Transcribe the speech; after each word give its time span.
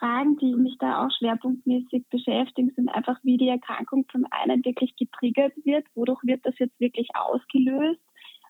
Fragen, 0.00 0.36
die 0.38 0.54
mich 0.56 0.76
da 0.78 1.04
auch 1.04 1.10
schwerpunktmäßig 1.18 2.06
beschäftigen, 2.10 2.72
sind 2.74 2.88
einfach, 2.88 3.18
wie 3.22 3.36
die 3.36 3.48
Erkrankung 3.48 4.06
von 4.10 4.26
einem 4.30 4.64
wirklich 4.64 4.96
getriggert 4.96 5.52
wird, 5.64 5.86
wodurch 5.94 6.20
wird 6.24 6.44
das 6.44 6.58
jetzt 6.58 6.80
wirklich 6.80 7.08
ausgelöst, 7.14 8.00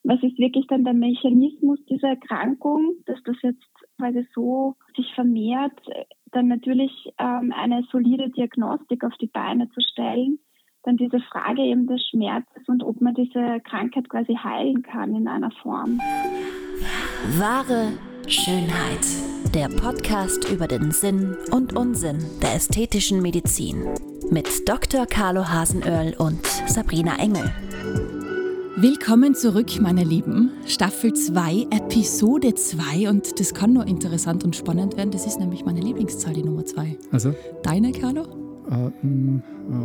was 0.03 0.23
ist 0.23 0.39
wirklich 0.39 0.67
dann 0.69 0.85
der 0.85 0.95
Mechanismus 0.95 1.79
dieser 1.87 2.11
Erkrankung, 2.11 2.95
dass 3.05 3.23
das 3.25 3.37
jetzt 3.43 3.69
quasi 3.99 4.27
so 4.35 4.77
sich 4.97 5.13
vermehrt, 5.15 5.79
dann 6.33 6.49
natürlich 6.49 6.93
ähm, 7.19 7.53
eine 7.55 7.82
solide 7.91 8.30
Diagnostik 8.30 9.05
auf 9.05 9.14
die 9.21 9.27
Beine 9.27 9.69
zu 9.71 9.80
stellen, 9.80 10.39
dann 10.85 10.96
diese 10.96 11.21
Frage 11.21 11.62
eben 11.62 11.87
des 11.87 12.01
Schmerzes 12.09 12.67
und 12.67 12.82
ob 12.82 13.01
man 13.03 13.14
diese 13.14 13.61
Krankheit 13.61 14.09
quasi 14.09 14.35
heilen 14.35 14.82
kann 14.82 15.14
in 15.14 15.29
einer 15.29 15.51
Form. 15.51 15.98
Wahre 17.39 17.93
Schönheit. 18.29 19.07
Der 19.55 19.68
Podcast 19.68 20.48
über 20.50 20.69
den 20.69 20.93
Sinn 20.93 21.37
und 21.50 21.77
Unsinn 21.77 22.19
der 22.43 22.55
ästhetischen 22.55 23.20
Medizin. 23.23 23.84
Mit 24.30 24.69
Dr. 24.69 25.06
Carlo 25.06 25.48
Hasenöhrl 25.48 26.15
und 26.19 26.45
Sabrina 26.66 27.19
Engel. 27.19 27.52
Willkommen 28.77 29.34
zurück, 29.34 29.80
meine 29.80 30.05
Lieben. 30.05 30.51
Staffel 30.66 31.12
2, 31.12 31.66
Episode 31.70 32.55
2. 32.55 33.09
Und 33.10 33.41
das 33.41 33.52
kann 33.52 33.73
nur 33.73 33.87
interessant 33.87 34.45
und 34.45 34.55
spannend 34.55 34.96
werden. 34.96 35.10
Das 35.10 35.27
ist 35.27 35.38
nämlich 35.41 35.65
meine 35.65 35.80
Lieblingszahl, 35.80 36.32
die 36.34 36.43
Nummer 36.45 36.65
2. 36.65 36.96
Also? 37.10 37.34
Deine, 37.62 37.93
Carlo? 37.93 38.23
Äh, 38.71 38.91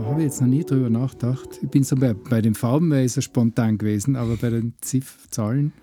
Habe 0.06 0.20
ich 0.20 0.26
jetzt 0.26 0.42
noch 0.42 0.48
nie 0.48 0.64
drüber 0.64 0.90
nachgedacht. 0.90 1.60
Ich 1.62 1.70
bin 1.70 1.84
so 1.84 1.96
bei, 1.96 2.14
bei 2.14 2.42
den 2.42 2.54
Farben 2.54 2.92
wäre 2.92 3.04
ich 3.04 3.14
so 3.14 3.22
spontan 3.22 3.78
gewesen, 3.78 4.16
aber 4.16 4.38
bei 4.38 4.50
den 4.52 4.74
Ziff-Zahlen. 4.82 5.74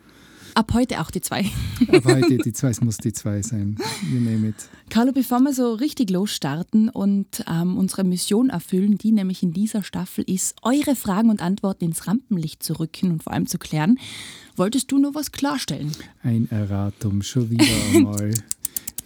Ab 0.55 0.73
heute 0.75 1.01
auch 1.01 1.11
die 1.11 1.21
zwei. 1.23 1.41
Ab 1.89 2.05
heute 2.05 2.37
die 2.39 2.53
zwei, 2.53 2.69
es 2.69 2.81
muss 2.83 2.99
die 2.99 3.13
zwei 3.13 3.41
sein. 3.43 3.77
You 4.13 4.21
name 4.21 4.49
it. 4.49 4.55
Carlo, 4.91 5.13
bevor 5.13 5.41
wir 5.41 5.55
so 5.55 5.73
richtig 5.75 6.11
losstarten 6.11 6.91
und 6.91 7.43
ähm, 7.51 7.79
unsere 7.79 8.05
Mission 8.05 8.51
erfüllen, 8.51 8.99
die 8.99 9.13
nämlich 9.13 9.43
in 9.43 9.53
dieser 9.53 9.83
Staffel 9.83 10.25
ist, 10.27 10.57
eure 10.63 10.95
Fragen 10.95 11.31
und 11.31 11.41
Antworten 11.41 11.85
ins 11.87 12.07
Rampenlicht 12.07 12.63
zu 12.63 12.79
rücken 12.79 13.13
und 13.13 13.23
vor 13.23 13.33
allem 13.33 13.47
zu 13.47 13.59
klären, 13.59 13.99
wolltest 14.57 14.93
du 14.93 14.99
nur 14.99 15.15
was 15.15 15.33
klarstellen? 15.33 15.93
Ein 16.23 16.51
Erratum, 16.51 17.23
schon 17.23 17.49
wieder 17.49 17.65
einmal. 17.95 18.35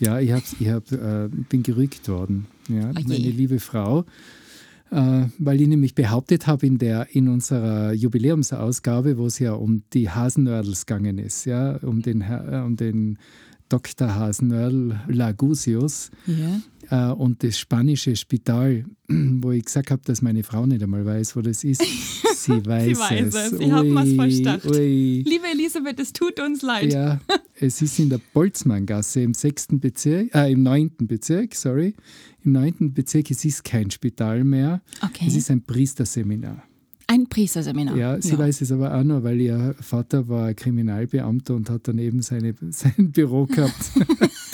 ja, 0.01 0.19
ich, 0.19 0.33
hab's, 0.33 0.57
ich 0.59 0.69
hab, 0.69 0.91
äh, 0.91 1.29
bin 1.49 1.63
gerügt 1.63 2.09
worden. 2.09 2.47
Ja, 2.69 2.91
Oh 2.91 2.99
je. 2.99 3.05
meine 3.07 3.31
liebe 3.31 3.61
Frau. 3.61 4.05
Äh, 4.91 5.27
weil 5.39 5.61
ich 5.61 5.69
nämlich 5.69 5.95
behauptet 5.95 6.47
habe 6.47 6.67
in, 6.67 6.79
der, 6.79 7.15
in 7.15 7.29
unserer 7.29 7.93
Jubiläumsausgabe, 7.93 9.19
wo 9.19 9.27
es 9.27 9.39
ja 9.39 9.53
um 9.53 9.83
die 9.93 10.11
Hasenördels 10.11 10.87
gegangen 10.87 11.19
ist, 11.19 11.45
ja, 11.45 11.77
um 11.83 12.03
den, 12.03 12.21
Herr- 12.21 12.63
äh, 12.63 12.65
um 12.65 12.77
den 12.77 13.19
Dr. 13.69 14.15
Hasenördl 14.15 15.01
Lagusius 15.09 16.11
Ja. 16.91 17.11
äh, 17.11 17.13
und 17.13 17.43
das 17.43 17.59
spanische 17.59 18.15
Spital, 18.17 18.85
wo 19.09 19.51
ich 19.51 19.65
gesagt 19.65 19.91
habe, 19.91 20.03
dass 20.05 20.23
meine 20.23 20.43
Frau 20.43 20.67
nicht 20.67 20.83
einmal 20.83 21.05
weiß, 21.05 21.37
wo 21.37 21.41
das 21.43 21.65
ist. 21.65 21.83
Sie 22.37 22.65
weiß, 22.65 22.99
weiß 22.99 23.35
es. 23.35 23.53
es. 23.53 23.61
Ich 23.61 23.73
hab 23.73 23.85
mir's 23.85 24.09
Ui, 24.11 24.15
verstacht. 24.15 24.67
ui. 24.67 25.25
Liebe 25.27 25.47
Elisabeth, 25.53 25.99
es 25.99 26.13
tut 26.13 26.39
uns 26.39 26.63
leid. 26.63 26.93
Ja, 26.93 27.21
es 27.59 27.83
ist 27.83 27.99
in 27.99 28.09
der 28.11 28.21
Boltzmanngasse 28.33 29.21
im 29.23 29.35
sechsten 29.35 29.81
Bezirk, 29.81 30.33
äh, 30.35 30.53
im 30.53 30.63
neunten 30.63 31.07
Bezirk, 31.09 31.55
sorry. 31.57 31.95
Im 32.45 32.53
neunten 32.53 32.95
Bezirk, 32.95 33.31
es 33.33 33.45
ist 33.45 33.65
kein 33.65 33.91
Spital 33.91 34.45
mehr. 34.45 34.81
Okay. 35.03 35.25
Es 35.27 35.35
ist 35.35 35.51
ein 35.51 35.63
Priesterseminar. 35.63 36.63
Ein 37.09 37.29
Priesterseminar. 37.29 37.97
Ja, 37.97 38.21
sie 38.21 38.37
weiß 38.37 38.63
es 38.63 38.73
aber 38.73 38.93
auch 38.95 39.05
noch, 39.05 39.23
weil 39.23 39.41
ihr 39.41 39.77
Vater 39.81 40.29
war 40.29 40.53
Kriminalbeamter 40.55 41.55
und 41.55 41.71
hat 41.71 41.83
daneben 41.85 42.21
seine, 42.21 42.55
sein 42.71 43.13
Büro 43.13 43.47
gehabt. 43.47 43.93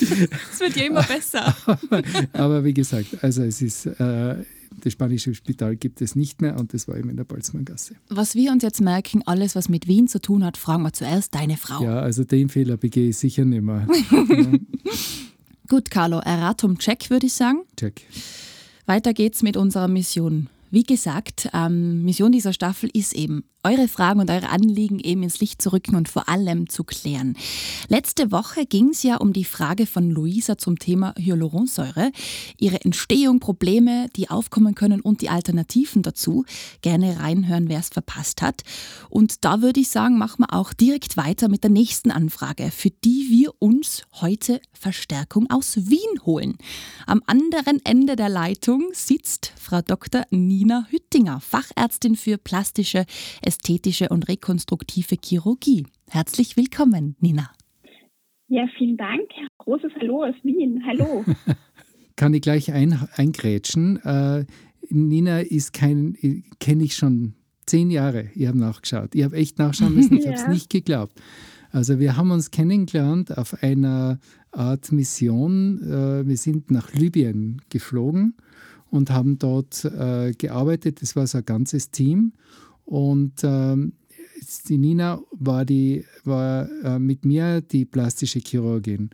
Es 0.01 0.61
wird 0.61 0.77
ja 0.77 0.85
immer 0.85 1.03
besser. 1.03 1.57
aber 2.35 2.65
wie 2.65 2.75
gesagt, 2.75 3.23
also 3.23 3.43
es 3.43 3.63
ist, 3.63 3.87
äh, 3.87 4.37
das 4.83 4.93
spanische 4.93 5.35
Spital 5.35 5.77
gibt 5.77 6.03
es 6.03 6.15
nicht 6.15 6.43
mehr 6.43 6.59
und 6.59 6.75
das 6.75 6.89
war 6.89 6.97
eben 6.97 7.09
in 7.09 7.17
der 7.17 7.25
Boltzmanngasse. 7.25 7.95
Was 8.09 8.35
wir 8.35 8.53
uns 8.53 8.63
jetzt 8.63 8.81
merken, 8.81 9.23
alles, 9.25 9.55
was 9.55 9.71
mit 9.71 9.89
Wien 9.89 10.09
zu 10.09 10.21
tun 10.21 10.45
hat, 10.45 10.59
fragen 10.59 10.83
wir 10.83 10.93
zuerst 10.93 11.35
deine 11.35 11.57
Frau. 11.57 11.83
Ja, 11.83 12.01
also 12.01 12.25
den 12.25 12.51
Fehler 12.51 12.77
begehe 12.77 13.11
ich 13.11 13.17
sicher 13.17 13.47
nicht 13.47 13.63
mehr. 13.63 13.87
Gut, 15.69 15.91
Carlo, 15.91 16.19
Erratum-Check, 16.19 17.09
würde 17.09 17.27
ich 17.27 17.33
sagen. 17.33 17.61
Check. 17.79 18.03
Weiter 18.85 19.15
geht's 19.15 19.43
mit 19.43 19.57
unserer 19.57 19.89
Mission. 19.89 20.49
Wie 20.73 20.85
gesagt, 20.85 21.51
ähm, 21.53 22.03
Mission 22.03 22.33
dieser 22.33 22.55
Staffel 22.55 22.89
ist 22.95 23.13
eben, 23.13 23.45
eure 23.65 23.87
Fragen 23.87 24.21
und 24.21 24.31
eure 24.31 24.49
Anliegen 24.49 24.99
eben 24.99 25.23
ins 25.23 25.39
Licht 25.41 25.63
zu 25.63 25.73
rücken 25.73 25.95
und 25.95 26.09
vor 26.09 26.29
allem 26.29 26.69
zu 26.69 26.83
klären. 26.83 27.37
Letzte 27.89 28.33
Woche 28.33 28.67
ging 28.67 28.89
es 28.89 29.05
ja 29.05 29.17
um 29.17 29.33
die 29.33 29.45
Frage 29.45 29.87
von 29.87 30.11
Luisa 30.11 30.59
zum 30.59 30.79
Thema 30.79 31.15
Hyaluronsäure, 31.17 32.11
ihre 32.59 32.81
Entstehung, 32.85 33.39
Probleme, 33.39 34.09
die 34.17 34.31
aufkommen 34.31 34.75
können 34.75 35.01
und 35.01 35.21
die 35.21 35.29
Alternativen 35.29 36.03
dazu. 36.03 36.45
Gerne 36.81 37.21
reinhören, 37.21 37.69
wer 37.69 37.79
es 37.79 37.91
verpasst 37.91 38.43
hat. 38.43 38.63
Und 39.11 39.45
da 39.45 39.63
würde 39.63 39.81
ich 39.81 39.91
sagen, 39.91 40.19
machen 40.19 40.41
wir 40.41 40.53
auch 40.53 40.73
direkt 40.73 41.17
weiter 41.17 41.49
mit 41.49 41.63
der 41.63 41.71
nächsten 41.71 42.11
Anfrage, 42.11 42.71
für 42.73 42.91
die 42.91 43.29
wir 43.31 43.53
uns 43.61 44.03
heute 44.21 44.61
Verstärkung 44.73 45.49
aus 45.51 45.77
Wien 45.77 46.25
holen. 46.25 46.57
Am 47.07 47.23
anderen 47.27 47.81
Ende 47.85 48.17
der 48.17 48.29
Leitung 48.29 48.89
sitzt 48.93 49.53
Frau 49.57 49.83
Dr. 49.83 50.25
Nina 50.31 50.87
Hüttinger, 50.91 51.41
Fachärztin 51.41 52.17
für 52.17 52.39
plastische, 52.39 53.07
ästhetische 53.53 54.09
und 54.09 54.29
rekonstruktive 54.31 55.17
Chirurgie. 55.23 55.87
Herzlich 56.09 56.57
willkommen, 56.57 57.17
Nina. 57.21 57.51
Ja, 58.49 58.67
vielen 58.79 58.97
Dank. 58.97 59.29
Großes 59.59 59.93
Hallo 60.01 60.25
aus 60.25 60.35
Wien. 60.43 60.83
Hallo. 60.87 61.23
Kann 62.17 62.33
ich 62.33 62.41
gleich 62.41 62.73
ein, 62.73 62.99
eingrätschen. 63.15 63.99
Äh, 64.05 64.47
Nina 64.89 65.41
ist 65.41 65.75
kein, 65.75 66.17
kenne 66.61 66.85
ich 66.85 66.95
schon 66.95 67.35
zehn 67.67 67.91
Jahre. 67.91 68.31
Ich 68.35 68.47
habe 68.47 68.59
nachgeschaut. 68.59 69.15
Ich 69.15 69.23
habe 69.23 69.37
echt 69.37 69.59
nachschauen 69.59 69.97
müssen. 69.97 70.17
Ich 70.17 70.25
habe 70.27 70.37
es 70.37 70.43
Ja. 70.45 70.49
nicht 70.49 70.71
geglaubt. 70.71 71.21
Also 71.73 71.99
wir 71.99 72.17
haben 72.17 72.31
uns 72.31 72.51
kennengelernt 72.53 73.37
auf 73.37 73.63
einer 73.63 74.19
Art 74.51 74.93
Mission. 74.93 75.83
Äh, 75.83 76.27
wir 76.27 76.39
sind 76.39 76.71
nach 76.71 76.95
Libyen 76.95 77.61
geflogen 77.69 78.35
und 78.89 79.11
haben 79.11 79.39
dort 79.39 79.85
äh, 79.85 80.33
gearbeitet. 80.39 81.03
Das 81.03 81.17
war 81.17 81.27
so 81.27 81.37
ein 81.37 81.45
ganzes 81.45 81.91
Team. 81.91 82.33
Und 82.85 83.43
ähm, 83.45 83.95
die 84.69 84.79
Nina 84.79 85.21
war, 85.31 85.65
die, 85.65 86.05
war 86.25 86.69
äh, 86.85 86.99
mit 86.99 87.25
mir 87.25 87.61
die 87.61 87.85
plastische 87.85 88.41
Chirurgin. 88.41 89.11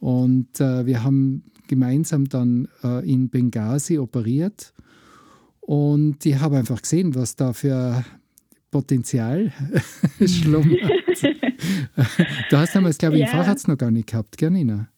Und 0.00 0.60
äh, 0.60 0.86
wir 0.86 1.02
haben 1.02 1.44
gemeinsam 1.66 2.28
dann 2.28 2.68
äh, 2.82 3.08
in 3.10 3.28
Benghazi 3.28 3.98
operiert. 3.98 4.72
Und 5.60 6.24
ich 6.24 6.38
habe 6.38 6.56
einfach 6.56 6.80
gesehen, 6.80 7.14
was 7.14 7.36
da 7.36 7.52
für 7.52 8.04
Potenzial 8.70 9.52
schlummert. 10.24 10.80
du 12.50 12.56
hast 12.56 12.74
damals, 12.74 12.98
glaube 12.98 13.16
ich, 13.16 13.22
Ja. 13.22 13.28
Facharzt 13.28 13.68
noch 13.68 13.76
gar 13.76 13.90
nicht 13.90 14.08
gehabt, 14.08 14.36
gell, 14.38 14.50
Nina? 14.50 14.88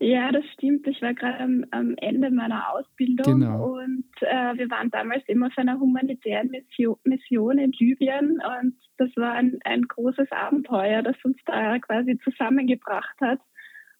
Ja, 0.00 0.30
das 0.30 0.44
stimmt. 0.54 0.86
Ich 0.86 1.02
war 1.02 1.12
gerade 1.14 1.40
am, 1.40 1.64
am 1.70 1.94
Ende 1.96 2.30
meiner 2.30 2.72
Ausbildung 2.72 3.40
Genau. 3.40 3.78
und 3.78 4.04
äh, 4.20 4.56
wir 4.56 4.70
waren 4.70 4.90
damals 4.90 5.24
immer 5.26 5.48
auf 5.48 5.58
einer 5.58 5.80
humanitären 5.80 6.50
Mission, 6.50 6.96
Mission 7.04 7.58
in 7.58 7.72
Libyen 7.72 8.40
und 8.60 8.74
das 8.96 9.10
war 9.16 9.32
ein, 9.32 9.58
ein 9.64 9.82
großes 9.82 10.30
Abenteuer, 10.30 11.02
das 11.02 11.16
uns 11.24 11.36
da 11.46 11.78
quasi 11.80 12.18
zusammengebracht 12.22 13.20
hat 13.20 13.40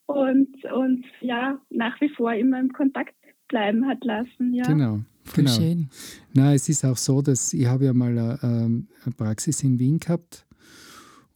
und 0.07 0.65
uns 0.73 1.05
ja 1.21 1.61
nach 1.71 2.01
wie 2.01 2.11
vor 2.11 2.33
immer 2.33 2.61
im 2.61 2.73
Kontakt 2.73 3.15
bleiben 3.49 3.87
hat 3.87 4.05
lassen. 4.05 4.55
Ja. 4.55 4.65
Genau. 4.65 5.01
Genau. 5.35 5.51
schön. 5.51 5.91
Na, 6.33 6.55
es 6.55 6.69
ist 6.69 6.85
auch 6.85 6.97
so, 6.97 7.23
dass 7.23 7.53
ich 7.53 7.67
habe 7.67 7.87
ja 7.87 7.93
mal 7.93 8.11
eine, 8.11 8.39
ähm, 8.43 8.89
eine 9.05 9.15
Praxis 9.17 9.63
in 9.63 9.79
Wien 9.79 9.99
gehabt 9.99 10.47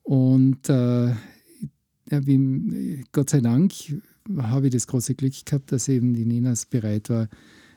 und 0.02 0.68
äh, 0.68 1.08
ja, 1.08 2.26
wie, 2.26 3.04
Gott 3.12 3.30
sei 3.30 3.40
Dank 3.40 3.72
habe 4.38 4.66
ich 4.66 4.72
das 4.72 4.87
große 4.87 5.15
Glück 5.15 5.33
gehabt, 5.44 5.72
dass 5.72 5.88
eben 5.88 6.15
die 6.15 6.25
Ninas 6.25 6.66
bereit 6.66 7.10
war, 7.10 7.28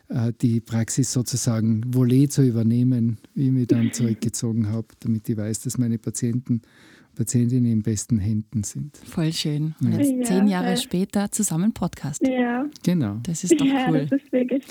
äh, 0.10 0.32
die 0.42 0.60
Praxis 0.62 1.12
sozusagen 1.12 1.82
Volley 1.94 2.28
zu 2.30 2.44
übernehmen, 2.44 3.18
wie 3.34 3.48
ich 3.48 3.52
mich 3.52 3.68
dann 3.68 3.92
zurückgezogen 3.94 4.70
habe, 4.70 4.88
damit 5.00 5.28
ich 5.30 5.38
weiß, 5.38 5.62
dass 5.62 5.78
meine 5.78 5.98
Patienten 5.98 6.62
Patientinnen 7.16 7.72
in 7.72 7.82
besten 7.82 8.18
Händen 8.20 8.64
sind. 8.64 8.98
Voll 8.98 9.32
schön. 9.32 9.74
Und 9.80 9.94
Ja. 9.94 10.00
jetzt 10.00 10.12
Ja, 10.12 10.24
zehn 10.24 10.48
Jahre 10.50 10.68
voll. 10.76 10.78
später 10.78 11.32
zusammen 11.32 11.72
Podcast. 11.74 12.22
Ja, 12.28 12.66
Genau. 12.84 13.20
Das 13.24 13.46
ist 13.46 13.58
doch 13.58 13.66
ja 13.66 13.86
cool. 13.90 14.06
das 14.10 14.22
ist 14.22 14.32
wirklich. 14.34 14.66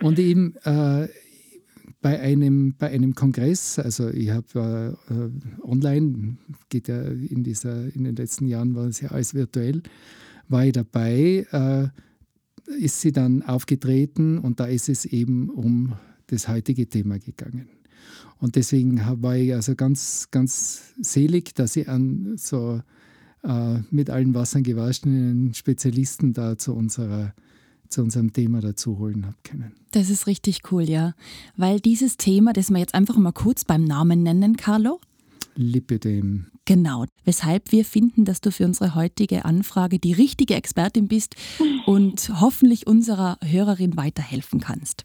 Und 0.00 0.16
eben 0.20 0.54
äh, 0.62 1.08
bei, 2.00 2.20
einem, 2.20 2.76
bei 2.78 2.90
einem 2.90 3.16
Kongress, 3.16 3.80
also 3.80 4.10
ich 4.10 4.30
habe 4.30 4.96
äh, 5.10 5.12
äh, 5.12 5.30
online, 5.68 6.36
geht 6.68 6.86
ja 6.86 7.02
in, 7.02 7.42
dieser, 7.42 7.92
in 7.92 8.04
den 8.04 8.14
letzten 8.14 8.46
Jahren 8.46 8.76
war 8.76 8.86
es 8.86 9.00
ja 9.00 9.08
alles 9.10 9.34
virtuell, 9.34 9.82
war 10.48 10.64
ich 10.64 10.72
dabei, 10.72 11.46
äh, 11.52 11.88
ist 12.78 13.00
sie 13.00 13.12
dann 13.12 13.42
aufgetreten 13.42 14.38
und 14.38 14.60
da 14.60 14.66
ist 14.66 14.88
es 14.88 15.04
eben 15.04 15.48
um 15.48 15.94
das 16.26 16.48
heutige 16.48 16.88
Thema 16.88 17.18
gegangen. 17.18 17.68
Und 18.38 18.56
deswegen 18.56 19.00
war 19.22 19.36
ich 19.36 19.54
also 19.54 19.74
ganz, 19.74 20.28
ganz 20.30 20.94
selig, 21.00 21.54
dass 21.54 21.76
ich 21.76 21.88
an 21.88 22.36
so 22.36 22.82
äh, 23.42 23.78
mit 23.90 24.10
allen 24.10 24.34
Wassern 24.34 24.62
gewaschenen 24.62 25.54
Spezialisten 25.54 26.32
da 26.32 26.56
zu 26.56 26.74
unserer 26.74 27.34
zu 27.88 28.02
unserem 28.02 28.32
Thema 28.32 28.60
dazu 28.60 28.98
holen 28.98 29.24
habe 29.26 29.36
können. 29.42 29.72
Das 29.92 30.10
ist 30.10 30.26
richtig 30.26 30.60
cool, 30.70 30.82
ja. 30.82 31.14
Weil 31.56 31.80
dieses 31.80 32.16
Thema, 32.18 32.52
das 32.52 32.70
wir 32.70 32.78
jetzt 32.78 32.94
einfach 32.94 33.16
mal 33.16 33.32
kurz 33.32 33.64
beim 33.64 33.84
Namen 33.84 34.22
nennen, 34.22 34.56
Carlo. 34.56 35.00
Lipidem. 35.58 36.46
Genau, 36.66 37.04
weshalb 37.24 37.72
wir 37.72 37.84
finden, 37.84 38.24
dass 38.24 38.40
du 38.40 38.52
für 38.52 38.64
unsere 38.64 38.94
heutige 38.94 39.44
Anfrage 39.44 39.98
die 39.98 40.12
richtige 40.12 40.54
Expertin 40.54 41.08
bist 41.08 41.34
und 41.84 42.30
hoffentlich 42.40 42.86
unserer 42.86 43.38
Hörerin 43.42 43.96
weiterhelfen 43.96 44.60
kannst. 44.60 45.04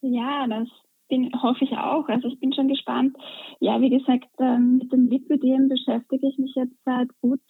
Ja, 0.00 0.46
das 0.48 0.68
bin, 1.08 1.30
hoffe 1.42 1.64
ich 1.64 1.72
auch. 1.72 2.08
Also 2.08 2.28
ich 2.28 2.40
bin 2.40 2.54
schon 2.54 2.68
gespannt. 2.68 3.14
Ja, 3.60 3.80
wie 3.82 3.90
gesagt, 3.90 4.28
ähm, 4.38 4.78
mit 4.78 4.90
dem 4.90 5.08
Lipidem 5.08 5.68
beschäftige 5.68 6.28
ich 6.28 6.38
mich 6.38 6.54
jetzt 6.54 6.76
seit 6.86 7.08
gut 7.20 7.40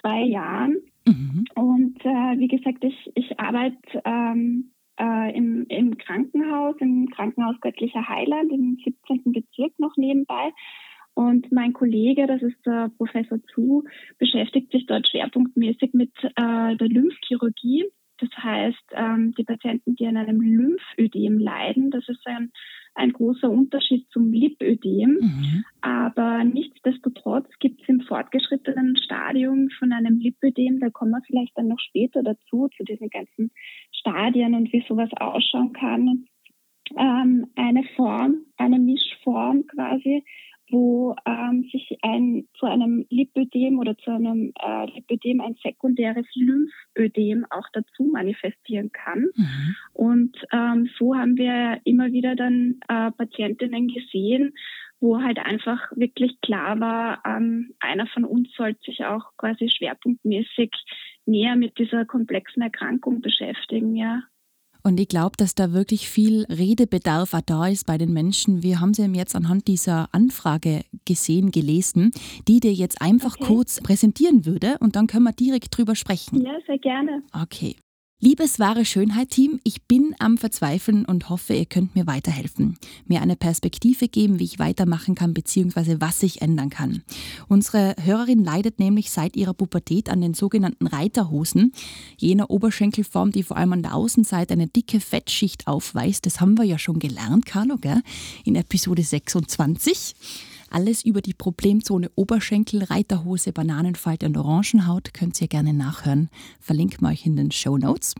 zwei 0.00 0.22
Jahren. 0.22 0.76
Mhm. 1.06 1.44
Und 1.56 2.00
äh, 2.04 2.38
wie 2.38 2.48
gesagt, 2.48 2.82
ich, 2.84 3.12
ich 3.14 3.38
arbeite 3.38 3.76
ähm, 4.06 4.70
äh, 4.98 5.36
im, 5.36 5.66
im 5.68 5.98
Krankenhaus, 5.98 6.76
im 6.80 7.08
Krankenhaus 7.10 7.56
Göttlicher 7.60 8.08
Heiland, 8.08 8.50
im 8.50 8.78
17. 8.82 9.32
Bezirk 9.32 9.78
noch 9.78 9.96
nebenbei. 9.96 10.52
Und 11.14 11.50
mein 11.52 11.72
Kollege, 11.72 12.26
das 12.26 12.42
ist 12.42 12.64
der 12.64 12.90
Professor 12.96 13.38
Zu, 13.54 13.84
beschäftigt 14.18 14.72
sich 14.72 14.86
dort 14.86 15.08
schwerpunktmäßig 15.08 15.92
mit 15.92 16.12
äh, 16.22 16.76
der 16.76 16.88
Lymphchirurgie. 16.88 17.84
Das 18.18 18.30
heißt, 18.36 18.92
ähm, 18.92 19.32
die 19.36 19.44
Patienten, 19.44 19.96
die 19.96 20.06
an 20.06 20.16
einem 20.16 20.40
Lymphödem 20.40 21.38
leiden, 21.38 21.90
das 21.90 22.06
ist 22.08 22.26
ein, 22.26 22.50
ein 22.94 23.12
großer 23.12 23.50
Unterschied 23.50 24.06
zum 24.10 24.30
Lipödem. 24.32 25.18
Mhm. 25.20 25.64
Aber 25.80 26.44
nichtsdestotrotz 26.44 27.48
gibt 27.60 27.80
es 27.82 27.88
im 27.88 28.02
fortgeschrittenen 28.02 28.96
Stadium 28.96 29.70
von 29.78 29.92
einem 29.92 30.18
Lipödem, 30.18 30.80
da 30.80 30.90
kommen 30.90 31.12
wir 31.12 31.22
vielleicht 31.26 31.56
dann 31.56 31.68
noch 31.68 31.80
später 31.80 32.22
dazu, 32.22 32.68
zu 32.76 32.84
diesen 32.84 33.08
ganzen 33.08 33.50
Stadien 33.92 34.54
und 34.54 34.72
wie 34.72 34.84
sowas 34.86 35.10
ausschauen 35.16 35.72
kann, 35.72 36.26
ähm, 36.98 37.46
eine 37.56 37.84
Form, 37.96 38.46
eine 38.56 38.78
Mischform 38.78 39.66
quasi, 39.66 40.24
wo 40.70 41.14
ähm, 41.26 41.68
sich 41.72 41.98
ein 42.02 42.46
zu 42.58 42.66
einem 42.66 43.06
Lipödem 43.10 43.78
oder 43.78 43.96
zu 43.98 44.10
einem 44.10 44.52
äh, 44.60 44.86
Lipödem 44.86 45.40
ein 45.40 45.56
sekundäres 45.62 46.26
Lymphödem 46.34 47.46
auch 47.50 47.66
dazu 47.72 48.04
manifestieren 48.04 48.92
kann. 48.92 49.28
Mhm. 49.34 49.76
Und 49.92 50.36
ähm, 50.52 50.88
so 50.98 51.14
haben 51.14 51.36
wir 51.36 51.80
immer 51.84 52.12
wieder 52.12 52.36
dann 52.36 52.80
äh, 52.88 53.10
Patientinnen 53.10 53.88
gesehen, 53.88 54.54
wo 55.00 55.20
halt 55.20 55.38
einfach 55.38 55.90
wirklich 55.96 56.40
klar 56.42 56.78
war, 56.78 57.22
ähm, 57.24 57.74
einer 57.80 58.06
von 58.06 58.24
uns 58.24 58.52
sollte 58.54 58.80
sich 58.84 59.04
auch 59.04 59.32
quasi 59.38 59.70
schwerpunktmäßig 59.70 60.70
näher 61.26 61.56
mit 61.56 61.78
dieser 61.78 62.04
komplexen 62.04 62.62
Erkrankung 62.62 63.20
beschäftigen, 63.20 63.96
ja. 63.96 64.22
Und 64.82 64.98
ich 65.00 65.08
glaube, 65.08 65.36
dass 65.36 65.54
da 65.54 65.72
wirklich 65.72 66.08
viel 66.08 66.44
Redebedarf 66.44 67.34
auch 67.34 67.40
da 67.40 67.66
ist 67.66 67.86
bei 67.86 67.98
den 67.98 68.12
Menschen. 68.12 68.62
Wir 68.62 68.80
haben 68.80 68.94
sie 68.94 69.04
jetzt 69.04 69.36
anhand 69.36 69.68
dieser 69.68 70.08
Anfrage 70.12 70.82
gesehen, 71.04 71.50
gelesen, 71.50 72.12
die 72.48 72.60
dir 72.60 72.72
jetzt 72.72 73.02
einfach 73.02 73.36
okay. 73.36 73.44
kurz 73.46 73.80
präsentieren 73.80 74.46
würde 74.46 74.76
und 74.80 74.96
dann 74.96 75.06
können 75.06 75.24
wir 75.24 75.32
direkt 75.32 75.76
drüber 75.76 75.94
sprechen. 75.94 76.42
Ja, 76.42 76.58
sehr 76.66 76.78
gerne. 76.78 77.22
Okay. 77.32 77.76
Liebes 78.22 78.58
wahre 78.58 78.84
Schönheit-Team, 78.84 79.60
ich 79.64 79.80
bin 79.84 80.14
am 80.18 80.36
Verzweifeln 80.36 81.06
und 81.06 81.30
hoffe, 81.30 81.54
ihr 81.54 81.64
könnt 81.64 81.94
mir 81.94 82.06
weiterhelfen, 82.06 82.76
mir 83.06 83.22
eine 83.22 83.34
Perspektive 83.34 84.08
geben, 84.08 84.38
wie 84.38 84.44
ich 84.44 84.58
weitermachen 84.58 85.14
kann 85.14 85.32
bzw. 85.32 85.96
was 86.00 86.22
ich 86.22 86.42
ändern 86.42 86.68
kann. 86.68 87.02
Unsere 87.48 87.96
Hörerin 87.98 88.44
leidet 88.44 88.78
nämlich 88.78 89.10
seit 89.10 89.36
ihrer 89.36 89.54
Pubertät 89.54 90.10
an 90.10 90.20
den 90.20 90.34
sogenannten 90.34 90.86
Reiterhosen, 90.86 91.72
jener 92.18 92.50
Oberschenkelform, 92.50 93.32
die 93.32 93.42
vor 93.42 93.56
allem 93.56 93.72
an 93.72 93.82
der 93.82 93.94
Außenseite 93.94 94.52
eine 94.52 94.66
dicke 94.66 95.00
Fettschicht 95.00 95.66
aufweist. 95.66 96.26
Das 96.26 96.42
haben 96.42 96.58
wir 96.58 96.64
ja 96.64 96.78
schon 96.78 96.98
gelernt, 96.98 97.46
Carlo, 97.46 97.78
gell? 97.78 98.02
in 98.44 98.54
Episode 98.54 99.02
26. 99.02 100.14
Alles 100.70 101.04
über 101.04 101.20
die 101.20 101.34
Problemzone 101.34 102.10
Oberschenkel, 102.14 102.84
Reiterhose, 102.84 103.52
Bananenfalte 103.52 104.26
und 104.26 104.36
Orangenhaut 104.36 105.12
könnt 105.12 105.40
ihr 105.40 105.48
gerne 105.48 105.74
nachhören. 105.74 106.30
Verlinken 106.60 107.02
wir 107.02 107.10
euch 107.10 107.26
in 107.26 107.36
den 107.36 107.50
Show 107.50 107.76
Notes. 107.76 108.14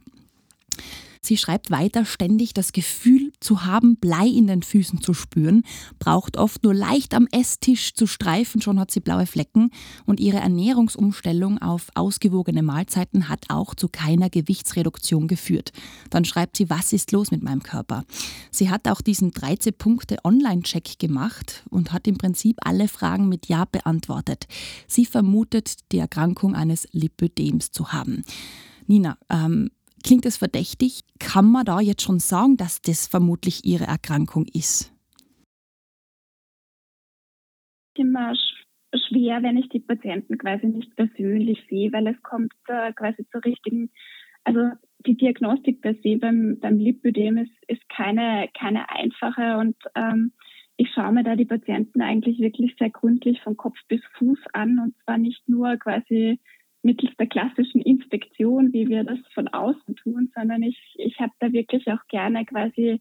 Sie 1.23 1.37
schreibt 1.37 1.70
weiter, 1.70 2.05
ständig 2.05 2.52
das 2.52 2.73
Gefühl 2.73 3.30
zu 3.41 3.65
haben, 3.65 3.97
Blei 3.97 4.27
in 4.27 4.47
den 4.47 4.63
Füßen 4.63 5.01
zu 5.01 5.15
spüren, 5.15 5.63
braucht 5.99 6.37
oft 6.37 6.63
nur 6.63 6.75
leicht 6.75 7.15
am 7.15 7.27
Esstisch 7.33 7.95
zu 7.95 8.07
streifen, 8.07 8.61
schon 8.61 8.79
hat 8.79 8.91
sie 8.91 9.01
blaue 9.01 9.27
Flecken 9.27 9.71
und 10.07 10.21
ihre 10.21 10.39
Ernährungsumstellung 10.39 11.59
auf 11.59 11.89
ausgewogene 11.95 12.63
Mahlzeiten 12.63 13.29
hat 13.29 13.47
auch 13.49 13.75
zu 13.75 13.89
keiner 13.89 14.31
Gewichtsreduktion 14.31 15.29
geführt. 15.29 15.73
Dann 16.11 16.25
schreibt 16.25 16.57
sie, 16.57 16.71
was 16.71 16.93
ist 16.93 17.13
los 17.13 17.31
mit 17.31 17.43
meinem 17.43 17.63
Körper? 17.63 18.05
Sie 18.51 18.71
hat 18.71 18.89
auch 18.89 19.01
diesen 19.01 19.31
13 19.31 19.75
Punkte 19.75 20.19
Online-Check 20.25 20.99
gemacht 20.99 21.65
und 21.71 21.93
hat 21.93 22.07
im 22.07 22.19
Prinzip 22.19 22.59
alle 22.63 22.89
Fragen 22.89 23.29
mit 23.29 23.49
Ja 23.49 23.65
beantwortet. 23.65 24.47
Sie 24.87 25.07
vermutet, 25.07 25.91
die 25.93 25.99
Erkrankung 25.99 26.55
eines 26.55 26.87
Lipödems 26.93 27.71
zu 27.71 27.93
haben. 27.93 28.23
Nina, 28.87 29.17
ähm, 29.29 29.71
Klingt 30.05 30.26
es 30.26 30.37
verdächtig? 30.37 31.02
Kann 31.19 31.50
man 31.50 31.64
da 31.64 31.81
jetzt 31.81 32.02
schon 32.02 32.19
sagen, 32.19 32.56
dass 32.56 32.81
das 32.82 33.06
vermutlich 33.06 33.64
Ihre 33.64 33.85
Erkrankung 33.85 34.47
ist? 34.52 34.93
Immer 37.94 38.35
schwer, 39.08 39.43
wenn 39.43 39.56
ich 39.56 39.69
die 39.69 39.81
Patienten 39.81 40.38
quasi 40.38 40.67
nicht 40.67 40.97
persönlich 40.97 41.64
sehe, 41.69 41.93
weil 41.93 42.06
es 42.06 42.20
kommt 42.23 42.52
äh, 42.67 42.93
quasi 42.93 43.26
zur 43.31 43.44
richtigen, 43.44 43.91
also 44.44 44.70
die 45.06 45.17
Diagnostik 45.17 45.81
per 45.81 45.94
se 45.94 46.17
beim, 46.17 46.58
beim 46.61 46.79
Lipödem 46.79 47.37
ist, 47.38 47.53
ist 47.69 47.87
keine, 47.88 48.49
keine 48.58 48.91
einfache 48.91 49.58
und 49.58 49.76
ähm, 49.94 50.32
ich 50.76 50.91
schaue 50.94 51.12
mir 51.12 51.25
da 51.25 51.37
die 51.37 51.44
Patienten 51.44 52.00
eigentlich 52.00 52.38
wirklich 52.38 52.75
sehr 52.79 52.88
gründlich 52.88 53.41
von 53.43 53.56
Kopf 53.56 53.76
bis 53.88 54.00
Fuß 54.17 54.38
an 54.55 54.79
und 54.79 54.94
zwar 55.05 55.19
nicht 55.19 55.46
nur 55.46 55.76
quasi 55.76 56.41
mittels 56.82 57.15
der 57.19 57.27
klassischen 57.27 57.81
Inspektion, 57.82 58.73
wie 58.73 58.88
wir 58.88 59.05
das 59.05 59.19
von 59.35 59.49
außen 59.49 59.97
tun, 59.97 60.31
sondern 60.35 60.62
ich, 60.62 60.79
ich 60.97 61.19
habe 61.21 61.32
da 61.38 61.53
wirklich 61.53 61.87
auch 61.88 62.06
gerne 62.09 62.44
quasi 62.44 63.00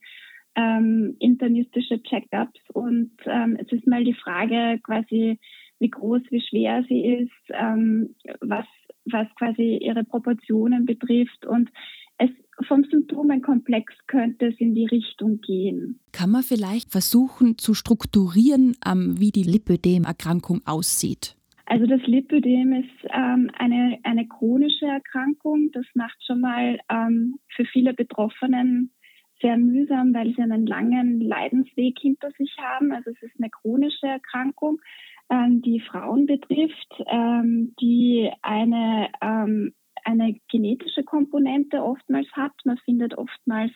ähm, 0.55 1.15
internistische 1.19 2.01
Check-ups 2.03 2.59
und 2.73 3.11
ähm, 3.25 3.57
es 3.59 3.71
ist 3.71 3.87
mal 3.87 4.03
die 4.03 4.15
Frage 4.15 4.79
quasi, 4.83 5.39
wie 5.79 5.89
groß, 5.89 6.21
wie 6.29 6.41
schwer 6.41 6.83
sie 6.89 7.05
ist, 7.05 7.53
ähm, 7.53 8.15
was, 8.41 8.65
was 9.05 9.27
quasi 9.37 9.77
ihre 9.77 10.03
Proportionen 10.03 10.85
betrifft 10.85 11.45
und 11.45 11.69
es 12.17 12.29
vom 12.67 12.83
Symptomenkomplex 12.83 13.93
könnte 14.07 14.47
es 14.47 14.59
in 14.59 14.75
die 14.75 14.85
Richtung 14.85 15.39
gehen. 15.39 15.99
Kann 16.11 16.31
man 16.31 16.43
vielleicht 16.43 16.91
versuchen 16.91 17.57
zu 17.57 17.73
strukturieren, 17.73 18.75
ähm, 18.85 19.17
wie 19.19 19.31
die 19.31 19.43
Lipödem-Erkrankung 19.43 20.61
aussieht? 20.65 21.38
Also 21.69 21.85
das 21.85 22.01
Lipödem 22.07 22.73
ist 22.73 23.11
ähm, 23.13 23.51
eine, 23.55 23.99
eine 24.01 24.27
chronische 24.27 24.87
Erkrankung. 24.87 25.69
Das 25.71 25.85
macht 25.93 26.17
schon 26.25 26.41
mal 26.41 26.79
ähm, 26.89 27.37
für 27.55 27.63
viele 27.65 27.93
Betroffenen 27.93 28.91
sehr 29.39 29.55
mühsam, 29.55 30.11
weil 30.15 30.33
sie 30.33 30.41
einen 30.41 30.65
langen 30.65 31.21
Leidensweg 31.21 31.99
hinter 31.99 32.31
sich 32.31 32.55
haben. 32.57 32.91
Also 32.91 33.11
es 33.11 33.21
ist 33.21 33.35
eine 33.39 33.51
chronische 33.51 34.07
Erkrankung, 34.07 34.81
ähm, 35.29 35.61
die 35.61 35.79
Frauen 35.79 36.25
betrifft, 36.25 36.91
ähm, 37.05 37.75
die 37.79 38.31
eine, 38.41 39.09
ähm, 39.21 39.75
eine 40.03 40.37
genetische 40.49 41.03
Komponente 41.03 41.83
oftmals 41.83 42.31
hat. 42.31 42.53
Man 42.65 42.77
findet 42.79 43.15
oftmals 43.15 43.71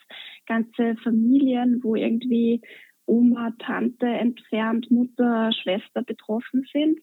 ganze 0.47 0.95
Familien, 1.03 1.79
wo 1.83 1.93
irgendwie 1.93 2.59
Oma, 3.05 3.51
Tante 3.59 4.07
entfernt, 4.07 4.89
Mutter, 4.89 5.51
Schwester 5.53 6.01
betroffen 6.01 6.65
sind. 6.73 6.99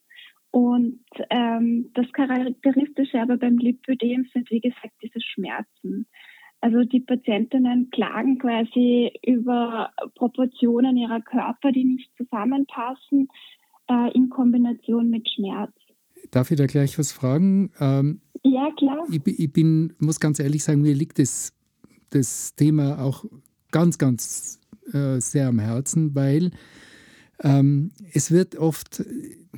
Und 0.50 1.00
ähm, 1.30 1.90
das 1.95 2.07
Charakteristische 2.12 3.21
aber 3.21 3.37
beim 3.37 3.59
Lipödem 3.59 4.26
sind, 4.33 4.50
wie 4.50 4.61
gesagt, 4.61 4.95
diese 5.02 5.21
Schmerzen. 5.21 6.07
Also 6.61 6.83
die 6.85 7.00
Patientinnen 7.00 7.88
klagen 7.90 8.38
quasi 8.38 9.12
über 9.25 9.90
Proportionen 10.14 10.97
ihrer 10.97 11.21
Körper, 11.21 11.73
die 11.73 11.85
nicht 11.85 12.11
zusammenpassen, 12.16 13.28
äh, 13.88 14.12
in 14.12 14.28
Kombination 14.28 15.09
mit 15.09 15.28
Schmerz. 15.30 15.73
Darf 16.30 16.50
ich 16.50 16.59
da 16.59 16.66
gleich 16.66 16.99
was 16.99 17.12
fragen? 17.12 17.71
Ähm, 17.80 18.21
ja, 18.45 18.71
klar. 18.76 19.07
Ich, 19.11 19.26
ich, 19.26 19.52
bin, 19.52 19.95
muss 19.99 20.21
ganz 20.21 20.38
ehrlich 20.38 20.64
sagen, 20.64 20.83
mir 20.83 20.95
liegt 20.95 21.19
das, 21.19 21.52
das 22.11 22.54
Thema 22.57 23.02
auch 23.02 23.25
ganz, 23.71 23.97
ganz 23.99 24.61
äh, 24.92 25.21
sehr 25.21 25.49
am 25.49 25.59
Herzen, 25.59 26.14
weil 26.14 26.50
ähm, 27.42 27.92
es 28.12 28.30
wird 28.30 28.56
oft, 28.56 29.02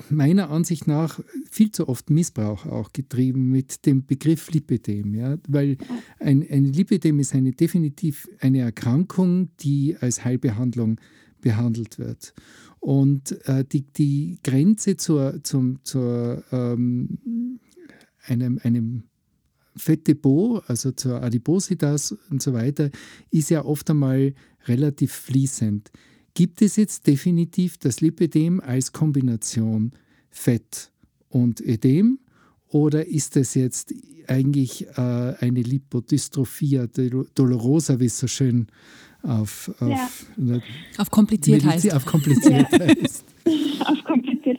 meiner 0.08 0.50
Ansicht 0.50 0.86
nach, 0.86 1.20
viel 1.50 1.72
zu 1.72 1.88
oft 1.88 2.10
Missbrauch 2.10 2.66
auch 2.66 2.92
getrieben 2.92 3.50
mit 3.50 3.86
dem 3.86 4.06
Begriff 4.06 4.50
Lipidem. 4.50 5.14
Ja? 5.14 5.36
Weil 5.48 5.78
ein, 6.18 6.46
ein 6.48 6.64
Lipidem 6.64 7.18
ist 7.18 7.34
eine, 7.34 7.52
definitiv 7.52 8.28
eine 8.40 8.60
Erkrankung, 8.60 9.50
die 9.58 9.96
als 10.00 10.24
Heilbehandlung 10.24 11.00
behandelt 11.40 11.98
wird. 11.98 12.34
Und 12.78 13.32
äh, 13.48 13.64
die, 13.64 13.82
die 13.82 14.38
Grenze 14.42 14.96
zur, 14.96 15.42
zum, 15.42 15.80
zur, 15.82 16.42
ähm, 16.52 17.18
einem, 18.24 18.58
einem 18.62 19.04
Fettdepot, 19.76 20.62
also 20.68 20.92
zur 20.92 21.22
Adipositas 21.22 22.12
und 22.30 22.42
so 22.42 22.52
weiter, 22.52 22.90
ist 23.30 23.50
ja 23.50 23.64
oft 23.64 23.90
einmal 23.90 24.34
relativ 24.66 25.12
fließend. 25.12 25.90
Gibt 26.34 26.62
es 26.62 26.76
jetzt 26.76 27.06
definitiv 27.06 27.78
das 27.78 28.00
Lipödem 28.00 28.60
als 28.60 28.92
Kombination 28.92 29.92
Fett 30.30 30.90
und 31.28 31.60
Ödem 31.60 32.18
oder 32.68 33.06
ist 33.06 33.36
es 33.36 33.54
jetzt 33.54 33.92
eigentlich 34.28 34.86
äh, 34.96 35.34
eine 35.40 35.62
Lipodystrophia 35.62 36.86
dolorosa, 37.34 38.00
wie 38.00 38.06
es 38.06 38.18
so 38.18 38.26
schön 38.26 38.68
auf, 39.22 39.70
auf, 39.80 40.26
ja. 40.36 40.60
auf 40.98 41.10
kompliziert 41.10 41.64
Mediz 41.64 41.84
heißt? 41.84 41.94
Auf 41.94 42.06
kompliziert 42.06 42.72
heißt. 42.72 43.24
auf 43.86 44.04
kompliziert. 44.04 44.58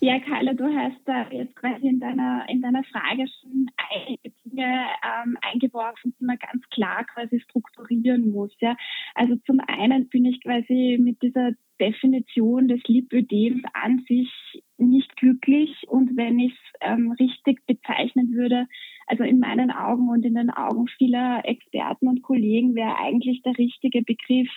Ja, 0.00 0.18
Carla, 0.18 0.52
du 0.54 0.64
hast 0.64 1.00
da 1.06 1.30
jetzt 1.30 1.54
quasi 1.56 1.86
in 1.86 2.00
deiner, 2.00 2.44
in 2.48 2.60
deiner 2.60 2.82
Frage 2.84 3.24
schon 3.40 3.70
einige 3.94 4.32
Dinge 4.52 4.86
ähm, 5.02 5.36
eingeworfen, 5.40 6.14
die 6.18 6.24
man 6.24 6.38
ganz 6.38 6.62
klar 6.70 7.04
quasi 7.04 7.40
strukturieren 7.40 8.30
muss. 8.30 8.54
Ja. 8.60 8.76
Also 9.14 9.36
zum 9.46 9.60
einen 9.66 10.08
bin 10.08 10.24
ich 10.24 10.42
quasi 10.42 10.98
mit 11.00 11.22
dieser 11.22 11.52
Definition 11.80 12.68
des 12.68 12.80
Lipödems 12.84 13.62
an 13.72 14.04
sich 14.06 14.30
nicht 14.78 15.16
glücklich 15.16 15.84
und 15.88 16.16
wenn 16.16 16.38
ich 16.38 16.52
es 16.52 16.72
ähm, 16.80 17.12
richtig 17.12 17.64
bezeichnen 17.66 18.32
würde, 18.32 18.66
also 19.06 19.24
in 19.24 19.38
meinen 19.38 19.70
Augen 19.70 20.08
und 20.08 20.24
in 20.24 20.34
den 20.34 20.50
Augen 20.50 20.86
vieler 20.98 21.42
Experten 21.44 22.08
und 22.08 22.22
Kollegen 22.22 22.74
wäre 22.74 22.96
eigentlich 22.96 23.42
der 23.42 23.56
richtige 23.58 24.02
Begriff 24.02 24.48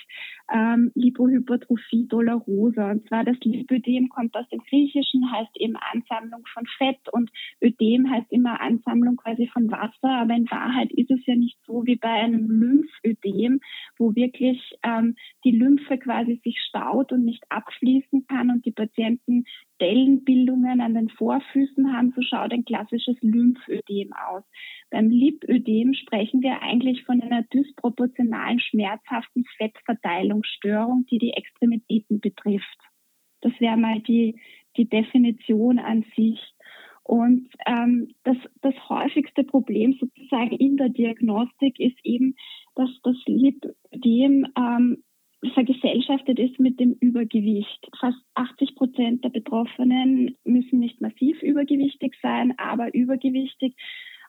ähm, 0.53 0.91
Lipohypertrophie 0.95 2.07
dolorosa. 2.07 2.91
Und 2.91 3.07
zwar 3.07 3.23
das 3.23 3.37
Lipödem 3.43 4.09
kommt 4.09 4.35
aus 4.35 4.47
dem 4.49 4.61
Griechischen, 4.69 5.31
heißt 5.31 5.55
eben 5.55 5.75
Ansammlung 5.75 6.45
von 6.53 6.65
Fett 6.77 6.99
und 7.11 7.31
Ödem 7.63 8.09
heißt 8.09 8.31
immer 8.31 8.61
Ansammlung 8.61 9.17
quasi 9.17 9.47
von 9.47 9.69
Wasser. 9.71 10.09
Aber 10.09 10.35
in 10.35 10.49
Wahrheit 10.49 10.91
ist 10.91 11.11
es 11.11 11.25
ja 11.25 11.35
nicht 11.35 11.57
so 11.65 11.85
wie 11.85 11.95
bei 11.95 12.09
einem 12.09 12.47
Lymphödem, 12.49 13.59
wo 13.97 14.15
wirklich 14.15 14.77
ähm, 14.83 15.15
die 15.45 15.51
Lymphe 15.51 15.97
quasi 15.99 16.41
sich 16.43 16.59
staut 16.67 17.11
und 17.11 17.23
nicht 17.23 17.43
abfließen 17.49 18.25
kann 18.27 18.49
und 18.49 18.65
die 18.65 18.71
Patienten 18.71 19.45
Dellenbildungen 19.79 20.81
an 20.81 20.95
den 20.95 21.09
Vorfüßen 21.09 21.93
haben, 21.93 22.13
so 22.15 22.21
schaut 22.21 22.51
ein 22.51 22.65
klassisches 22.65 23.15
Lymphödem 23.21 24.11
aus. 24.13 24.43
Beim 24.89 25.09
Lipödem 25.09 25.93
sprechen 25.93 26.41
wir 26.41 26.61
eigentlich 26.61 27.03
von 27.03 27.21
einer 27.21 27.43
dysproportionalen, 27.43 28.59
schmerzhaften 28.59 29.45
Fettverteilungsstörung, 29.57 31.05
die 31.11 31.19
die 31.19 31.33
Extremitäten 31.33 32.19
betrifft. 32.19 32.79
Das 33.41 33.53
wäre 33.59 33.77
mal 33.77 33.99
die, 34.01 34.39
die 34.77 34.89
Definition 34.89 35.77
an 35.77 36.03
sich. 36.15 36.39
Und 37.03 37.49
ähm, 37.67 38.15
das, 38.23 38.37
das 38.61 38.73
häufigste 38.89 39.43
Problem 39.43 39.93
sozusagen 39.99 40.53
in 40.53 40.75
der 40.75 40.89
Diagnostik 40.89 41.79
ist 41.79 41.99
eben, 42.03 42.35
dass 42.73 42.89
das 43.03 43.15
Lipödem 43.27 44.47
ähm, 44.57 45.03
vergesellschaftet 45.53 46.39
ist 46.39 46.59
mit 46.59 46.79
dem 46.79 46.93
Übergewicht. 46.99 47.87
Fast 47.99 48.17
80 48.35 48.75
Prozent 48.75 49.23
der 49.23 49.29
Betroffenen 49.29 50.35
müssen 50.43 50.79
nicht 50.79 51.01
massiv 51.01 51.41
übergewichtig 51.41 52.15
sein, 52.21 52.53
aber 52.57 52.93
übergewichtig. 52.93 53.75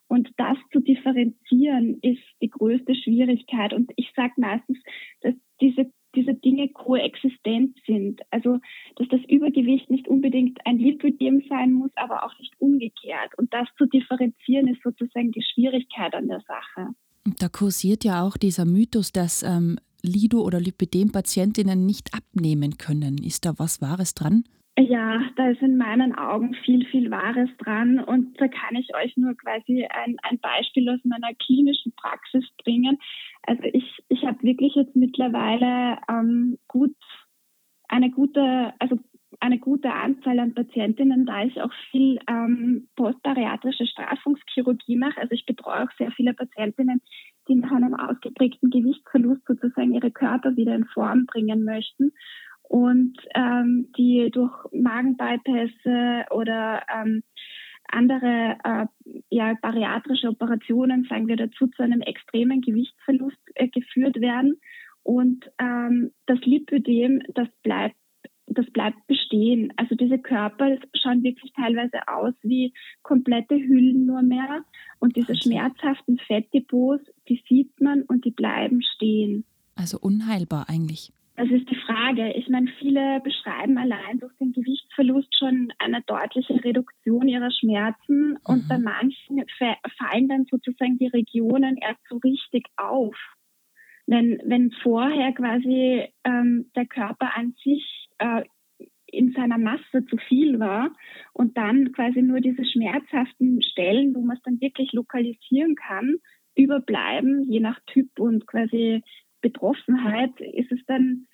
Und 0.07 0.29
das 0.37 0.57
zu 0.71 0.79
differenzieren 0.79 1.99
ist 2.01 2.23
die 2.41 2.49
größte 2.49 2.95
Schwierigkeit. 2.95 3.73
Und 3.73 3.91
ich 3.95 4.11
sage 4.15 4.33
meistens, 4.37 4.77
dass 5.21 5.33
diese, 5.59 5.91
diese 6.15 6.33
Dinge 6.33 6.69
koexistent 6.69 7.77
sind. 7.85 8.21
Also, 8.31 8.59
dass 8.95 9.07
das 9.09 9.21
Übergewicht 9.27 9.89
nicht 9.89 10.07
unbedingt 10.07 10.59
ein 10.65 10.77
Lipödem 10.77 11.43
sein 11.49 11.73
muss, 11.73 11.91
aber 11.95 12.23
auch 12.23 12.37
nicht 12.39 12.53
umgekehrt. 12.59 13.37
Und 13.37 13.53
das 13.53 13.67
zu 13.77 13.85
differenzieren 13.85 14.67
ist 14.67 14.81
sozusagen 14.81 15.31
die 15.31 15.43
Schwierigkeit 15.43 16.15
an 16.15 16.27
der 16.27 16.41
Sache. 16.41 16.93
Da 17.39 17.49
kursiert 17.49 18.05
ja 18.05 18.25
auch 18.25 18.37
dieser 18.37 18.65
Mythos, 18.65 19.11
dass 19.11 19.43
ähm, 19.43 19.77
Lido- 20.07 20.43
oder 20.43 20.59
Lipidem-Patientinnen 20.59 21.85
nicht 21.85 22.13
abnehmen 22.13 22.77
können. 22.77 23.17
Ist 23.17 23.45
da 23.45 23.53
was 23.57 23.81
Wahres 23.81 24.13
dran? 24.13 24.43
Ja, 24.79 25.19
da 25.35 25.49
ist 25.49 25.61
in 25.61 25.77
meinen 25.77 26.13
Augen 26.13 26.53
viel, 26.63 26.85
viel 26.85 27.09
Wahres 27.09 27.49
dran. 27.57 27.99
Und 27.99 28.39
da 28.39 28.47
kann 28.47 28.75
ich 28.75 28.95
euch 28.95 29.17
nur 29.17 29.35
quasi 29.35 29.87
ein, 29.89 30.17
ein 30.21 30.39
Beispiel 30.39 30.87
aus 30.89 30.99
meiner 31.03 31.33
klinischen 31.33 31.93
Praxis 31.95 32.45
bringen. 32.63 32.99
Also 33.41 33.63
ich, 33.63 34.03
ich 34.09 34.23
habe 34.23 34.41
wirklich 34.43 34.75
jetzt 34.75 34.95
mittlerweile 34.95 35.97
ähm, 36.09 36.57
gut 36.67 36.95
eine 37.87 38.11
gute, 38.11 38.73
also 38.79 38.99
eine 39.39 39.59
gute 39.59 39.91
Anzahl 39.91 40.39
an 40.39 40.53
Patientinnen, 40.53 41.25
da 41.25 41.43
ich 41.43 41.61
auch 41.61 41.71
viel 41.91 42.19
ähm, 42.27 42.87
postbariatrische 42.95 43.85
Straffungschirurgie 43.85 44.97
mache. 44.97 45.21
Also 45.21 45.33
ich 45.33 45.45
betreue 45.45 45.83
auch 45.83 45.91
sehr 45.97 46.11
viele 46.11 46.33
Patientinnen, 46.33 47.01
die 47.47 47.55
nach 47.55 47.71
einem 47.71 47.93
ausgeprägten 47.93 48.69
Gewichtsverlust 48.69 49.45
sozusagen 49.47 49.93
ihre 49.93 50.11
Körper 50.11 50.55
wieder 50.55 50.75
in 50.75 50.85
Form 50.85 51.25
bringen 51.25 51.63
möchten 51.63 52.13
und 52.63 53.15
ähm, 53.35 53.91
die 53.97 54.29
durch 54.31 54.53
Magenbypässe 54.71 56.25
oder 56.31 56.83
ähm, 56.93 57.23
andere 57.89 58.57
äh, 58.63 58.85
ja, 59.29 59.53
bariatrische 59.61 60.27
Operationen, 60.27 61.05
sagen 61.05 61.27
wir 61.27 61.37
dazu, 61.37 61.67
zu 61.67 61.83
einem 61.83 62.01
extremen 62.01 62.61
Gewichtsverlust 62.61 63.37
äh, 63.55 63.69
geführt 63.69 64.19
werden. 64.19 64.59
Und 65.03 65.49
ähm, 65.57 66.11
das 66.25 66.39
Lipödem, 66.41 67.21
das 67.33 67.47
bleibt 67.63 67.95
das 68.47 68.65
bleibt 68.71 68.97
bestehen. 69.27 69.73
Also 69.77 69.95
diese 69.95 70.19
Körper 70.19 70.77
schauen 70.95 71.23
wirklich 71.23 71.51
teilweise 71.53 72.07
aus 72.07 72.33
wie 72.43 72.73
komplette 73.03 73.55
Hüllen 73.55 74.05
nur 74.05 74.21
mehr. 74.21 74.63
Und 74.99 75.15
diese 75.15 75.35
schmerzhaften 75.35 76.19
Fettdepots, 76.27 77.03
die 77.27 77.41
sieht 77.47 77.79
man 77.81 78.03
und 78.03 78.25
die 78.25 78.31
bleiben 78.31 78.81
stehen. 78.81 79.45
Also 79.75 79.99
unheilbar 79.99 80.65
eigentlich. 80.69 81.11
Das 81.35 81.49
ist 81.51 81.69
die 81.69 81.75
Frage. 81.75 82.33
Ich 82.33 82.49
meine, 82.49 82.67
viele 82.79 83.21
beschreiben 83.23 83.77
allein 83.77 84.17
durch 84.19 84.33
den 84.39 84.53
Gewichtsverlust 84.53 85.37
schon 85.37 85.71
eine 85.77 86.01
deutliche 86.07 86.63
Reduktion 86.63 87.27
ihrer 87.27 87.51
Schmerzen 87.51 88.29
mhm. 88.29 88.37
und 88.43 88.67
bei 88.67 88.79
manchen 88.79 89.45
fallen 89.59 90.27
dann 90.27 90.45
sozusagen 90.49 90.97
die 90.97 91.07
Regionen 91.07 91.77
erst 91.77 92.01
so 92.09 92.17
richtig 92.17 92.65
auf. 92.75 93.15
Wenn, 94.07 94.41
wenn 94.45 94.71
vorher 94.81 95.31
quasi 95.33 96.07
ähm, 96.23 96.71
der 96.75 96.87
Körper 96.87 97.37
an 97.37 97.53
sich 97.63 98.07
äh, 98.17 98.43
in 99.17 99.31
seiner 99.31 99.57
Masse 99.57 100.05
zu 100.09 100.17
viel 100.27 100.59
war 100.59 100.95
und 101.33 101.57
dann 101.57 101.91
quasi 101.91 102.21
nur 102.21 102.39
diese 102.39 102.65
schmerzhaften 102.65 103.61
Stellen, 103.61 104.13
wo 104.15 104.21
man 104.21 104.37
es 104.37 104.43
dann 104.43 104.61
wirklich 104.61 104.93
lokalisieren 104.93 105.75
kann, 105.75 106.17
überbleiben, 106.55 107.43
je 107.43 107.59
nach 107.59 107.79
Typ 107.87 108.19
und 108.19 108.47
quasi 108.47 109.03
Betroffenheit, 109.41 110.39
ist 110.39 110.71
es 110.71 110.79
dann 110.87 111.27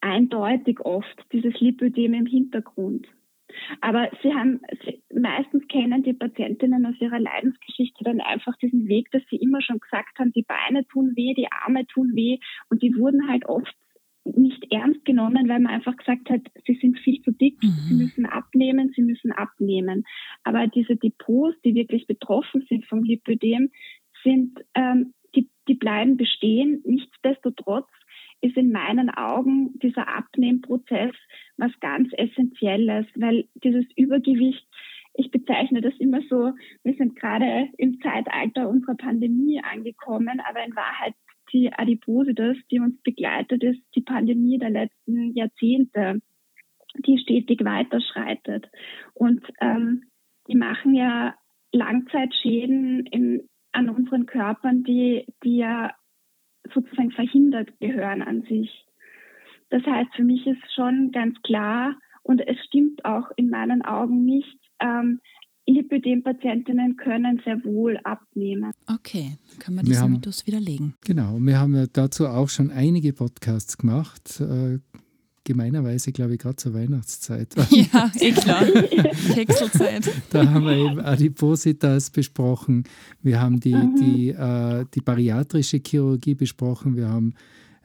eindeutig 0.00 0.80
oft 0.80 1.26
dieses 1.32 1.58
Lipödem 1.60 2.14
im 2.14 2.26
Hintergrund. 2.26 3.06
Aber 3.80 4.10
sie 4.22 4.34
haben, 4.34 4.60
sie, 4.84 5.02
meistens 5.12 5.66
kennen 5.68 6.02
die 6.02 6.12
Patientinnen 6.12 6.84
aus 6.86 7.00
ihrer 7.00 7.18
Leidensgeschichte 7.18 8.04
dann 8.04 8.20
einfach 8.20 8.56
diesen 8.56 8.86
Weg, 8.88 9.10
dass 9.12 9.22
sie 9.30 9.36
immer 9.36 9.62
schon 9.62 9.78
gesagt 9.78 10.18
haben, 10.18 10.32
die 10.32 10.46
Beine 10.46 10.86
tun 10.86 11.12
weh, 11.16 11.34
die 11.34 11.50
Arme 11.50 11.86
tun 11.86 12.12
weh 12.14 12.38
und 12.68 12.82
die 12.82 12.94
wurden 12.96 13.28
halt 13.28 13.46
oft 13.46 13.74
nicht 14.34 14.72
ernst 14.72 15.04
genommen, 15.04 15.48
weil 15.48 15.60
man 15.60 15.72
einfach 15.72 15.96
gesagt 15.96 16.28
hat, 16.30 16.40
sie 16.66 16.78
sind 16.80 16.98
viel 16.98 17.22
zu 17.22 17.32
dick, 17.32 17.62
mhm. 17.62 17.68
sie 17.88 17.94
müssen 17.94 18.26
abnehmen, 18.26 18.92
sie 18.94 19.02
müssen 19.02 19.32
abnehmen. 19.32 20.04
Aber 20.44 20.66
diese 20.66 20.96
Depots, 20.96 21.56
die 21.64 21.74
wirklich 21.74 22.06
betroffen 22.06 22.64
sind 22.68 22.86
vom 22.86 23.02
Lipödem, 23.02 23.70
sind, 24.24 24.58
ähm, 24.74 25.14
die, 25.34 25.48
die 25.68 25.74
bleiben 25.74 26.16
bestehen. 26.16 26.82
Nichtsdestotrotz 26.84 27.88
ist 28.40 28.56
in 28.56 28.70
meinen 28.70 29.10
Augen 29.10 29.78
dieser 29.78 30.08
Abnehmprozess 30.08 31.14
was 31.56 31.72
ganz 31.80 32.10
Essentielles, 32.16 33.06
weil 33.14 33.48
dieses 33.62 33.86
Übergewicht 33.96 34.66
ich 35.18 35.30
bezeichne 35.30 35.80
das 35.80 35.94
immer 35.98 36.20
so, 36.28 36.52
wir 36.84 36.94
sind 36.94 37.16
gerade 37.16 37.68
im 37.78 38.00
Zeitalter 38.00 38.68
unserer 38.68 38.96
Pandemie 38.96 39.60
angekommen, 39.62 40.40
aber 40.46 40.64
in 40.64 40.76
Wahrheit 40.76 41.14
die 41.52 41.72
Adipositas, 41.72 42.56
die 42.70 42.80
uns 42.80 43.00
begleitet, 43.02 43.62
ist 43.62 43.82
die 43.94 44.02
Pandemie 44.02 44.58
der 44.58 44.70
letzten 44.70 45.32
Jahrzehnte, 45.34 46.20
die 46.98 47.18
stetig 47.18 47.64
weiterschreitet. 47.64 48.68
Und 49.14 49.42
ähm, 49.60 50.04
die 50.48 50.56
machen 50.56 50.94
ja 50.94 51.34
Langzeitschäden 51.72 53.06
in, 53.06 53.48
an 53.72 53.88
unseren 53.88 54.26
Körpern, 54.26 54.82
die, 54.84 55.26
die 55.44 55.58
ja 55.58 55.92
sozusagen 56.72 57.10
verhindert 57.12 57.78
gehören 57.80 58.22
an 58.22 58.42
sich. 58.42 58.86
Das 59.70 59.84
heißt, 59.84 60.14
für 60.14 60.24
mich 60.24 60.46
ist 60.46 60.62
schon 60.74 61.10
ganz 61.12 61.40
klar, 61.42 61.96
und 62.22 62.40
es 62.40 62.56
stimmt 62.66 63.04
auch 63.04 63.30
in 63.36 63.50
meinen 63.50 63.82
Augen 63.82 64.24
nicht, 64.24 64.58
ähm, 64.80 65.20
Lipödem-Patientinnen 65.66 66.96
können 66.96 67.40
sehr 67.44 67.62
wohl 67.64 67.98
abnehmen. 68.04 68.72
Okay, 68.86 69.36
kann 69.58 69.74
man 69.74 69.84
diesen 69.84 70.12
Mythos 70.12 70.46
widerlegen. 70.46 70.94
Genau, 71.04 71.38
wir 71.40 71.58
haben 71.58 71.74
ja 71.74 71.86
dazu 71.92 72.26
auch 72.26 72.48
schon 72.48 72.70
einige 72.70 73.12
Podcasts 73.12 73.76
gemacht. 73.76 74.40
Äh, 74.40 74.78
gemeinerweise, 75.46 76.12
glaube 76.12 76.34
ich, 76.34 76.40
gerade 76.40 76.56
zur 76.56 76.74
Weihnachtszeit. 76.74 77.54
Ja, 77.70 78.10
eh 78.20 78.32
klar. 78.32 78.64
Kekselzeit. 79.34 80.10
Da 80.30 80.50
haben 80.50 80.64
wir 80.66 80.76
eben 80.76 81.00
Adipositas 81.00 82.10
besprochen. 82.10 82.84
Wir 83.22 83.40
haben 83.40 83.60
die, 83.60 83.74
mhm. 83.74 83.94
die, 83.96 84.28
äh, 84.30 84.84
die 84.94 85.00
bariatrische 85.00 85.80
Chirurgie 85.84 86.34
besprochen. 86.34 86.96
Wir 86.96 87.08
haben 87.08 87.34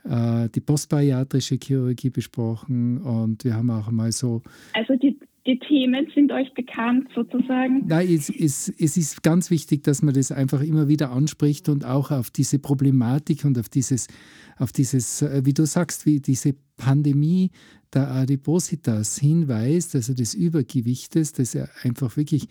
äh, 0.03 0.50
die 0.50 0.61
postbariatrische 0.61 1.57
Chirurgie 1.61 2.09
besprochen 2.09 2.97
und 3.00 3.43
wir 3.43 3.55
haben 3.55 3.69
auch 3.69 3.91
mal 3.91 4.11
so. 4.11 4.41
Also 4.73 4.95
die 4.95 5.17
die 5.45 5.57
Themen 5.57 6.07
sind 6.13 6.31
euch 6.31 6.53
bekannt 6.53 7.07
sozusagen? 7.15 7.88
Nein, 7.88 8.07
es, 8.07 8.29
es, 8.29 8.69
es 8.77 8.98
ist 8.98 9.24
ganz 9.24 9.50
wichtig, 9.50 9.83
dass 9.83 10.03
man 10.03 10.13
das 10.13 10.31
einfach 10.31 10.62
immer 10.62 10.88
wieder 10.88 11.12
anspricht 11.12 11.67
und 11.67 11.83
auch 11.83 12.12
auf 12.12 12.29
diese 12.29 12.60
Problematik 12.60 13.43
und 13.43 13.57
auf 13.57 13.67
dieses, 13.67 14.07
auf 14.57 14.71
dieses, 14.71 15.24
äh, 15.24 15.41
wie 15.43 15.53
du 15.53 15.65
sagst, 15.65 16.05
wie 16.05 16.19
diese 16.19 16.53
Pandemie 16.77 17.51
der 17.93 18.10
Adipositas 18.12 19.17
hinweist, 19.17 19.95
also 19.95 20.13
des 20.13 20.33
Übergewichtes, 20.33 21.33
das 21.33 21.53
ja 21.53 21.67
einfach 21.83 22.17
wirklich 22.17 22.48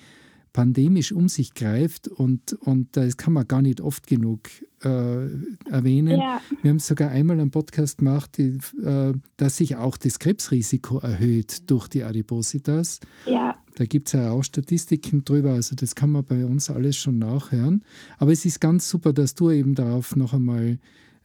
pandemisch 0.53 1.13
um 1.13 1.29
sich 1.29 1.55
greift 1.55 2.09
und, 2.09 2.55
und 2.55 2.97
das 2.97 3.17
kann 3.17 3.33
man 3.33 3.47
gar 3.47 3.63
nicht 3.63 3.81
oft 3.81 4.07
genug 4.07 4.49
äh, 4.83 5.27
erwähnen. 5.71 6.19
Ja. 6.19 6.41
Wir 6.63 6.71
haben 6.71 6.79
sogar 6.79 7.11
einmal 7.11 7.39
einen 7.39 7.51
Podcast 7.51 7.99
gemacht, 7.99 8.39
die, 8.39 8.59
äh, 8.83 9.13
dass 9.37 9.59
sich 9.59 9.77
auch 9.77 9.97
das 9.97 10.19
Krebsrisiko 10.19 10.99
erhöht 10.99 11.71
durch 11.71 11.89
die 11.89 12.03
Adipositas. 12.03 13.01
Ja. 13.27 13.57
Da 13.77 13.85
gibt 13.85 14.09
es 14.09 14.15
ja 14.15 14.31
auch 14.31 14.43
Statistiken 14.43 15.25
drüber, 15.25 15.53
also 15.53 15.77
das 15.77 15.95
kann 15.95 16.11
man 16.11 16.25
bei 16.25 16.45
uns 16.45 16.71
alles 16.71 16.97
schon 16.97 17.19
nachhören. 17.19 17.85
Aber 18.19 18.33
es 18.33 18.45
ist 18.45 18.61
ganz 18.61 18.89
super, 18.89 19.13
dass 19.13 19.35
du 19.35 19.51
eben 19.51 19.75
darauf 19.75 20.17
noch 20.17 20.35
einmal 20.35 20.79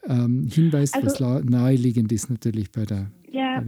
ähm, 0.08 0.48
hinweist, 0.48 0.96
also, 0.96 1.26
was 1.26 1.44
naheliegend 1.46 2.12
ist 2.12 2.30
natürlich 2.30 2.72
bei 2.72 2.86
der, 2.86 3.12
ja. 3.36 3.62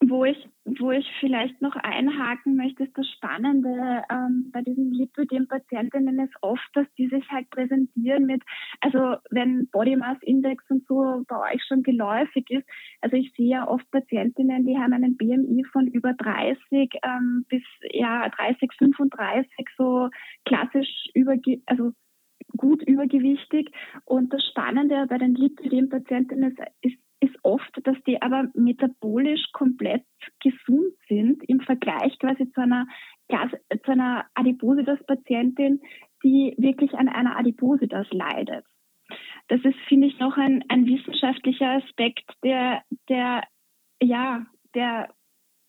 Wo 0.00 0.24
ich 0.24 0.48
wo 0.64 0.90
ich 0.90 1.06
vielleicht 1.20 1.60
noch 1.60 1.74
einhaken 1.76 2.56
möchte, 2.56 2.84
ist 2.84 2.96
das 2.96 3.06
Spannende 3.08 4.02
ähm, 4.10 4.50
bei 4.52 4.62
diesen 4.62 4.92
Lipödem-Patientinnen 4.92 6.20
ist 6.20 6.34
oft, 6.40 6.68
dass 6.74 6.86
die 6.96 7.08
sich 7.08 7.28
halt 7.30 7.50
präsentieren 7.50 8.26
mit, 8.26 8.42
also 8.80 9.16
wenn 9.30 9.68
Body 9.70 9.96
Mass 9.96 10.18
Index 10.22 10.64
und 10.70 10.86
so 10.86 11.24
bei 11.28 11.52
euch 11.52 11.62
schon 11.66 11.82
geläufig 11.82 12.48
ist, 12.50 12.66
also 13.00 13.16
ich 13.16 13.32
sehe 13.36 13.48
ja 13.48 13.68
oft 13.68 13.90
Patientinnen, 13.90 14.64
die 14.66 14.78
haben 14.78 14.92
einen 14.92 15.16
BMI 15.16 15.64
von 15.72 15.88
über 15.88 16.12
30 16.14 16.58
ähm, 17.02 17.44
bis 17.48 17.62
ja 17.92 18.28
30, 18.28 18.70
35, 18.78 19.50
so 19.76 20.08
klassisch 20.44 21.08
über, 21.14 21.36
also 21.66 21.92
gut 22.56 22.82
übergewichtig. 22.82 23.70
Und 24.04 24.32
das 24.32 24.44
Spannende 24.46 25.06
bei 25.08 25.18
den 25.18 25.34
Lipödem-Patientinnen 25.34 26.52
ist, 26.52 26.58
ist 26.82 26.98
ist 27.22 27.36
oft, 27.42 27.70
dass 27.84 27.96
die 28.06 28.20
aber 28.20 28.48
metabolisch 28.54 29.52
komplett 29.52 30.04
gesund 30.40 30.92
sind 31.08 31.42
im 31.48 31.60
Vergleich 31.60 32.18
quasi 32.18 32.50
zu 32.50 32.60
einer, 32.60 32.86
zu 33.28 33.92
einer 33.92 34.26
Adipositas-Patientin, 34.34 35.80
die 36.24 36.54
wirklich 36.58 36.92
an 36.94 37.08
einer 37.08 37.38
Adipositas 37.38 38.08
leidet. 38.10 38.64
Das 39.48 39.60
ist, 39.64 39.78
finde 39.88 40.08
ich, 40.08 40.18
noch 40.18 40.36
ein, 40.36 40.64
ein 40.68 40.86
wissenschaftlicher 40.86 41.82
Aspekt, 41.82 42.28
der, 42.42 42.82
der, 43.08 43.44
ja, 44.02 44.46
der 44.74 45.08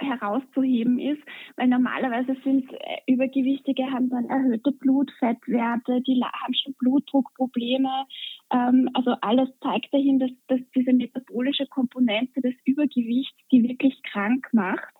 herauszuheben 0.03 0.99
ist, 0.99 1.21
weil 1.55 1.67
normalerweise 1.67 2.35
sind 2.43 2.71
äh, 2.73 2.97
Übergewichtige 3.07 3.91
haben 3.91 4.09
dann 4.09 4.25
erhöhte 4.25 4.71
Blutfettwerte, 4.71 6.01
die 6.01 6.21
haben 6.21 6.53
schon 6.53 6.73
Blutdruckprobleme. 6.79 8.05
Ähm, 8.51 8.89
also 8.93 9.11
alles 9.21 9.49
zeigt 9.61 9.93
dahin, 9.93 10.19
dass, 10.19 10.31
dass 10.47 10.59
diese 10.75 10.93
metabolische 10.93 11.67
Komponente 11.67 12.41
des 12.41 12.55
Übergewichts 12.65 13.37
die 13.51 13.63
wirklich 13.63 14.01
krank 14.03 14.47
macht. 14.51 14.93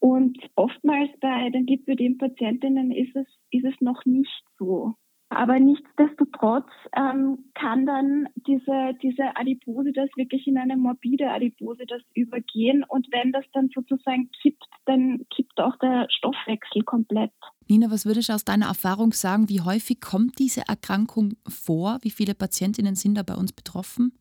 Und 0.00 0.38
oftmals 0.54 1.10
bei 1.20 1.50
den 1.50 1.66
Lipödem-Patientinnen 1.66 2.92
ist 2.92 3.16
es, 3.16 3.26
ist 3.50 3.64
es 3.64 3.80
noch 3.80 4.04
nicht 4.04 4.44
so. 4.58 4.94
Aber 5.30 5.60
nichtsdestotrotz 5.60 6.68
ähm, 6.96 7.44
kann 7.54 7.84
dann 7.84 8.28
diese, 8.46 8.94
diese 9.02 9.36
Adipositas 9.36 10.08
wirklich 10.16 10.46
in 10.46 10.56
eine 10.56 10.76
morbide 10.76 11.30
Adipositas 11.30 12.00
übergehen. 12.14 12.84
Und 12.88 13.08
wenn 13.12 13.32
das 13.32 13.44
dann 13.52 13.68
sozusagen 13.74 14.30
kippt, 14.40 14.64
dann 14.86 15.26
kippt 15.34 15.60
auch 15.60 15.76
der 15.78 16.06
Stoffwechsel 16.08 16.82
komplett. 16.82 17.32
Nina, 17.68 17.90
was 17.90 18.06
würdest 18.06 18.30
du 18.30 18.32
aus 18.32 18.46
deiner 18.46 18.66
Erfahrung 18.66 19.12
sagen? 19.12 19.50
Wie 19.50 19.60
häufig 19.60 20.00
kommt 20.00 20.38
diese 20.38 20.62
Erkrankung 20.66 21.34
vor? 21.46 21.98
Wie 22.00 22.10
viele 22.10 22.34
Patientinnen 22.34 22.94
sind 22.94 23.14
da 23.14 23.22
bei 23.22 23.34
uns 23.34 23.52
betroffen? 23.52 24.12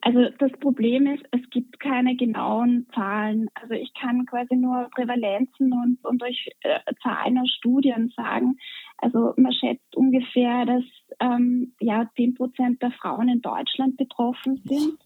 Also 0.00 0.28
das 0.38 0.52
Problem 0.60 1.06
ist, 1.06 1.24
es 1.30 1.48
gibt 1.50 1.78
keine 1.80 2.16
genauen 2.16 2.86
Zahlen. 2.94 3.48
Also 3.54 3.74
ich 3.74 3.92
kann 3.94 4.26
quasi 4.26 4.56
nur 4.56 4.88
Prävalenzen 4.94 5.72
und, 5.72 6.04
und 6.04 6.20
durch 6.20 6.50
äh, 6.62 6.80
Zahlen 7.02 7.38
aus 7.38 7.50
Studien 7.50 8.12
sagen. 8.16 8.58
Also 8.98 9.34
man 9.36 9.52
schätzt 9.52 9.96
ungefähr, 9.96 10.66
dass 10.66 10.84
ähm, 11.20 11.74
ja 11.80 12.10
10 12.16 12.34
Prozent 12.34 12.82
der 12.82 12.90
Frauen 12.92 13.28
in 13.28 13.42
Deutschland 13.42 13.96
betroffen 13.96 14.62
sind. 14.64 14.98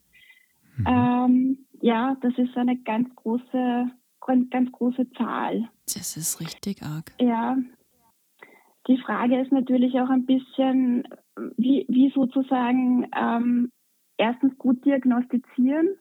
Mhm. 0.77 0.85
Ähm, 0.87 1.65
ja, 1.81 2.15
das 2.21 2.33
ist 2.37 2.55
eine 2.57 2.77
ganz 2.77 3.13
große, 3.15 3.91
ganz 4.49 4.71
große 4.71 5.09
Zahl. 5.11 5.69
Das 5.85 6.17
ist 6.17 6.39
richtig 6.39 6.83
arg. 6.83 7.13
Ja. 7.19 7.57
Die 8.87 8.97
Frage 8.97 9.39
ist 9.41 9.51
natürlich 9.51 9.99
auch 9.99 10.09
ein 10.09 10.25
bisschen, 10.25 11.07
wie, 11.57 11.85
wie 11.89 12.09
sozusagen 12.11 13.07
ähm, 13.15 13.69
erstens 14.17 14.57
gut 14.57 14.83
diagnostizieren 14.85 15.95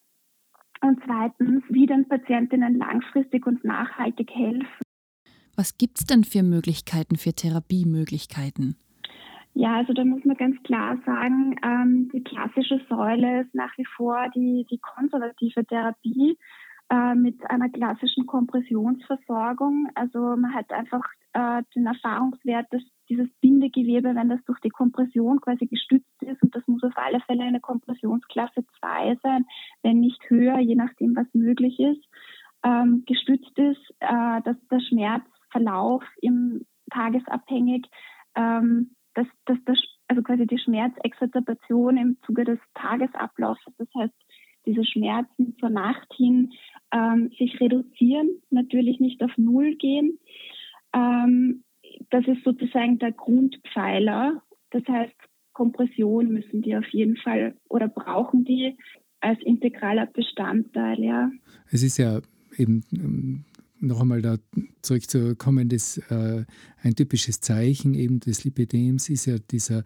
und 0.80 1.00
zweitens, 1.04 1.64
wie 1.68 1.86
den 1.86 2.08
Patientinnen 2.08 2.76
langfristig 2.76 3.46
und 3.46 3.64
nachhaltig 3.64 4.30
helfen. 4.30 4.66
Was 5.56 5.78
gibt 5.78 5.98
es 5.98 6.04
denn 6.04 6.24
für 6.24 6.42
Möglichkeiten, 6.42 7.16
für 7.16 7.32
Therapiemöglichkeiten? 7.32 8.76
Ja, 9.54 9.76
also 9.76 9.94
da 9.94 10.04
muss 10.04 10.22
man 10.26 10.36
ganz 10.36 10.62
klar 10.64 10.98
sagen, 11.06 11.56
ähm, 11.64 12.10
die 12.12 12.22
klassische 12.22 12.78
Säule 12.90 13.40
ist 13.40 13.54
nach 13.54 13.72
wie 13.78 13.86
vor 13.96 14.28
die, 14.34 14.66
die 14.70 14.78
konservative 14.78 15.64
Therapie 15.64 16.36
äh, 16.90 17.14
mit 17.14 17.38
einer 17.50 17.70
klassischen 17.70 18.26
Kompressionsversorgung. 18.26 19.88
Also 19.94 20.18
man 20.18 20.52
hat 20.52 20.70
einfach 20.72 21.02
äh, 21.36 21.62
den 21.74 21.86
Erfahrungswert, 21.86 22.66
dass 22.70 22.82
dieses 23.10 23.28
Bindegewebe, 23.40 24.14
wenn 24.14 24.30
das 24.30 24.42
durch 24.46 24.58
die 24.60 24.70
Kompression 24.70 25.40
quasi 25.40 25.66
gestützt 25.66 26.22
ist, 26.22 26.42
und 26.42 26.54
das 26.54 26.66
muss 26.66 26.82
auf 26.82 26.96
alle 26.96 27.20
Fälle 27.20 27.44
eine 27.44 27.60
Kompressionsklasse 27.60 28.64
2 28.80 29.18
sein, 29.22 29.44
wenn 29.82 30.00
nicht 30.00 30.18
höher, 30.30 30.58
je 30.58 30.74
nachdem, 30.74 31.14
was 31.14 31.26
möglich 31.34 31.78
ist, 31.78 32.02
ähm, 32.64 33.04
gestützt 33.06 33.56
ist, 33.58 33.94
äh, 34.00 34.40
dass 34.44 34.56
der 34.70 34.80
Schmerzverlauf 34.80 36.02
im 36.22 36.64
tagesabhängig, 36.90 37.86
ähm, 38.34 38.92
dass, 39.14 39.26
dass 39.44 39.58
das, 39.66 39.78
also 40.08 40.22
quasi 40.22 40.46
die 40.46 40.58
Schmerzexazerbation 40.58 41.98
im 41.98 42.16
Zuge 42.24 42.44
des 42.44 42.58
Tagesablaufs, 42.74 43.62
das 43.76 43.88
heißt, 43.98 44.14
diese 44.64 44.84
Schmerzen 44.84 45.56
zur 45.58 45.70
Nacht 45.70 46.12
hin 46.16 46.52
ähm, 46.92 47.30
sich 47.38 47.60
reduzieren, 47.60 48.42
natürlich 48.50 49.00
nicht 49.00 49.22
auf 49.22 49.30
Null 49.36 49.76
gehen. 49.76 50.18
Ähm, 50.94 51.64
das 52.10 52.26
ist 52.26 52.44
sozusagen 52.44 52.98
der 52.98 53.12
Grundpfeiler. 53.12 54.42
Das 54.70 54.82
heißt, 54.88 55.14
Kompression 55.52 56.32
müssen 56.32 56.62
die 56.62 56.76
auf 56.76 56.86
jeden 56.88 57.16
Fall 57.16 57.56
oder 57.68 57.88
brauchen 57.88 58.44
die 58.44 58.76
als 59.20 59.40
integraler 59.42 60.06
Bestandteil, 60.06 61.02
ja. 61.02 61.30
Es 61.70 61.82
ist 61.82 61.96
ja 61.96 62.20
eben 62.58 62.84
ähm, 62.92 63.44
noch 63.80 64.00
einmal 64.00 64.22
da 64.22 64.36
zurückzukommen, 64.82 65.68
das, 65.68 65.98
äh, 66.10 66.44
ein 66.82 66.94
typisches 66.94 67.40
Zeichen 67.40 67.94
eben 67.94 68.20
des 68.20 68.44
Lipidems 68.44 69.08
ist 69.08 69.26
ja 69.26 69.36
dieser 69.50 69.84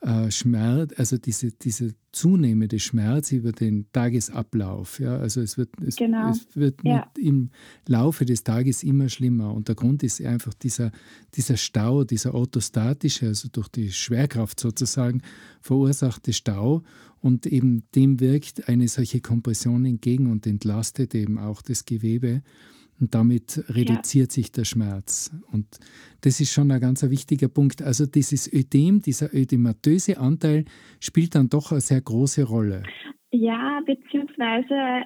äh, 0.00 0.30
Schmerz, 0.30 0.92
also 0.96 1.18
diese, 1.18 1.50
diese 1.52 1.94
zunehmende 2.12 2.78
Schmerz 2.78 3.32
über 3.32 3.52
den 3.52 3.86
Tagesablauf. 3.92 5.00
Ja? 5.00 5.16
Also 5.18 5.40
es 5.40 5.58
wird, 5.58 5.70
es, 5.84 5.96
genau. 5.96 6.30
es 6.30 6.46
wird 6.54 6.80
ja. 6.84 7.10
im 7.18 7.50
Laufe 7.86 8.24
des 8.24 8.44
Tages 8.44 8.82
immer 8.82 9.08
schlimmer. 9.08 9.52
Und 9.52 9.68
der 9.68 9.74
Grund 9.74 10.02
ist 10.02 10.20
einfach 10.22 10.54
dieser, 10.54 10.92
dieser 11.34 11.56
Stau, 11.56 12.04
dieser 12.04 12.34
orthostatische, 12.34 13.26
also 13.26 13.48
durch 13.50 13.68
die 13.68 13.90
Schwerkraft 13.90 14.60
sozusagen 14.60 15.22
verursachte 15.60 16.32
Stau. 16.32 16.82
Und 17.20 17.46
eben 17.46 17.82
dem 17.96 18.20
wirkt 18.20 18.68
eine 18.68 18.86
solche 18.86 19.20
Kompression 19.20 19.84
entgegen 19.84 20.30
und 20.30 20.46
entlastet 20.46 21.14
eben 21.14 21.38
auch 21.38 21.62
das 21.62 21.84
Gewebe. 21.84 22.42
Und 23.00 23.14
damit 23.14 23.64
reduziert 23.68 24.30
ja. 24.30 24.34
sich 24.34 24.52
der 24.52 24.64
Schmerz. 24.64 25.30
Und 25.52 25.66
das 26.22 26.40
ist 26.40 26.52
schon 26.52 26.70
ein 26.70 26.80
ganz 26.80 27.08
wichtiger 27.08 27.48
Punkt. 27.48 27.82
Also 27.82 28.06
dieses 28.06 28.52
Ödem, 28.52 29.02
dieser 29.02 29.32
ödematöse 29.32 30.18
Anteil 30.18 30.64
spielt 31.00 31.34
dann 31.34 31.48
doch 31.48 31.70
eine 31.70 31.80
sehr 31.80 32.00
große 32.00 32.44
Rolle. 32.44 32.82
Ja, 33.30 33.80
beziehungsweise 33.86 35.04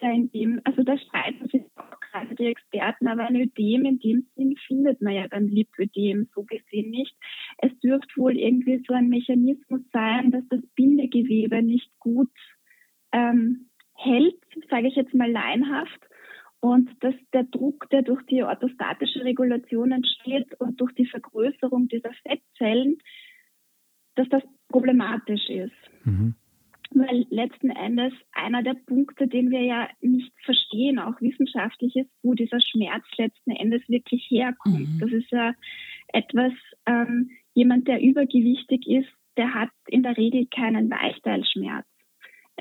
in 0.00 0.30
dem, 0.32 0.60
also 0.64 0.82
da 0.82 0.98
streiten 0.98 1.48
sich 1.48 1.62
auch 1.76 2.00
gerade 2.00 2.34
die 2.34 2.46
Experten, 2.46 3.06
aber 3.06 3.24
ein 3.26 3.36
Ödem 3.36 3.84
in 3.84 3.98
dem 4.00 4.26
Sinn 4.34 4.56
findet 4.66 5.00
man 5.00 5.14
ja 5.14 5.28
beim 5.28 5.46
Lipödem 5.46 6.28
so 6.34 6.42
gesehen 6.42 6.90
nicht. 6.90 7.14
Es 7.58 7.70
dürfte 7.78 8.12
wohl 8.16 8.36
irgendwie 8.36 8.82
so 8.86 8.94
ein 8.94 9.08
Mechanismus 9.08 9.80
sein, 9.92 10.32
dass 10.32 10.42
das 10.48 10.60
Bindegewebe 10.74 11.62
nicht 11.62 11.88
gut 12.00 12.30
ähm, 13.12 13.68
hält 13.94 14.42
sage 14.70 14.88
ich 14.88 14.96
jetzt 14.96 15.14
mal 15.14 15.30
laienhaft. 15.30 16.00
Und 16.62 16.90
dass 17.00 17.14
der 17.32 17.42
Druck, 17.42 17.90
der 17.90 18.02
durch 18.02 18.22
die 18.26 18.44
orthostatische 18.44 19.24
Regulation 19.24 19.90
entsteht 19.90 20.54
und 20.60 20.80
durch 20.80 20.92
die 20.94 21.06
Vergrößerung 21.06 21.88
dieser 21.88 22.12
Fettzellen, 22.22 22.98
dass 24.14 24.28
das 24.28 24.44
problematisch 24.68 25.48
ist. 25.48 25.72
Mhm. 26.04 26.36
Weil 26.94 27.26
letzten 27.30 27.70
Endes 27.70 28.12
einer 28.30 28.62
der 28.62 28.74
Punkte, 28.74 29.26
den 29.26 29.50
wir 29.50 29.62
ja 29.62 29.88
nicht 30.02 30.32
verstehen, 30.44 31.00
auch 31.00 31.20
wissenschaftlich 31.20 31.96
ist, 31.96 32.10
wo 32.22 32.34
dieser 32.34 32.60
Schmerz 32.60 33.04
letzten 33.16 33.50
Endes 33.50 33.82
wirklich 33.88 34.24
herkommt. 34.30 34.88
Mhm. 34.88 34.98
Das 35.00 35.10
ist 35.10 35.32
ja 35.32 35.54
etwas, 36.12 36.52
ähm, 36.86 37.30
jemand, 37.54 37.88
der 37.88 38.00
übergewichtig 38.00 38.86
ist, 38.86 39.08
der 39.36 39.52
hat 39.52 39.70
in 39.88 40.04
der 40.04 40.16
Regel 40.16 40.46
keinen 40.46 40.88
Weichteilschmerz. 40.90 41.86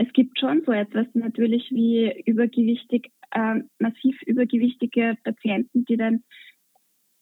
Es 0.02 0.12
gibt 0.14 0.40
schon 0.40 0.64
so 0.66 0.72
etwas 0.72 1.06
natürlich 1.14 1.70
wie 1.70 2.12
übergewichtig, 2.26 3.12
äh, 3.32 3.60
massiv 3.78 4.20
übergewichtige 4.26 5.16
Patienten, 5.24 5.86
die 5.86 5.96
dann 5.96 6.24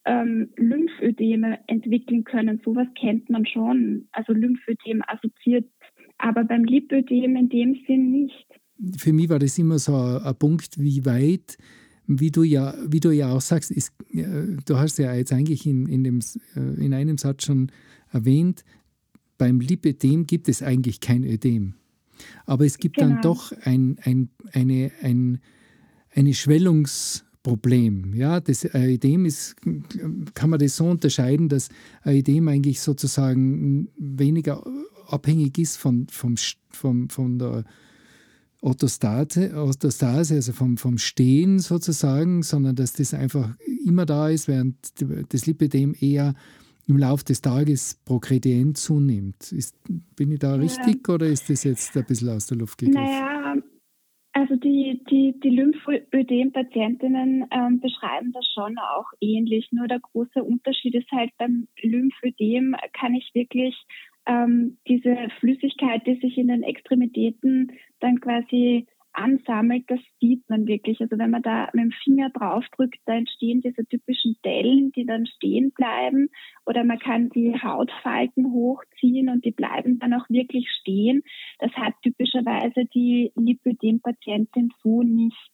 ähm, 0.06 0.50
Lymphödeme 0.56 1.60
entwickeln 1.68 2.24
können. 2.24 2.62
Sowas 2.64 2.88
kennt 2.98 3.30
man 3.30 3.46
schon. 3.46 4.08
Also 4.14 4.32
Lymphödem 4.32 5.02
assoziiert, 5.08 5.70
aber 6.18 6.46
beim 6.46 6.64
Lipödem 6.64 7.36
in 7.36 7.50
dem 7.50 7.78
Sinn 7.86 8.12
nicht. 8.12 8.48
Für 8.98 9.12
mich 9.12 9.30
war 9.30 9.40
das 9.40 9.60
immer 9.60 9.78
so 9.78 9.94
ein, 9.96 10.36
Punkt, 10.40 10.80
wie 10.80 11.06
weit 11.06 11.58
wie 12.08 12.32
du 12.32 12.44
ja, 12.44 12.74
wie 12.88 13.02
du 13.02 13.12
ja 13.12 13.34
auch 13.34 13.42
sagst, 13.42 13.72
ist, 13.72 13.94
du 14.14 14.78
hast 14.78 14.98
ja 15.00 15.14
jetzt 15.14 15.34
eigentlich 15.34 15.68
in, 15.68 15.86
in, 15.86 16.06
dem, 16.06 16.20
äh, 16.56 16.84
in 16.84 16.94
einem 16.94 17.18
Satz 17.18 17.44
schon 17.44 17.72
erwähnt, 18.12 18.64
beim 19.38 19.60
Lipödem 19.60 20.26
gibt 20.26 20.48
es 20.48 20.64
eigentlich 20.64 21.02
kein 21.02 21.26
Ödem. 21.26 21.76
Aber 22.46 22.66
es 22.66 22.78
gibt 22.78 22.98
genau. 22.98 23.10
dann 23.10 23.22
doch 23.22 23.52
ein, 23.64 23.98
ein, 24.04 24.30
eine, 24.54 24.92
ein, 25.02 25.40
eine 26.12 26.34
Schwellungsproblem. 26.34 28.14
Ja, 28.16 28.40
das 28.40 28.66
Ödem 28.66 29.26
ist, 29.26 29.56
kann 30.34 30.50
man 30.50 30.60
das 30.60 30.76
so 30.76 30.86
unterscheiden, 30.86 31.50
dass 31.50 31.70
Ödem 32.06 32.48
eigentlich 32.48 32.82
sozusagen 32.82 33.90
weniger 33.98 34.64
abhängig 35.08 35.58
ist 35.58 35.78
von, 35.78 36.08
vom, 36.10 36.36
vom, 36.72 37.10
von 37.10 37.40
der 37.40 37.64
Orthostase, 38.62 39.56
Orthostase 39.56 40.36
also 40.36 40.52
vom, 40.52 40.78
vom 40.78 40.98
Stehen 40.98 41.60
sozusagen, 41.60 42.44
sondern 42.44 42.76
dass 42.76 42.94
das 42.94 43.14
einfach 43.14 43.56
immer 43.86 44.06
da 44.06 44.30
ist, 44.30 44.48
während 44.48 44.76
das 45.30 45.46
Lipödem 45.46 45.96
eher 46.00 46.36
im 46.90 46.98
Laufe 46.98 47.24
des 47.24 47.42
Tages 47.42 48.02
progredient 48.04 48.78
zunimmt. 48.78 49.52
Ist, 49.52 49.78
bin 50.16 50.32
ich 50.32 50.40
da 50.40 50.56
ja. 50.56 50.62
richtig 50.62 51.08
oder 51.08 51.28
ist 51.28 51.50
das 51.50 51.64
jetzt 51.64 51.96
ein 51.96 52.04
bisschen 52.06 52.30
aus 52.30 52.48
der 52.48 52.58
Luft 52.58 52.80
gegriffen? 52.80 53.04
Naja, 53.04 53.56
also 54.34 54.56
die, 54.56 55.02
die, 55.10 55.40
die 55.40 55.50
Lymphödem-Patientinnen 55.50 57.46
ähm, 57.52 57.80
beschreiben 57.80 58.32
das 58.32 58.46
schon 58.54 58.78
auch 58.78 59.06
ähnlich. 59.22 59.70
Nur 59.72 59.88
der 59.88 60.00
große 60.00 60.44
Unterschied 60.44 60.96
ist 60.96 61.12
halt 61.12 61.32
beim 61.38 61.68
Lymphödem 61.82 62.76
kann 62.94 63.14
ich 63.14 63.30
wirklich 63.34 63.76
ähm, 64.26 64.78
diese 64.88 65.16
Flüssigkeit, 65.40 66.06
die 66.06 66.20
sich 66.20 66.38
in 66.38 66.48
den 66.48 66.64
Extremitäten 66.64 67.72
dann 68.00 68.20
quasi 68.20 68.88
ansammelt, 69.14 69.86
das 69.88 70.00
sieht 70.20 70.50
man 70.50 70.68
wirklich. 70.68 71.02
Also 71.02 71.18
wenn 71.18 71.32
man 71.32 71.42
da 71.42 71.70
mit 71.74 71.84
dem 71.84 71.92
Finger 72.04 72.30
draufdrückt, 72.30 73.00
da 73.06 73.14
entstehen 73.14 73.62
diese 73.62 73.86
typischen 73.86 74.36
Dellen, 74.46 74.92
die 74.92 75.06
dann 75.06 75.26
stehen 75.26 75.72
bleiben. 75.72 76.30
Oder 76.66 76.84
man 76.84 77.00
kann 77.00 77.30
die 77.30 77.54
Hautfalten 77.62 78.52
hochziehen 78.52 79.30
und 79.30 79.46
die 79.46 79.52
bleiben 79.52 80.00
dann 80.00 80.14
auch 80.14 80.30
wirklich 80.30 80.70
stehen. 80.80 81.24
Das 81.60 81.72
hat 81.74 81.94
typischerweise 82.04 82.86
die 82.94 83.32
Lipödem-Patientin 83.36 84.72
so 84.84 85.04
nicht. 85.04 85.50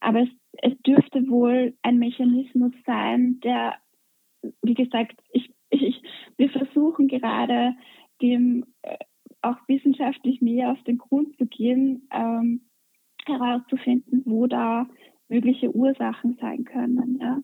Aber 0.00 0.22
es, 0.22 0.28
es 0.52 0.78
dürfte 0.82 1.28
wohl 1.28 1.74
ein 1.82 1.98
Mechanismus 1.98 2.72
sein, 2.86 3.40
der, 3.40 3.76
wie 4.62 4.74
gesagt, 4.74 5.20
ich, 5.32 5.52
ich, 5.70 6.00
wir 6.36 6.50
versuchen 6.50 7.08
gerade 7.08 7.74
dem 8.22 8.64
äh, 8.82 8.96
auch 9.42 9.56
wissenschaftlich 9.68 10.40
mehr 10.40 10.72
auf 10.72 10.82
den 10.84 10.98
Grund 10.98 11.36
zu 11.36 11.46
gehen, 11.46 12.08
ähm, 12.12 12.62
herauszufinden, 13.24 14.22
wo 14.24 14.46
da 14.46 14.88
mögliche 15.28 15.74
Ursachen 15.74 16.36
sein 16.40 16.64
können. 16.64 17.18
Ja. 17.20 17.40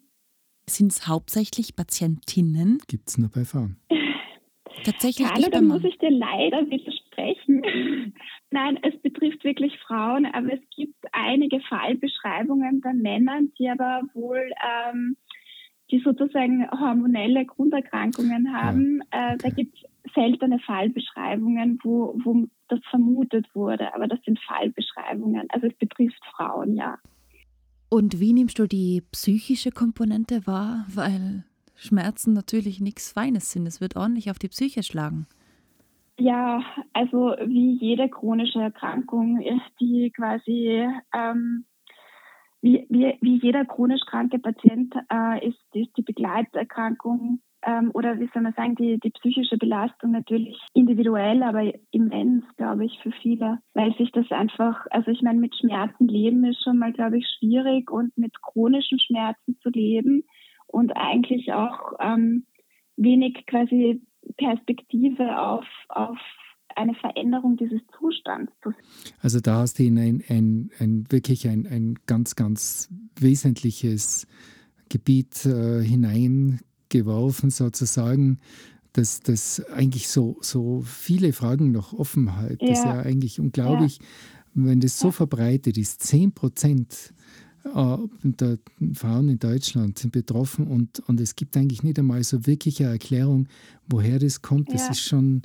Sind 0.69 0.93
es 0.93 1.07
hauptsächlich 1.07 1.77
Patientinnen? 1.77 2.79
Gibt 2.89 3.09
es 3.09 3.19
nur 3.19 3.29
bei 3.29 3.45
Frauen? 3.45 3.77
Tatsächlich 4.85 5.29
Carlo, 5.29 5.49
da 5.51 5.61
muss 5.61 5.85
ich 5.85 5.99
dir 5.99 6.11
leider 6.11 6.69
widersprechen. 6.69 7.63
Nein, 8.51 8.79
es 8.83 9.01
betrifft 9.01 9.45
wirklich 9.45 9.79
Frauen, 9.79 10.27
aber 10.27 10.53
es 10.53 10.61
gibt 10.75 10.97
einige 11.13 11.61
Fallbeschreibungen 11.61 12.81
bei 12.81 12.93
Männern, 12.93 13.53
die 13.59 13.69
aber 13.69 14.03
wohl 14.15 14.51
ähm, 14.63 15.17
die 15.91 16.01
sozusagen 16.01 16.69
hormonelle 16.71 17.45
Grunderkrankungen 17.47 18.55
haben. 18.55 19.03
Ja, 19.13 19.27
okay. 19.27 19.35
äh, 19.35 19.39
da 19.39 19.49
gibt 19.51 19.77
es 19.77 19.85
seltene 20.15 20.59
Fallbeschreibungen, 20.61 21.79
wo, 21.83 22.19
wo 22.25 22.47
das 22.69 22.81
vermutet 22.91 23.47
wurde, 23.55 23.95
aber 23.95 24.07
das 24.07 24.21
sind 24.25 24.39
Fallbeschreibungen. 24.41 25.47
Also 25.51 25.69
es 25.69 25.75
betrifft 25.75 26.23
Frauen, 26.35 26.75
ja. 26.75 26.99
Und 27.89 28.21
wie 28.21 28.33
nimmst 28.33 28.59
du 28.59 28.67
die 28.67 29.03
psychische 29.13 29.71
Komponente 29.71 30.47
wahr? 30.47 30.87
Weil 30.93 31.45
Schmerzen 31.77 32.33
natürlich 32.33 32.81
nichts 32.81 33.13
Feines 33.13 33.51
sind. 33.51 33.67
Es 33.67 33.81
wird 33.81 33.97
ordentlich 33.97 34.31
auf 34.31 34.39
die 34.39 34.49
Psyche 34.49 34.83
schlagen. 34.83 35.27
Ja, 36.19 36.63
also 36.93 37.35
wie 37.47 37.77
jede 37.81 38.09
chronische 38.09 38.61
Erkrankung 38.61 39.41
ist 39.41 39.81
die 39.81 40.13
quasi 40.15 40.87
ähm, 41.13 41.65
wie, 42.65 42.87
wie, 42.89 43.19
wie 43.21 43.37
jeder 43.43 43.67
chronisch 43.67 44.01
kranke 44.07 44.39
Patient 44.39 44.95
äh, 45.13 45.47
ist, 45.47 45.59
ist 45.75 45.95
die 45.99 46.03
Begleiterkrankung 46.03 47.41
ähm, 47.67 47.91
oder 47.95 48.19
wie 48.21 48.29
soll 48.33 48.43
man 48.43 48.53
sagen, 48.55 48.75
die, 48.75 48.99
die 48.99 49.11
psychische 49.11 49.57
Belastung 49.57 50.11
natürlich 50.11 50.59
individuell, 50.75 51.43
aber 51.43 51.73
immens, 51.91 52.45
glaube 52.57 52.85
ich, 52.85 52.99
für 53.03 53.13
viele, 53.23 53.59
weil 53.73 53.95
sich 53.97 54.13
das 54.13 54.31
einfach, 54.31 54.87
also 54.91 55.11
ich 55.11 55.23
meine, 55.23 55.41
mit 55.41 55.55
Schmerzen 55.57 56.07
leben 56.07 56.45
ist 56.45 56.63
schon 56.63 56.79
mal, 56.79 56.93
glaube 56.93 57.19
ich, 57.19 57.27
schwierig 57.39 57.91
und 57.91 58.17
mit 58.19 58.33
chronischen 58.43 58.99
Schmerzen 58.99 59.59
zu 59.63 59.71
leben 59.71 60.25
und 60.67 60.93
eigentlich 60.97 61.53
auch 61.53 61.95
ähm, 62.01 62.45
wenig 62.97 63.47
quasi 63.47 64.03
Perspektive 64.37 65.39
auf, 65.39 65.67
auf 65.89 66.19
eine 66.77 66.95
Veränderung 66.95 67.57
dieses 67.57 67.81
Zustands. 67.99 68.53
Also 69.23 69.41
da 69.41 69.61
hast 69.61 69.79
du 69.79 69.85
in 69.85 69.99
ein, 69.99 70.25
ein, 70.29 70.71
ein 70.81 71.05
wirklich 71.11 71.49
ein, 71.49 71.67
ein 71.67 71.95
ganz, 72.07 72.37
ganz 72.37 72.93
wesentliches 73.19 74.27
Gebiet 74.89 75.47
äh, 75.47 75.83
hinein 75.83 76.61
geworfen, 76.99 77.51
sozusagen, 77.51 78.39
dass 78.93 79.21
das 79.21 79.65
eigentlich 79.71 80.09
so, 80.09 80.37
so 80.41 80.83
viele 80.83 81.33
Fragen 81.33 81.73
noch 81.73 81.93
offen 81.93 82.37
hat. 82.37 82.63
Ja. 82.63 82.69
Das 82.69 82.79
ist 82.79 82.85
ja 82.85 83.01
eigentlich 83.01 83.41
unglaublich, 83.41 83.99
ja. 83.99 84.05
wenn 84.55 84.81
das 84.81 84.99
so 84.99 85.09
ja. 85.09 85.13
verbreitet 85.13 85.77
ist. 85.77 86.03
10 86.03 86.33
Prozent 86.33 87.13
äh, 87.65 87.97
der 88.23 88.59
Frauen 88.95 89.29
in 89.29 89.39
Deutschland 89.39 89.99
sind 89.99 90.13
betroffen 90.13 90.69
und, 90.69 91.01
und 91.09 91.21
es 91.21 91.35
gibt 91.35 91.57
eigentlich 91.57 91.83
nicht 91.83 91.99
einmal 91.99 92.23
so 92.23 92.47
wirklich 92.47 92.81
eine 92.81 92.93
Erklärung, 92.93 93.49
woher 93.89 94.19
das 94.19 94.43
kommt. 94.43 94.73
Das 94.73 94.89
ist 94.89 95.01
schon, 95.01 95.43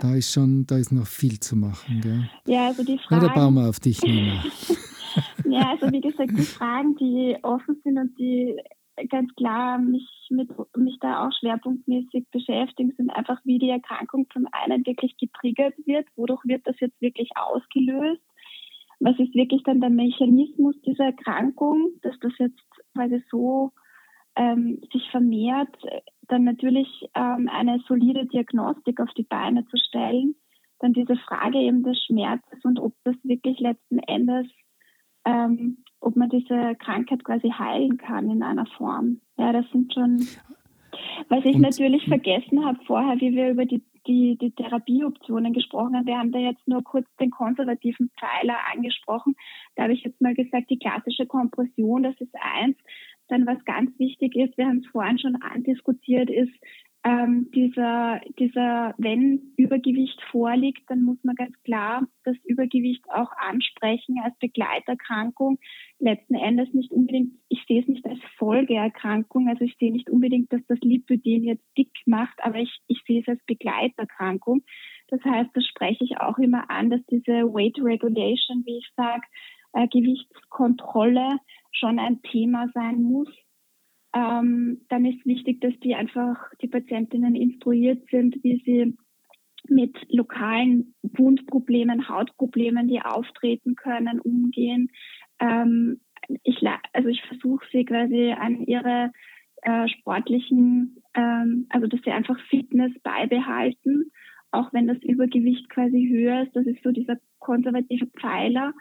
da 0.00 0.14
ist 0.14 0.32
schon, 0.32 0.66
da 0.66 0.76
ist 0.76 0.92
noch 0.92 1.06
viel 1.06 1.40
zu 1.40 1.56
machen. 1.56 2.00
Gell? 2.02 2.28
Ja, 2.44 2.68
also 2.68 2.84
die 2.84 2.98
Fragen. 2.98 3.22
Ja, 3.22 3.28
da 3.28 3.34
bauen 3.34 3.54
wir 3.54 3.68
auf 3.68 3.80
dich, 3.80 4.02
Nina. 4.02 4.44
ja, 5.48 5.70
also 5.70 5.90
wie 5.90 6.00
gesagt, 6.02 6.32
die 6.36 6.42
Fragen, 6.42 6.96
die 6.96 7.36
offen 7.42 7.80
sind 7.82 7.96
und 7.96 8.18
die 8.18 8.56
ganz 9.08 9.34
klar 9.34 9.78
mich, 9.78 10.08
mit, 10.30 10.50
mich 10.76 10.98
da 11.00 11.26
auch 11.26 11.32
schwerpunktmäßig 11.40 12.26
beschäftigen, 12.30 12.92
sind 12.96 13.10
einfach, 13.10 13.40
wie 13.44 13.58
die 13.58 13.70
Erkrankung 13.70 14.26
zum 14.32 14.46
einen 14.52 14.84
wirklich 14.86 15.16
getriggert 15.16 15.74
wird, 15.86 16.06
wodurch 16.16 16.42
wird 16.44 16.66
das 16.66 16.78
jetzt 16.80 17.00
wirklich 17.00 17.30
ausgelöst, 17.36 18.22
was 19.00 19.18
ist 19.18 19.34
wirklich 19.34 19.62
dann 19.62 19.80
der 19.80 19.90
Mechanismus 19.90 20.80
dieser 20.82 21.06
Erkrankung, 21.06 21.92
dass 22.02 22.18
das 22.20 22.32
jetzt 22.38 22.60
quasi 22.94 23.22
so 23.30 23.72
ähm, 24.36 24.80
sich 24.92 25.10
vermehrt, 25.10 25.74
dann 26.28 26.44
natürlich 26.44 26.88
ähm, 27.14 27.48
eine 27.50 27.80
solide 27.88 28.26
Diagnostik 28.26 29.00
auf 29.00 29.12
die 29.16 29.24
Beine 29.24 29.66
zu 29.66 29.76
stellen, 29.76 30.34
dann 30.78 30.92
diese 30.92 31.16
Frage 31.16 31.58
eben 31.58 31.82
des 31.82 32.02
Schmerzes 32.04 32.64
und 32.64 32.78
ob 32.78 32.92
das 33.04 33.16
wirklich 33.22 33.58
letzten 33.58 33.98
Endes 34.00 34.46
ähm, 35.24 35.84
ob 36.00 36.16
man 36.16 36.28
diese 36.28 36.74
Krankheit 36.76 37.24
quasi 37.24 37.50
heilen 37.50 37.98
kann 37.98 38.30
in 38.30 38.42
einer 38.42 38.66
Form. 38.66 39.20
Ja, 39.36 39.52
das 39.52 39.70
sind 39.70 39.92
schon, 39.92 40.26
was 41.28 41.44
ich 41.44 41.56
und, 41.56 41.62
natürlich 41.62 42.04
vergessen 42.06 42.64
habe 42.64 42.78
vorher, 42.86 43.20
wie 43.20 43.34
wir 43.34 43.50
über 43.50 43.66
die, 43.66 43.82
die, 44.06 44.36
die 44.40 44.52
Therapieoptionen 44.52 45.52
gesprochen 45.52 45.96
haben. 45.96 46.06
Wir 46.06 46.18
haben 46.18 46.32
da 46.32 46.38
jetzt 46.38 46.66
nur 46.66 46.82
kurz 46.82 47.06
den 47.20 47.30
konservativen 47.30 48.10
Pfeiler 48.18 48.56
angesprochen. 48.74 49.34
Da 49.76 49.84
habe 49.84 49.92
ich 49.92 50.02
jetzt 50.02 50.20
mal 50.20 50.34
gesagt, 50.34 50.70
die 50.70 50.78
klassische 50.78 51.26
Kompression, 51.26 52.02
das 52.02 52.18
ist 52.20 52.34
eins. 52.40 52.76
Dann 53.28 53.46
was 53.46 53.64
ganz 53.64 53.96
wichtig 53.98 54.34
ist, 54.34 54.56
wir 54.58 54.66
haben 54.66 54.78
es 54.78 54.86
vorhin 54.88 55.18
schon 55.18 55.36
andiskutiert, 55.36 56.30
ist 56.30 56.52
ähm, 57.02 57.50
dieser, 57.54 58.20
dieser, 58.38 58.94
wenn 58.98 59.54
Übergewicht 59.56 60.20
vorliegt, 60.30 60.82
dann 60.88 61.02
muss 61.02 61.16
man 61.22 61.34
ganz 61.34 61.54
klar 61.62 62.06
das 62.24 62.36
Übergewicht 62.44 63.04
auch 63.08 63.30
ansprechen 63.38 64.16
als 64.22 64.38
Begleiterkrankung. 64.38 65.58
Letzten 65.98 66.34
Endes 66.34 66.72
nicht 66.74 66.92
unbedingt, 66.92 67.32
ich 67.48 67.64
sehe 67.66 67.80
es 67.80 67.88
nicht 67.88 68.04
als 68.04 68.18
Folgeerkrankung, 68.36 69.48
also 69.48 69.64
ich 69.64 69.76
sehe 69.78 69.92
nicht 69.92 70.10
unbedingt, 70.10 70.52
dass 70.52 70.60
das 70.68 70.78
Lipödem 70.80 71.44
jetzt 71.44 71.64
dick 71.78 71.92
macht, 72.04 72.38
aber 72.42 72.58
ich, 72.58 72.80
ich 72.86 73.02
sehe 73.06 73.22
es 73.22 73.28
als 73.28 73.42
Begleiterkrankung. 73.46 74.62
Das 75.08 75.24
heißt, 75.24 75.50
das 75.54 75.64
spreche 75.64 76.04
ich 76.04 76.18
auch 76.18 76.36
immer 76.36 76.68
an, 76.68 76.90
dass 76.90 77.04
diese 77.06 77.32
Weight 77.32 77.78
Regulation, 77.78 78.62
wie 78.66 78.76
ich 78.76 78.88
sage, 78.94 79.26
äh, 79.72 79.88
Gewichtskontrolle 79.88 81.38
schon 81.72 81.98
ein 81.98 82.20
Thema 82.22 82.68
sein 82.74 83.02
muss 83.02 83.28
ähm, 84.14 84.80
dann 84.88 85.04
ist 85.04 85.24
wichtig, 85.24 85.60
dass 85.60 85.78
die 85.80 85.94
einfach 85.94 86.36
die 86.60 86.68
Patientinnen 86.68 87.34
instruiert 87.34 88.08
sind, 88.10 88.42
wie 88.42 88.62
sie 88.64 88.96
mit 89.68 89.96
lokalen 90.10 90.94
Wundproblemen, 91.02 92.08
Hautproblemen, 92.08 92.88
die 92.88 93.02
auftreten 93.02 93.76
können, 93.76 94.20
umgehen. 94.20 94.90
Ähm, 95.38 96.00
ich, 96.42 96.62
also 96.92 97.08
ich 97.08 97.22
versuche 97.22 97.64
sie 97.70 97.84
quasi 97.84 98.32
an 98.32 98.64
ihre 98.66 99.12
äh, 99.62 99.88
sportlichen, 99.88 101.02
ähm, 101.14 101.66
also 101.68 101.86
dass 101.86 102.00
sie 102.02 102.10
einfach 102.10 102.38
Fitness 102.48 102.92
beibehalten, 103.02 104.10
auch 104.50 104.72
wenn 104.72 104.86
das 104.86 104.98
Übergewicht 105.02 105.68
quasi 105.70 106.08
höher 106.08 106.42
ist. 106.42 106.56
Das 106.56 106.66
ist 106.66 106.82
so 106.82 106.90
dieser 106.90 107.16
konservative 107.38 108.06
Pfeiler, 108.06 108.72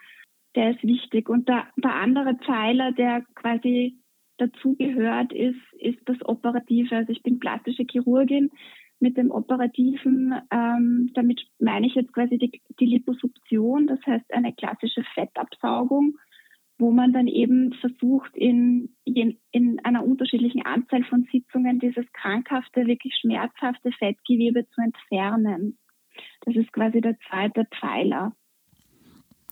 der 0.55 0.71
ist 0.71 0.83
wichtig. 0.83 1.29
Und 1.29 1.47
der, 1.47 1.67
der 1.77 1.95
andere 1.95 2.35
Pfeiler, 2.35 2.91
der 2.93 3.23
quasi 3.35 3.99
dazugehört, 4.39 5.33
ist, 5.33 5.59
ist 5.77 5.99
das 6.05 6.17
Operative. 6.23 6.95
Also 6.95 7.11
ich 7.11 7.23
bin 7.23 7.39
plastische 7.39 7.85
Chirurgin 7.89 8.49
mit 8.99 9.17
dem 9.17 9.31
Operativen. 9.31 10.33
Ähm, 10.51 11.11
damit 11.13 11.41
meine 11.59 11.87
ich 11.87 11.95
jetzt 11.95 12.13
quasi 12.13 12.37
die, 12.37 12.61
die 12.79 12.85
Liposuktion, 12.85 13.87
das 13.87 13.99
heißt 14.05 14.33
eine 14.33 14.53
klassische 14.53 15.03
Fettabsaugung, 15.13 16.17
wo 16.77 16.91
man 16.91 17.11
dann 17.11 17.27
eben 17.27 17.73
versucht, 17.73 18.35
in, 18.35 18.95
in 19.03 19.79
einer 19.83 20.03
unterschiedlichen 20.03 20.65
Anzahl 20.65 21.03
von 21.03 21.27
Sitzungen 21.31 21.79
dieses 21.79 22.05
krankhafte, 22.13 22.87
wirklich 22.87 23.13
schmerzhafte 23.19 23.91
Fettgewebe 23.91 24.65
zu 24.69 24.81
entfernen. 24.81 25.77
Das 26.45 26.55
ist 26.55 26.71
quasi 26.71 27.01
der 27.01 27.17
zweite 27.29 27.65
Pfeiler. 27.65 28.33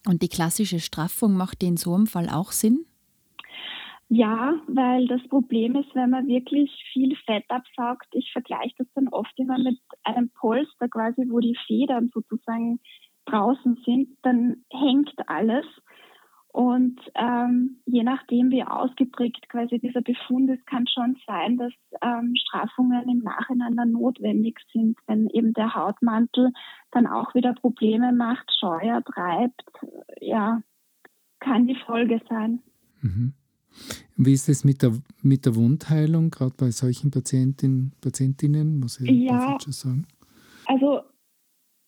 Und 0.05 0.21
die 0.21 0.29
klassische 0.29 0.79
Straffung 0.79 1.35
macht 1.35 1.63
in 1.63 1.75
so 1.75 1.93
einem 1.93 2.07
Fall 2.07 2.29
auch 2.29 2.51
Sinn? 2.53 2.85
Ja, 4.09 4.55
weil 4.67 5.07
das 5.07 5.21
Problem 5.27 5.75
ist, 5.75 5.93
wenn 5.93 6.11
man 6.11 6.27
wirklich 6.27 6.71
viel 6.93 7.15
Fett 7.25 7.43
absaugt, 7.49 8.07
ich 8.13 8.31
vergleiche 8.31 8.75
das 8.77 8.87
dann 8.95 9.09
oft 9.09 9.37
immer 9.37 9.57
mit 9.57 9.79
einem 10.03 10.29
Polster 10.29 10.87
quasi, 10.87 11.25
wo 11.29 11.39
die 11.39 11.57
Federn 11.67 12.09
sozusagen 12.13 12.79
draußen 13.25 13.77
sind, 13.85 14.17
dann 14.21 14.63
hängt 14.71 15.13
alles. 15.27 15.65
Und 16.47 16.99
ähm, 17.15 17.81
je 17.85 18.03
nachdem, 18.03 18.49
wie 18.49 18.63
ausgeprägt 18.63 19.49
quasi 19.49 19.77
dieser 19.77 20.01
Befund 20.01 20.49
ist, 20.49 20.65
kann 20.65 20.87
schon 20.87 21.17
sein, 21.27 21.57
dass 21.57 21.73
ähm, 22.01 22.33
Straffungen 22.35 23.07
im 23.09 23.19
Nachhinein 23.19 23.75
dann 23.75 23.91
notwendig 23.91 24.59
sind, 24.71 24.97
wenn 25.05 25.27
eben 25.29 25.53
der 25.53 25.75
Hautmantel 25.75 26.53
dann 26.91 27.05
auch 27.05 27.35
wieder 27.35 27.53
Probleme 27.53 28.13
macht, 28.13 28.49
Scheuer 28.57 29.03
treibt. 29.03 29.61
Ja, 30.21 30.63
kann 31.39 31.67
die 31.67 31.75
Folge 31.75 32.21
sein. 32.29 32.63
Mhm. 33.01 33.33
Wie 34.15 34.33
ist 34.33 34.49
es 34.49 34.63
mit 34.63 34.81
der, 34.81 34.93
mit 35.21 35.45
der 35.45 35.55
Wundheilung, 35.55 36.29
gerade 36.31 36.53
bei 36.57 36.71
solchen 36.71 37.11
Patientinnen, 37.11 37.93
Patientinnen 38.01 38.79
muss 38.79 38.99
ich 38.99 39.09
ja, 39.09 39.57
sagen? 39.59 40.07
Also 40.65 41.01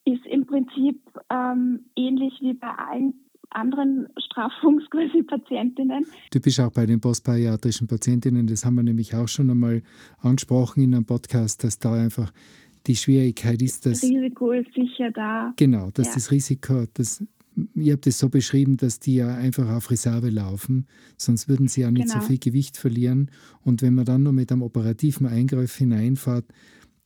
ist 0.06 0.26
im 0.26 0.46
Prinzip 0.46 1.02
ähm, 1.30 1.86
ähnlich 1.96 2.34
wie 2.42 2.54
bei 2.54 2.70
allen 2.70 3.14
anderen 3.52 4.08
Straffungspatientinnen. 4.18 6.06
Typisch 6.30 6.60
auch 6.60 6.72
bei 6.72 6.86
den 6.86 7.02
postbariatrischen 7.02 7.88
Patientinnen, 7.88 8.48
das 8.48 8.66
haben 8.66 8.76
wir 8.76 8.84
nämlich 8.84 9.16
auch 9.16 9.28
schon 9.28 9.50
einmal 9.50 9.82
angesprochen 10.20 10.84
in 10.84 10.94
einem 10.94 11.06
Podcast, 11.06 11.64
dass 11.64 11.80
da 11.80 11.94
einfach 11.94 12.32
die 12.88 12.96
Schwierigkeit 12.96 13.62
ist, 13.62 13.86
dass. 13.86 14.02
Das 14.02 14.10
Risiko 14.10 14.52
ist 14.52 14.74
sicher 14.74 15.12
da. 15.12 15.54
Genau, 15.58 15.90
dass 15.92 16.08
ja. 16.08 16.14
das 16.16 16.32
Risiko, 16.32 16.86
das 16.94 17.24
ihr 17.76 17.94
habt 17.94 18.08
es 18.08 18.20
so 18.20 18.30
beschrieben, 18.30 18.78
dass 18.78 19.00
die 19.00 19.16
ja 19.16 19.34
einfach 19.36 19.70
auf 19.70 19.92
Reserve 19.92 20.30
laufen, 20.30 20.88
sonst 21.18 21.48
würden 21.48 21.68
sie 21.68 21.82
ja 21.82 21.92
nicht 21.92 22.08
genau. 22.08 22.22
so 22.22 22.28
viel 22.28 22.38
Gewicht 22.38 22.78
verlieren. 22.78 23.32
Und 23.62 23.82
wenn 23.82 23.96
man 23.96 24.06
dann 24.06 24.24
noch 24.24 24.32
mit 24.32 24.52
einem 24.52 24.62
operativen 24.62 25.28
Eingriff 25.28 25.76
hineinfährt, 25.76 26.46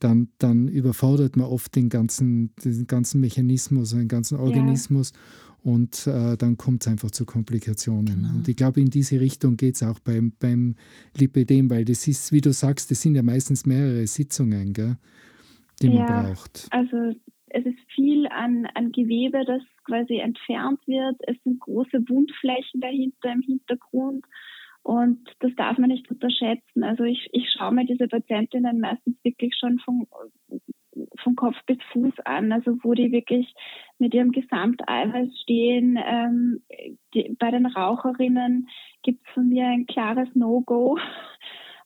dann, 0.00 0.28
dann 0.38 0.68
überfordert 0.68 1.36
man 1.36 1.46
oft 1.46 1.74
den 1.74 1.88
ganzen, 1.88 2.50
den 2.64 2.86
ganzen 2.86 3.20
Mechanismus, 3.20 3.90
den 3.90 4.08
ganzen 4.08 4.38
Organismus 4.38 5.12
ja. 5.12 5.72
und 5.72 6.06
äh, 6.06 6.36
dann 6.36 6.56
kommt 6.56 6.82
es 6.82 6.88
einfach 6.88 7.10
zu 7.10 7.24
Komplikationen. 7.24 8.22
Genau. 8.22 8.34
Und 8.34 8.48
ich 8.48 8.56
glaube, 8.56 8.80
in 8.80 8.90
diese 8.90 9.20
Richtung 9.20 9.56
geht 9.56 9.76
es 9.76 9.82
auch 9.82 9.98
beim, 10.00 10.32
beim 10.38 10.74
Lipidem, 11.16 11.70
weil 11.70 11.84
das 11.84 12.06
ist, 12.06 12.32
wie 12.32 12.40
du 12.40 12.52
sagst, 12.52 12.90
das 12.90 13.00
sind 13.00 13.14
ja 13.14 13.22
meistens 13.22 13.64
mehrere 13.64 14.06
Sitzungen, 14.06 14.74
gell, 14.74 14.96
die 15.80 15.88
man 15.88 15.96
ja, 15.98 16.22
braucht. 16.22 16.66
Also 16.70 17.14
es 17.54 17.64
ist 17.64 17.78
viel 17.94 18.26
an, 18.26 18.66
an 18.74 18.90
Gewebe, 18.90 19.44
das 19.44 19.62
quasi 19.84 20.18
entfernt 20.18 20.80
wird. 20.86 21.16
Es 21.20 21.36
sind 21.44 21.60
große 21.60 22.08
Wundflächen 22.08 22.80
dahinter 22.80 23.32
im 23.32 23.42
Hintergrund. 23.42 24.24
Und 24.82 25.20
das 25.38 25.52
darf 25.56 25.78
man 25.78 25.88
nicht 25.88 26.10
unterschätzen. 26.10 26.82
Also 26.82 27.04
ich, 27.04 27.28
ich 27.32 27.48
schaue 27.56 27.72
mir 27.72 27.86
diese 27.86 28.08
Patientinnen 28.08 28.80
meistens 28.80 29.16
wirklich 29.22 29.54
schon 29.58 29.78
von, 29.78 30.06
von 31.22 31.36
Kopf 31.36 31.56
bis 31.66 31.78
Fuß 31.92 32.14
an, 32.24 32.52
also 32.52 32.76
wo 32.82 32.92
die 32.92 33.12
wirklich 33.12 33.54
mit 33.98 34.12
ihrem 34.14 34.32
Gesamteiweiß 34.32 35.40
stehen. 35.42 35.98
Ähm, 36.04 36.60
die, 37.14 37.34
bei 37.38 37.52
den 37.52 37.66
Raucherinnen 37.66 38.68
gibt 39.02 39.24
es 39.24 39.32
von 39.32 39.48
mir 39.48 39.66
ein 39.68 39.86
klares 39.86 40.28
No-Go. 40.34 40.98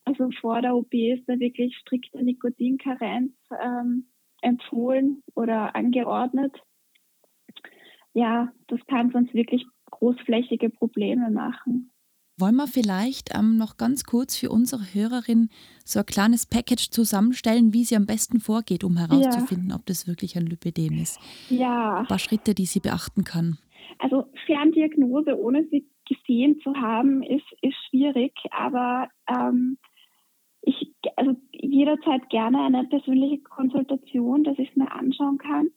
Also 0.05 0.31
vor 0.41 0.61
der 0.61 0.75
OP 0.75 0.91
ist 0.91 1.29
da 1.29 1.39
wirklich 1.39 1.77
strikte 1.77 2.23
Nikotinkarenz 2.23 3.33
ähm, 3.63 4.07
empfohlen 4.41 5.23
oder 5.35 5.75
angeordnet. 5.75 6.55
Ja, 8.13 8.51
das 8.67 8.79
kann 8.87 9.11
sonst 9.11 9.33
wirklich 9.33 9.65
großflächige 9.91 10.69
Probleme 10.69 11.29
machen. 11.29 11.91
Wollen 12.39 12.55
wir 12.55 12.67
vielleicht 12.67 13.37
ähm, 13.37 13.57
noch 13.57 13.75
ganz 13.75 14.05
kurz 14.05 14.37
für 14.37 14.49
unsere 14.49 14.81
Hörerin 14.93 15.49
so 15.83 15.99
ein 15.99 16.05
kleines 16.05 16.45
Package 16.45 16.89
zusammenstellen, 16.89 17.73
wie 17.73 17.83
sie 17.83 17.97
am 17.97 18.05
besten 18.05 18.39
vorgeht, 18.39 18.85
um 18.85 18.95
herauszufinden, 18.95 19.71
ja. 19.71 19.75
ob 19.75 19.85
das 19.85 20.07
wirklich 20.07 20.37
ein 20.37 20.45
Lipidem 20.45 20.99
ist? 21.01 21.19
Ja. 21.49 21.97
Ein 21.99 22.07
paar 22.07 22.19
Schritte, 22.19 22.55
die 22.55 22.65
sie 22.65 22.79
beachten 22.79 23.25
kann. 23.25 23.57
Also 23.97 24.25
Ferndiagnose, 24.45 25.37
ohne 25.37 25.67
sie 25.69 25.85
gesehen 26.07 26.59
zu 26.63 26.73
haben, 26.75 27.23
ist, 27.23 27.45
ist 27.61 27.75
schwierig, 27.89 28.33
aber 28.51 29.09
ähm, 29.27 29.77
ich 30.61 30.93
also 31.19 31.35
jederzeit 31.51 32.29
gerne 32.29 32.63
eine 32.63 32.85
persönliche 32.85 33.39
Konsultation, 33.43 34.43
dass 34.43 34.57
ich 34.57 34.69
es 34.69 34.75
mir 34.75 34.91
anschauen 34.91 35.37
kann. 35.37 35.67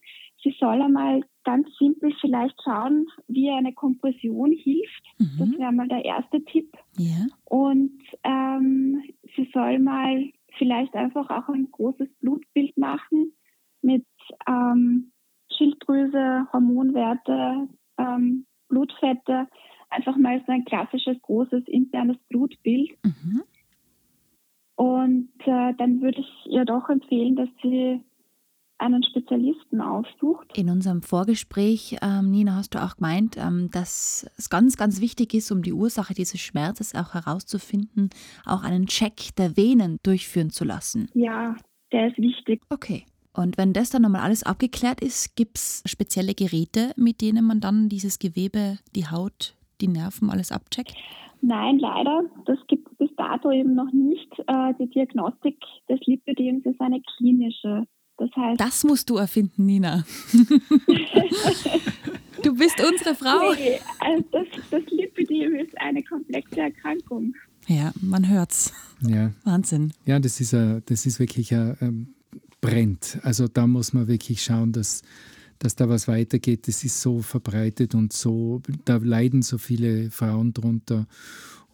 Sie 0.43 0.55
soll 0.59 0.81
einmal 0.81 1.23
ganz 1.45 1.69
simpel 1.79 2.15
vielleicht 2.21 2.61
schauen, 2.63 3.07
wie 3.29 3.51
eine 3.51 3.73
Kompression 3.73 4.53
hilft. 4.53 5.05
Mhm. 5.19 5.37
Das 5.39 5.49
wäre 5.59 5.73
mal 5.73 5.89
der 5.89 6.05
erste 6.05 6.45
Tipp. 6.45 6.73
Ja. 6.97 7.27
Und 7.45 7.99
ähm, 8.25 9.03
sie 9.37 9.49
soll 9.53 9.79
mal 9.79 10.31
vielleicht 10.59 10.95
einfach 10.95 11.31
auch 11.31 11.49
ein 11.49 11.71
großes 11.71 12.09
Blutbild 12.21 12.77
machen 12.77 13.33
mit 13.83 14.07
ähm, 14.49 15.13
Schilddrüse, 15.57 16.47
Hormonwerte, 16.53 17.69
ähm, 17.99 18.47
Blutfette. 18.69 19.49
Einfach 19.91 20.17
mal 20.17 20.43
so 20.47 20.53
ein 20.53 20.65
klassisches 20.65 21.21
großes 21.23 21.65
internes 21.67 22.17
Blutbild. 22.29 22.91
Mhm. 23.05 23.43
Und 24.83 25.29
äh, 25.47 25.75
dann 25.79 26.01
würde 26.01 26.19
ich 26.19 26.53
ihr 26.53 26.65
doch 26.65 26.89
empfehlen, 26.89 27.37
dass 27.37 27.49
sie 27.63 28.01
einen 28.79 29.05
Spezialisten 29.05 29.81
aufsucht. 29.81 30.59
In 30.59 30.71
unserem 30.71 31.03
Vorgespräch, 31.03 31.99
ähm, 32.03 32.33
Nina, 32.33 32.57
hast 32.57 32.75
du 32.75 32.83
auch 32.83 32.97
gemeint, 32.97 33.37
ähm, 33.39 33.71
dass 33.71 34.29
es 34.37 34.51
ganz, 34.51 34.77
ganz 34.77 35.01
wichtig 35.01 35.35
ist, 35.35 35.53
um 35.53 35.63
die 35.63 35.73
Ursache 35.73 36.15
dieses 36.15 36.41
Schmerzes 36.41 36.97
auch 36.97 37.15
herauszufinden, 37.15 38.11
auch 38.45 38.65
einen 38.65 38.87
Check 38.87 39.37
der 39.37 39.57
Venen 39.57 39.99
durchführen 40.03 40.51
zu 40.51 40.65
lassen. 40.65 41.09
Ja, 41.15 41.55
der 41.93 42.09
ist 42.09 42.19
wichtig. 42.19 42.61
Okay. 42.69 43.07
Und 43.33 43.59
wenn 43.59 43.73
das 43.73 43.91
dann 43.91 44.03
nochmal 44.03 44.23
alles 44.23 44.43
abgeklärt 44.43 45.01
ist, 45.01 45.37
gibt 45.37 45.59
es 45.59 45.85
spezielle 45.87 46.35
Geräte, 46.35 46.93
mit 46.97 47.21
denen 47.21 47.45
man 47.45 47.61
dann 47.61 47.89
dieses 47.89 48.19
Gewebe, 48.19 48.81
die 48.97 49.07
Haut, 49.07 49.55
die 49.81 49.89
Nerven 49.89 50.31
alles 50.31 50.53
abcheckt? 50.53 50.95
Nein, 51.41 51.79
leider. 51.81 52.23
Das 52.47 52.59
gibt 52.69 52.89
es 52.91 52.97
bis 52.99 53.11
dato 53.17 53.51
eben 53.51 53.75
noch 53.75 53.93
nicht. 53.93 54.33
Äh, 54.47 54.75
die 54.79 54.89
Diagnostik 54.89 55.59
des 55.89 56.01
Lipödems 56.07 56.65
ist 56.65 56.81
eine 56.81 57.03
klinische. 57.17 57.85
Das 58.17 58.31
heißt. 58.37 58.61
Das 58.61 58.85
musst 58.85 59.11
du 59.11 59.17
erfinden, 59.17 59.67
Nina. 59.67 60.05
du 62.43 62.55
bist 62.55 62.81
unsere 62.81 63.17
Frau. 63.17 63.53
Nee, 63.55 63.81
also 63.99 64.25
das, 64.31 64.47
das 64.71 64.83
Lipödem 64.91 65.57
ist 65.57 65.77
eine 65.81 66.05
komplexe 66.05 66.61
Erkrankung. 66.61 67.35
Ja, 67.67 67.93
man 68.01 68.29
hört's. 68.29 68.73
Ja. 69.01 69.33
Wahnsinn. 69.45 69.93
Ja, 70.05 70.21
das 70.21 70.41
ist, 70.41 70.55
a, 70.55 70.81
das 70.87 71.07
ist 71.07 71.19
wirklich 71.19 71.53
ein, 71.53 71.77
ähm, 71.81 72.15
brennt. 72.61 73.19
Also 73.23 73.49
da 73.49 73.67
muss 73.67 73.93
man 73.93 74.07
wirklich 74.09 74.43
schauen, 74.43 74.73
dass, 74.73 75.03
dass 75.63 75.77
da 75.77 75.89
was 75.89 76.09
weitergeht. 76.09 76.67
Das 76.67 76.83
ist 76.83 77.01
so 77.01 77.23
verbreitet 77.23 77.95
und 77.95 78.13
so, 78.13 78.61
da 78.85 78.97
leiden 78.97 79.43
so 79.43 79.59
viele 79.59 80.11
Frauen 80.11 80.53
drunter. 80.53 81.07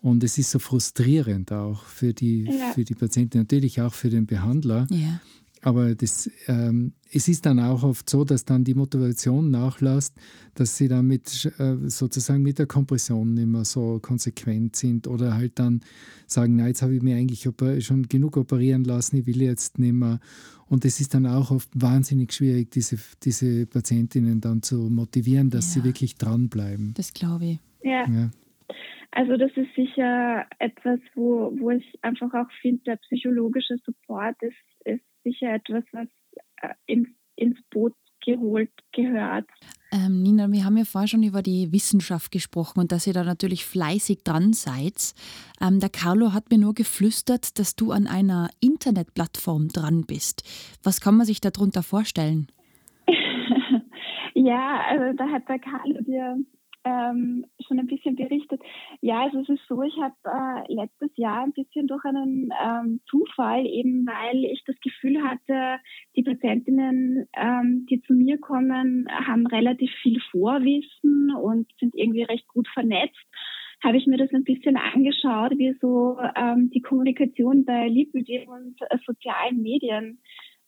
Und 0.01 0.23
es 0.23 0.37
ist 0.39 0.51
so 0.51 0.59
frustrierend 0.59 1.51
auch 1.53 1.83
für 1.85 2.13
die, 2.13 2.45
ja. 2.45 2.73
für 2.73 2.85
die 2.85 2.95
Patienten, 2.95 3.39
natürlich 3.39 3.81
auch 3.81 3.95
für 3.95 4.11
den 4.11 4.27
Behandler. 4.27 4.87
Ja. 4.91 5.21
Aber 5.69 5.95
das, 5.95 6.31
ähm, 6.47 6.95
es 7.13 7.29
ist 7.29 7.45
dann 7.45 7.61
auch 7.61 7.83
oft 7.83 8.09
so, 8.09 8.25
dass 8.25 8.47
dann 8.47 8.65
die 8.65 8.73
Motivation 8.73 9.51
nachlässt, 9.51 10.19
dass 10.55 10.79
sie 10.79 10.89
dann 10.89 11.07
mit, 11.07 11.45
äh, 11.59 11.77
sozusagen 11.91 12.43
mit 12.43 12.59
der 12.59 12.65
Kompression 12.65 13.35
nicht 13.35 13.49
mehr 13.49 13.67
so 13.67 13.99
konsequent 14.01 14.77
sind 14.77 15.07
oder 15.07 15.35
halt 15.35 15.59
dann 15.59 15.83
sagen, 16.27 16.57
na, 16.57 16.69
jetzt 16.69 16.81
habe 16.81 16.95
ich 16.95 17.03
mir 17.03 17.17
eigentlich 17.17 17.47
schon 17.85 18.05
genug 18.05 18.39
operieren 18.39 18.85
lassen, 18.85 19.19
ich 19.19 19.27
will 19.27 19.43
jetzt 19.43 19.79
nicht 19.79 19.93
mehr. 19.93 20.21
Und 20.71 20.87
es 20.87 21.01
ist 21.01 21.13
dann 21.13 21.27
auch 21.27 21.51
oft 21.51 21.69
wahnsinnig 21.75 22.33
schwierig, 22.33 22.71
diese, 22.71 22.97
diese 23.23 23.67
Patientinnen 23.67 24.41
dann 24.41 24.63
zu 24.63 24.89
motivieren, 24.89 25.51
dass 25.51 25.75
ja. 25.75 25.83
sie 25.83 25.87
wirklich 25.87 26.17
dranbleiben. 26.17 26.95
Das 26.95 27.13
glaube 27.13 27.45
ich. 27.45 27.59
Ja. 27.83 28.09
ja. 28.09 28.31
Also 29.11 29.37
das 29.37 29.51
ist 29.55 29.75
sicher 29.75 30.47
etwas, 30.61 31.01
wo, 31.15 31.53
wo 31.59 31.71
ich 31.73 31.99
einfach 32.01 32.33
auch 32.33 32.51
finde, 32.63 32.85
der 32.85 32.97
psychologische 32.97 33.77
Support 33.85 34.37
ist, 34.43 34.87
ist 34.87 35.05
sicher 35.25 35.55
etwas, 35.55 35.85
was 35.93 36.09
äh, 36.63 36.75
ins, 36.87 37.09
ins 37.37 37.59
Boot 37.71 37.95
geholt 38.25 38.71
gehört. 38.93 39.47
Ähm, 39.93 40.23
Nina, 40.23 40.51
wir 40.53 40.65
haben 40.65 40.77
ja 40.77 40.85
vorher 40.85 41.09
schon 41.09 41.23
über 41.23 41.41
die 41.41 41.73
Wissenschaft 41.73 42.31
gesprochen 42.31 42.81
und 42.81 42.93
dass 42.93 43.07
ihr 43.07 43.15
da 43.15 43.25
natürlich 43.25 43.65
fleißig 43.65 44.23
dran 44.23 44.53
seid. 44.53 45.15
Ähm, 45.63 45.81
der 45.81 45.89
Carlo 45.89 46.35
hat 46.35 46.51
mir 46.51 46.59
nur 46.59 46.75
geflüstert, 46.75 47.59
dass 47.59 47.75
du 47.75 47.93
an 47.93 48.07
einer 48.07 48.51
Internetplattform 48.61 49.69
dran 49.69 50.05
bist. 50.07 50.43
Was 50.83 51.01
kann 51.01 51.17
man 51.17 51.27
sich 51.27 51.41
darunter 51.41 51.83
vorstellen? 51.83 52.49
ja, 54.35 54.83
also 54.89 55.17
da 55.17 55.29
hat 55.31 55.49
der 55.49 55.59
Carlo 55.59 56.03
dir 56.03 56.37
ähm, 56.85 57.45
schon 57.67 57.79
ein 57.79 57.87
bisschen 57.87 58.17
berichtet. 58.17 58.61
Ja, 59.01 59.23
also 59.23 59.41
es 59.41 59.49
ist 59.49 59.67
so, 59.69 59.83
ich 59.83 59.95
habe 59.97 60.15
äh, 60.25 60.73
letztes 60.73 61.11
Jahr 61.17 61.45
ein 61.45 61.53
bisschen 61.53 61.87
durch 61.87 62.05
einen 62.05 62.51
ähm, 62.63 63.01
Zufall, 63.09 63.67
eben 63.67 64.07
weil 64.07 64.45
ich 64.45 64.63
das 64.65 64.77
Gefühl 64.81 65.23
hatte, 65.23 65.83
die 66.17 66.23
Patientinnen, 66.23 67.29
ähm, 67.37 67.87
die 67.91 68.01
zu 68.03 68.15
mir 68.15 68.39
kommen, 68.39 69.07
haben 69.11 69.47
relativ 69.47 69.91
viel 70.03 70.21
Vorwissen 70.31 71.35
und 71.35 71.67
sind 71.79 71.95
irgendwie 71.95 72.23
recht 72.23 72.49
gut 72.49 72.69
vernetzt 72.69 73.27
habe 73.83 73.97
ich 73.97 74.07
mir 74.07 74.17
das 74.17 74.33
ein 74.33 74.43
bisschen 74.43 74.77
angeschaut, 74.77 75.53
wie 75.57 75.73
so 75.81 76.19
ähm, 76.35 76.69
die 76.71 76.81
Kommunikation 76.81 77.65
bei 77.65 77.87
Lipidem 77.87 78.49
und 78.49 78.75
äh, 78.81 78.99
sozialen 79.07 79.63
Medien 79.63 80.21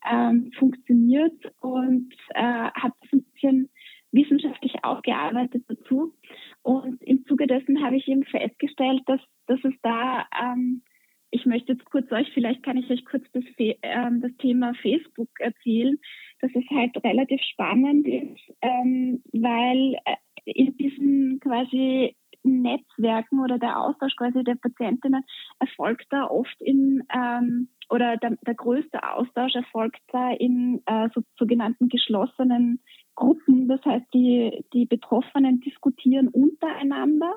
ähm, 0.09 0.51
funktioniert 0.59 1.35
und 1.61 2.15
äh, 2.35 2.43
habe 2.43 2.95
das 3.01 3.13
ein 3.13 3.25
bisschen 3.33 3.71
wissenschaftlich 4.13 4.85
aufgearbeitet 4.85 5.65
dazu. 5.69 6.15
Und 6.63 7.03
im 7.03 7.25
Zuge 7.27 7.47
dessen 7.47 7.83
habe 7.85 7.97
ich 7.97 8.09
eben 8.09 8.25
festgestellt, 8.25 9.03
dass, 9.07 9.21
dass 9.47 9.61
es 9.65 9.75
da, 9.83 10.27
ähm, 10.41 10.83
ich 11.31 11.47
möchte 11.47 11.73
jetzt 11.73 11.85
kurz 11.85 12.11
euch, 12.11 12.31
vielleicht 12.35 12.63
kann 12.63 12.77
ich 12.77 12.91
euch 12.91 13.05
kurz 13.05 13.25
das, 13.33 13.45
ähm, 13.59 14.21
das 14.21 14.33
Thema 14.39 14.75
Facebook 14.83 15.29
erzählen, 15.39 15.99
dass 16.41 16.51
es 16.55 16.65
halt 16.71 16.97
relativ 17.05 17.41
spannend 17.43 18.07
ist, 18.07 18.57
ähm, 18.63 19.23
weil 19.33 19.95
äh, 20.05 20.17
in 20.45 20.77
diesen 20.77 21.41
quasi 21.41 22.17
Netzwerken 22.43 23.41
oder 23.41 23.59
der 23.59 23.79
Austausch 23.79 24.17
quasi 24.17 24.43
der 24.43 24.55
Patientinnen 24.55 25.25
erfolgt 25.59 26.07
da 26.11 26.25
oft 26.25 26.61
in 26.61 27.05
ähm, 27.15 27.69
oder 27.91 28.17
der, 28.17 28.37
der 28.47 28.55
größte 28.55 29.03
Austausch 29.03 29.55
erfolgt 29.55 30.01
da 30.13 30.31
in 30.33 30.81
äh, 30.87 31.09
so, 31.15 31.23
sogenannten 31.37 31.89
geschlossenen 31.89 32.81
Gruppen. 33.15 33.69
Das 33.69 33.85
heißt, 33.85 34.07
die, 34.15 34.65
die 34.73 34.87
Betroffenen 34.87 35.61
diskutieren 35.61 36.29
untereinander. 36.29 37.35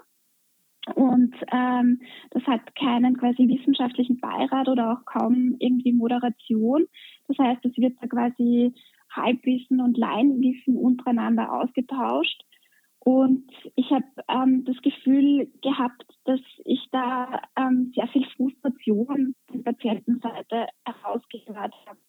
Und 0.95 1.33
ähm, 1.51 2.01
das 2.31 2.43
hat 2.43 2.75
keinen 2.75 3.17
quasi 3.17 3.47
wissenschaftlichen 3.47 4.19
Beirat 4.19 4.67
oder 4.67 4.91
auch 4.91 5.05
kaum 5.05 5.55
irgendwie 5.59 5.93
Moderation. 5.93 6.87
Das 7.27 7.37
heißt, 7.37 7.65
es 7.65 7.77
wird 7.77 7.95
da 8.01 8.07
quasi 8.07 8.73
Halbwissen 9.11 9.79
und 9.79 9.97
Laienwissen 9.97 10.75
untereinander 10.75 11.53
ausgetauscht. 11.53 12.43
Und 12.99 13.51
ich 13.75 13.91
habe 13.91 14.05
ähm, 14.29 14.63
das 14.65 14.77
Gefühl 14.81 15.51
gehabt, 15.61 16.05
dass 16.23 16.39
ich 16.63 16.87
da 16.91 17.41
ähm, 17.57 17.91
sehr 17.93 18.07
viel 18.07 18.25
Frustration 18.37 19.35
von 19.47 19.63
Patientenseite 19.63 20.67
herausgehört 20.85 21.73
habe. 21.85 21.99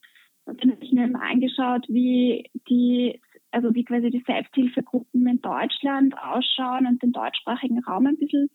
Und 0.45 0.63
dann 0.63 0.71
habe 0.73 0.85
ich 0.85 0.93
mir 0.93 1.09
mal 1.09 1.31
angeschaut, 1.33 1.87
wie 1.89 2.49
die, 2.69 3.21
also 3.55 3.75
wie 3.75 3.85
quasi 3.85 4.11
die 4.11 4.25
Selbsthilfegruppen 4.27 5.27
in 5.27 5.41
Deutschland 5.41 6.15
ausschauen 6.19 6.87
und 6.87 7.03
den 7.03 7.13
deutschsprachigen 7.13 7.83
Raum 7.85 8.07
ein 8.07 8.19
bisschen 8.19 8.51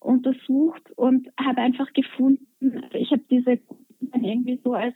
untersucht 0.00 0.90
und 0.96 1.28
habe 1.38 1.60
einfach 1.60 1.92
gefunden, 1.92 2.82
also 2.82 2.96
ich 2.96 3.10
habe 3.10 3.24
diese 3.30 3.58
Gruppen 3.58 4.10
dann 4.10 4.24
irgendwie 4.24 4.60
so 4.64 4.72
als 4.72 4.94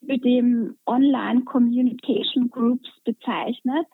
mit 0.00 0.24
dem 0.24 0.76
Online 0.86 1.42
Communication 1.42 2.48
Groups 2.48 2.88
bezeichnet 3.04 3.86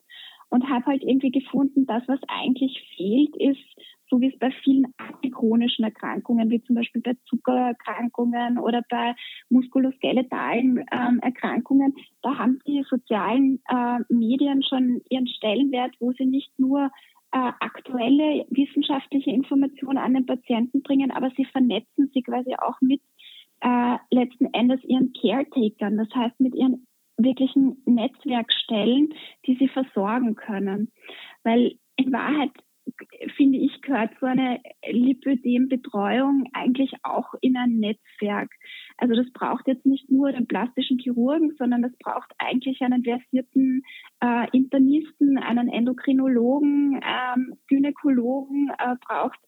und 0.48 0.68
habe 0.68 0.86
halt 0.86 1.02
irgendwie 1.02 1.30
gefunden, 1.30 1.86
dass 1.86 2.06
was 2.08 2.20
eigentlich 2.28 2.80
fehlt, 2.96 3.36
ist, 3.36 3.97
so 4.08 4.20
wie 4.20 4.28
es 4.28 4.38
bei 4.38 4.50
vielen 4.62 4.94
chronischen 5.32 5.84
Erkrankungen, 5.84 6.50
wie 6.50 6.62
zum 6.62 6.76
Beispiel 6.76 7.02
bei 7.02 7.14
Zuckererkrankungen 7.26 8.58
oder 8.58 8.82
bei 8.88 9.14
muskuloskeletalen 9.50 10.84
ähm, 10.90 11.20
Erkrankungen, 11.20 11.94
da 12.22 12.38
haben 12.38 12.58
die 12.66 12.84
sozialen 12.88 13.60
äh, 13.68 13.98
Medien 14.08 14.62
schon 14.62 15.00
ihren 15.10 15.28
Stellenwert, 15.28 15.94
wo 16.00 16.12
sie 16.12 16.26
nicht 16.26 16.58
nur 16.58 16.90
äh, 17.32 17.52
aktuelle 17.60 18.46
wissenschaftliche 18.50 19.30
Informationen 19.30 19.98
an 19.98 20.14
den 20.14 20.26
Patienten 20.26 20.82
bringen, 20.82 21.10
aber 21.10 21.30
sie 21.36 21.44
vernetzen 21.44 22.10
sie 22.14 22.22
quasi 22.22 22.54
auch 22.54 22.80
mit 22.80 23.00
äh, 23.60 23.96
letzten 24.10 24.46
Endes 24.54 24.82
ihren 24.84 25.12
Caretakern, 25.12 25.96
das 25.96 26.08
heißt 26.14 26.40
mit 26.40 26.54
ihren 26.54 26.86
wirklichen 27.18 27.82
Netzwerkstellen, 27.84 29.12
die 29.46 29.56
sie 29.56 29.68
versorgen 29.68 30.36
können. 30.36 30.92
Weil 31.42 31.74
in 31.96 32.12
Wahrheit 32.12 32.52
finde 33.36 33.58
ich, 33.58 33.80
gehört 33.82 34.10
so 34.20 34.26
eine 34.26 34.60
Lipödem-Betreuung 34.86 36.44
eigentlich 36.52 36.92
auch 37.02 37.34
in 37.40 37.56
ein 37.56 37.78
Netzwerk. 37.78 38.50
Also 38.96 39.14
das 39.14 39.30
braucht 39.32 39.66
jetzt 39.66 39.86
nicht 39.86 40.10
nur 40.10 40.32
den 40.32 40.46
plastischen 40.46 40.98
Chirurgen, 40.98 41.54
sondern 41.58 41.82
das 41.82 41.92
braucht 41.98 42.32
eigentlich 42.38 42.80
einen 42.80 43.04
versierten 43.04 43.82
äh, 44.20 44.46
Internisten, 44.52 45.38
einen 45.38 45.68
Endokrinologen, 45.68 47.00
ähm, 47.02 47.54
Gynäkologen, 47.68 48.70
äh, 48.78 48.96
braucht 49.06 49.40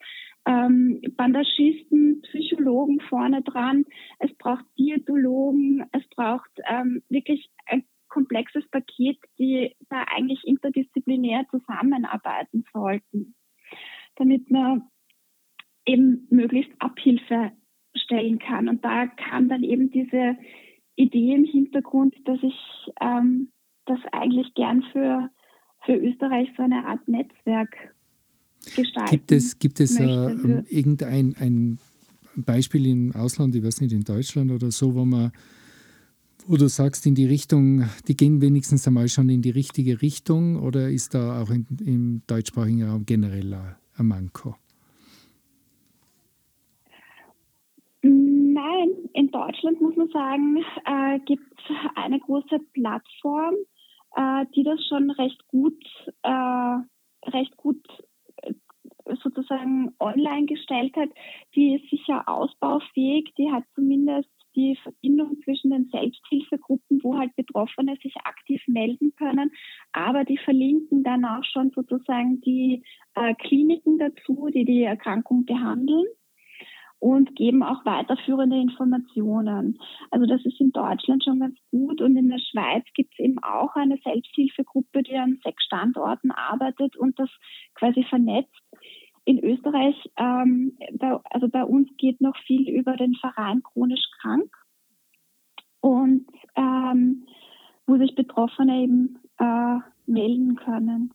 ähm, 0.46 1.00
Bandagisten, 1.16 2.22
Psychologen 2.22 3.00
vorne 3.00 3.42
dran. 3.42 3.85
Es 4.18 4.33
braucht 4.35 4.64
Diätologen, 4.79 5.85
es 5.92 6.07
braucht 6.09 6.50
ähm, 6.68 7.03
wirklich 7.09 7.50
ein 7.66 7.85
komplexes 8.11 8.68
Paket, 8.70 9.18
die 9.38 9.75
da 9.88 10.05
eigentlich 10.14 10.44
interdisziplinär 10.44 11.46
zusammenarbeiten 11.51 12.64
sollten, 12.73 13.35
damit 14.16 14.51
man 14.51 14.83
eben 15.87 16.27
möglichst 16.31 16.73
Abhilfe 16.79 17.53
stellen 17.94 18.38
kann. 18.38 18.68
Und 18.68 18.85
da 18.85 19.07
kam 19.07 19.49
dann 19.49 19.62
eben 19.62 19.90
diese 19.90 20.37
Idee 20.96 21.35
im 21.35 21.44
Hintergrund, 21.44 22.14
dass 22.27 22.38
ich 22.42 22.57
ähm, 23.01 23.51
das 23.87 23.99
eigentlich 24.12 24.53
gern 24.55 24.83
für, 24.92 25.31
für 25.85 25.94
Österreich 25.94 26.49
so 26.57 26.62
eine 26.62 26.85
Art 26.85 27.07
Netzwerk 27.09 27.94
gestalten 28.77 29.11
Gibt 29.11 29.33
es, 29.33 29.59
gibt 29.59 29.81
es 29.81 29.99
äh, 29.99 30.05
irgendein 30.68 31.35
ein 31.38 31.79
Beispiel 32.37 32.87
im 32.87 33.12
Ausland, 33.14 33.55
ich 33.55 33.64
weiß 33.64 33.81
nicht, 33.81 33.92
in 33.92 34.05
Deutschland 34.05 34.51
oder 34.51 34.70
so, 34.70 34.94
wo 34.94 35.05
man 35.05 35.33
wo 36.46 36.57
du 36.57 36.68
sagst, 36.68 37.07
in 37.07 37.14
die 37.14 37.26
Richtung, 37.26 37.85
die 38.09 38.16
gehen 38.16 38.40
wenigstens 38.40 38.87
einmal 38.87 39.09
schon 39.09 39.29
in 39.29 39.42
die 39.42 39.50
richtige 39.50 40.03
Richtung 40.03 40.57
oder 40.62 40.88
ist 40.88 41.14
da 41.14 41.42
auch 41.42 41.50
in, 41.50 41.66
im 41.85 42.22
deutschsprachigen 42.26 42.83
Raum 42.85 43.07
generell 43.07 43.55
ein 43.96 44.07
Manko? 44.07 44.57
Nein, 48.03 48.90
in 49.12 49.31
Deutschland 49.31 49.81
muss 49.81 49.96
man 49.96 50.08
sagen, 50.08 50.56
äh, 50.85 51.19
gibt 51.27 51.44
es 51.58 51.77
eine 51.96 52.19
große 52.19 52.58
Plattform, 52.73 53.54
äh, 54.17 54.46
die 54.54 54.62
das 54.62 54.85
schon 54.88 55.10
recht 55.10 55.46
gut, 55.48 55.85
äh, 56.23 56.77
recht 57.31 57.56
gut 57.56 57.87
sozusagen 59.23 59.92
online 59.98 60.46
gestellt 60.46 60.94
hat, 60.96 61.10
die 61.54 61.75
ist 61.75 61.90
sicher 61.90 62.29
ausbaufähig. 62.29 63.33
Die 63.37 63.50
hat 63.50 63.65
zumindest 63.75 64.29
die 64.57 64.77
Verbindung 64.83 65.40
zwischen 65.44 65.71
den 65.71 65.88
Selbsthilfegruppen, 65.90 67.01
wo 67.03 67.17
halt 67.19 67.35
Betroffene 67.37 67.96
sich 68.03 68.15
aktiv 68.25 68.63
melden 68.67 69.13
können, 69.17 69.51
aber 69.92 70.25
die 70.25 70.38
verlinken 70.38 71.03
dann 71.03 71.25
auch 71.25 71.44
schon 71.44 71.71
sozusagen 71.71 72.40
die 72.40 72.83
äh, 73.15 73.35
Kliniken 73.35 73.98
dazu, 73.98 74.48
die 74.53 74.65
die 74.65 74.83
Erkrankung 74.83 75.44
behandeln. 75.44 76.07
und 77.01 77.35
geben 77.35 77.63
auch 77.63 77.85
weiterführende 77.87 78.61
Informationen. 78.61 79.79
Also 80.11 80.27
das 80.27 80.44
ist 80.44 80.61
in 80.61 80.71
Deutschland 80.71 81.25
schon 81.25 81.40
ganz 81.40 81.59
gut 81.71 82.03
und 82.03 82.15
in 82.15 82.29
der 82.29 82.38
Schweiz 82.38 82.85
gibt 82.94 83.15
es 83.15 83.25
eben 83.25 83.38
auch 83.42 83.75
eine 83.75 83.96
Selbsthilfegruppe, 84.05 85.03
die 85.03 85.17
an 85.17 85.40
sechs 85.42 85.65
Standorten 85.65 86.31
arbeitet 86.31 86.96
und 86.96 87.19
das 87.19 87.31
quasi 87.75 88.05
vernetzt. 88.05 88.55
In 89.31 89.38
Österreich, 89.44 89.94
ähm, 90.16 90.76
bei, 90.98 91.16
also 91.31 91.46
bei 91.46 91.62
uns 91.62 91.88
geht 91.98 92.20
noch 92.20 92.37
viel 92.48 92.68
über 92.68 92.96
den 92.96 93.14
Verein 93.14 93.62
chronisch 93.62 94.04
krank 94.20 94.50
und 95.78 96.26
ähm, 96.56 97.26
wo 97.87 97.96
sich 97.96 98.16
Betroffene 98.16 98.83
eben 98.83 99.20
äh, 99.38 99.78
melden 100.06 100.56
können. 100.56 101.12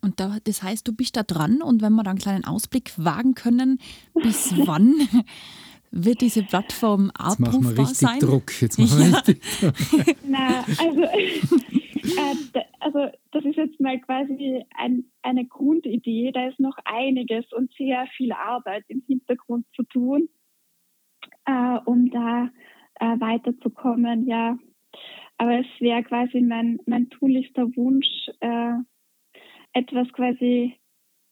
Und 0.00 0.18
da, 0.18 0.38
das 0.42 0.64
heißt, 0.64 0.88
du 0.88 0.92
bist 0.92 1.16
da 1.16 1.22
dran 1.22 1.62
und 1.62 1.82
wenn 1.82 1.92
wir 1.92 2.02
da 2.02 2.10
einen 2.10 2.18
kleinen 2.18 2.44
Ausblick 2.44 2.94
wagen 2.96 3.36
können, 3.36 3.78
bis 4.12 4.52
wann 4.66 4.94
wird 5.92 6.20
diese 6.20 6.42
Plattform 6.42 7.12
abrufbar 7.14 7.30
Jetzt 7.30 7.62
machen 7.62 7.76
wir 7.76 7.78
richtig 7.78 7.98
sein? 7.98 8.18
Druck. 8.18 8.60
Jetzt 8.60 8.78
machen 8.80 8.98
wir 8.98 9.06
Ja. 9.06 9.18
richtig 9.18 9.40
Druck. 9.60 10.16
Na, 10.26 10.64
also, 10.80 11.02
äh, 12.02 12.60
also 12.80 13.08
das 13.30 13.44
ist 13.44 13.56
jetzt 13.56 13.80
mal 13.80 13.98
quasi 14.00 14.64
ein, 14.76 15.04
eine 15.22 15.46
Grundidee. 15.46 16.32
Da 16.32 16.48
ist 16.48 16.60
noch 16.60 16.76
einiges 16.84 17.52
und 17.52 17.72
sehr 17.74 18.06
viel 18.16 18.32
Arbeit 18.32 18.84
im 18.88 19.02
Hintergrund 19.06 19.66
zu 19.74 19.84
tun, 19.84 20.28
äh, 21.46 21.78
um 21.84 22.10
da 22.10 22.50
äh, 22.96 23.20
weiterzukommen. 23.20 24.26
Ja, 24.26 24.58
aber 25.38 25.60
es 25.60 25.66
wäre 25.80 26.02
quasi 26.02 26.40
mein, 26.40 26.78
mein 26.86 27.08
tunlichster 27.10 27.66
Wunsch, 27.76 28.28
äh, 28.40 28.74
etwas 29.72 30.12
quasi, 30.12 30.76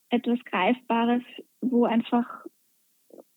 etwas 0.08 0.38
Greifbares, 0.44 1.22
wo 1.60 1.84
einfach 1.84 2.26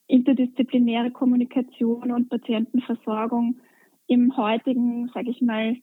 interdisziplinäre 0.08 1.12
Kommunikation 1.12 2.12
und 2.12 2.30
Patientenversorgung 2.30 3.60
im 4.08 4.36
heutigen, 4.38 5.10
sage 5.14 5.32
ich 5.32 5.42
mal, 5.42 5.78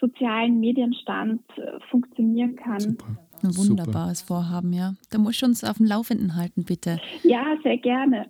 sozialen 0.00 0.60
Medienstand 0.60 1.40
äh, 1.56 1.78
funktionieren 1.90 2.56
kann. 2.56 2.80
Super. 2.80 3.04
Ein 3.42 3.52
Super. 3.52 3.68
wunderbares 3.68 4.22
Vorhaben, 4.22 4.72
ja. 4.72 4.94
Da 5.10 5.18
musst 5.18 5.42
du 5.42 5.46
uns 5.46 5.62
auf 5.62 5.76
dem 5.76 5.86
Laufenden 5.86 6.36
halten, 6.36 6.64
bitte. 6.64 6.98
Ja, 7.22 7.44
sehr 7.62 7.76
gerne. 7.76 8.26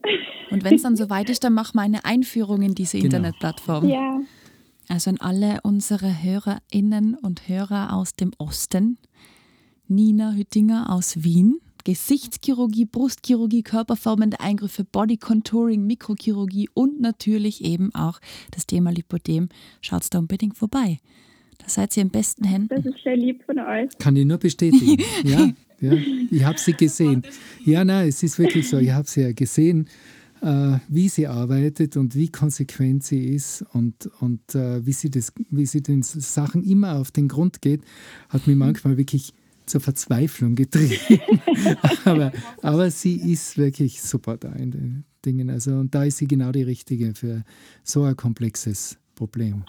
Und 0.51 0.65
wenn 0.65 0.75
es 0.75 0.83
dann 0.83 0.97
soweit 0.97 1.31
ist, 1.31 1.45
dann 1.45 1.53
mach 1.55 1.75
mal 1.75 1.83
eine 1.83 2.05
Einführung 2.05 2.63
in 2.63 2.75
diese 2.75 2.97
Genau. 2.99 3.07
Internetplattform. 3.17 3.89
ja, 3.89 4.21
Also 4.89 5.11
an 5.11 5.19
alle 5.21 5.59
unsere 5.63 6.23
HörerInnen 6.23 7.15
und 7.15 7.49
Hörer 7.49 7.93
aus 7.95 8.15
dem 8.17 8.33
Osten. 8.39 8.99
Nina 9.89 10.33
Hüttinger 10.33 10.93
aus 10.93 11.23
Wien. 11.23 11.61
Gesichtschirurgie, 11.85 12.85
Brustchirurgie, 12.85 13.63
körperformende 13.63 14.41
Eingriffe, 14.41 14.83
Body 14.85 15.19
Contouring, 15.19 15.87
Mikrochirurgie 15.87 16.69
und 16.75 17.01
natürlich 17.01 17.65
eben 17.65 17.95
auch 17.95 18.19
das 18.51 18.67
Thema 18.67 18.91
Lipodem. 18.91 19.49
Schaut 19.81 20.03
da 20.13 20.19
unbedingt 20.19 20.59
vorbei. 20.59 20.99
Da 21.67 21.73
seid 21.73 21.97
ihr 21.97 22.05
in 22.05 22.11
besten 22.11 22.45
Händen. 22.45 22.69
das 22.69 22.87
ist 22.87 23.03
sehr 23.03 23.17
lieb 23.17 23.43
von 23.45 23.59
euch. 23.59 23.89
Kann 23.99 24.15
ich 24.15 24.25
nur 24.25 24.39
bestätigen. 24.39 25.03
ja, 25.25 25.51
ja, 25.81 25.93
ich 26.31 26.45
habe 26.45 26.59
sie 26.59 26.75
gesehen. 26.75 27.23
Ja, 27.65 27.85
nein, 27.85 28.09
es 28.09 28.23
ist 28.23 28.39
wirklich 28.39 28.69
so. 28.69 28.79
Ich 28.79 28.93
habe 28.93 29.09
sie 29.09 29.23
ja 29.23 29.33
gesehen, 29.33 29.89
äh, 30.43 30.79
wie 30.87 31.09
sie 31.09 31.27
arbeitet 31.27 31.97
und 31.97 32.15
wie 32.15 32.29
konsequent 32.29 33.03
sie 33.03 33.35
ist 33.35 33.65
und, 33.73 34.09
und 34.21 34.55
äh, 34.55 34.87
wie, 34.87 34.93
sie 34.93 35.11
das, 35.11 35.33
wie 35.51 35.67
sie 35.67 35.83
den 35.83 36.05
Sachen 36.05 36.63
immer 36.63 37.01
auf 37.01 37.11
den 37.11 37.27
Grund 37.27 37.61
geht, 37.61 37.81
hat 38.29 38.47
mich 38.47 38.57
manchmal 38.57 38.97
wirklich 38.97 39.33
zur 39.67 39.81
Verzweiflung 39.81 40.55
getrieben. 40.55 41.41
aber, 42.05 42.31
aber 42.63 42.91
sie 42.93 43.17
ist 43.17 43.59
wirklich 43.59 44.01
super 44.03 44.37
da 44.37 44.53
in 44.53 44.71
den 44.71 45.05
Dingen. 45.25 45.51
Also, 45.51 45.73
und 45.73 45.93
da 45.97 46.05
ist 46.05 46.19
sie 46.19 46.29
genau 46.29 46.53
die 46.53 46.63
Richtige 46.63 47.13
für 47.13 47.43
so 47.83 48.05
ein 48.05 48.15
komplexes 48.15 48.99
Problem. 49.17 49.65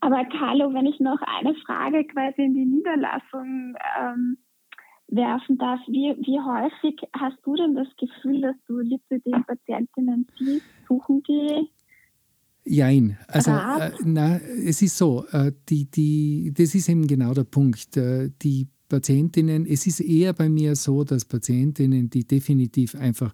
Aber 0.00 0.24
Carlo, 0.26 0.72
wenn 0.72 0.86
ich 0.86 0.98
noch 1.00 1.20
eine 1.22 1.54
Frage 1.66 2.04
quasi 2.04 2.42
in 2.42 2.54
die 2.54 2.64
Niederlassung 2.64 3.74
ähm, 4.00 4.38
werfen 5.08 5.58
darf, 5.58 5.80
wie, 5.86 6.16
wie 6.24 6.40
häufig 6.40 7.00
hast 7.12 7.36
du 7.44 7.54
denn 7.54 7.74
das 7.74 7.88
Gefühl, 7.98 8.40
dass 8.40 8.56
du 8.66 8.78
Lipidem-Patientinnen 8.78 10.26
siehst? 10.38 10.64
Suchen 10.88 11.22
die? 11.24 11.68
Jein. 12.64 13.18
Also, 13.28 13.50
äh, 13.50 13.90
na, 14.04 14.36
es 14.36 14.80
ist 14.82 14.96
so, 14.96 15.24
äh, 15.32 15.52
die, 15.68 15.90
die, 15.90 16.52
das 16.56 16.74
ist 16.74 16.88
eben 16.88 17.06
genau 17.06 17.34
der 17.34 17.44
Punkt. 17.44 17.96
Äh, 17.96 18.30
die 18.42 18.68
Patientinnen, 18.88 19.66
es 19.66 19.86
ist 19.86 20.00
eher 20.00 20.32
bei 20.32 20.48
mir 20.48 20.76
so, 20.76 21.04
dass 21.04 21.24
Patientinnen, 21.24 22.10
die 22.10 22.26
definitiv 22.26 22.94
einfach 22.94 23.32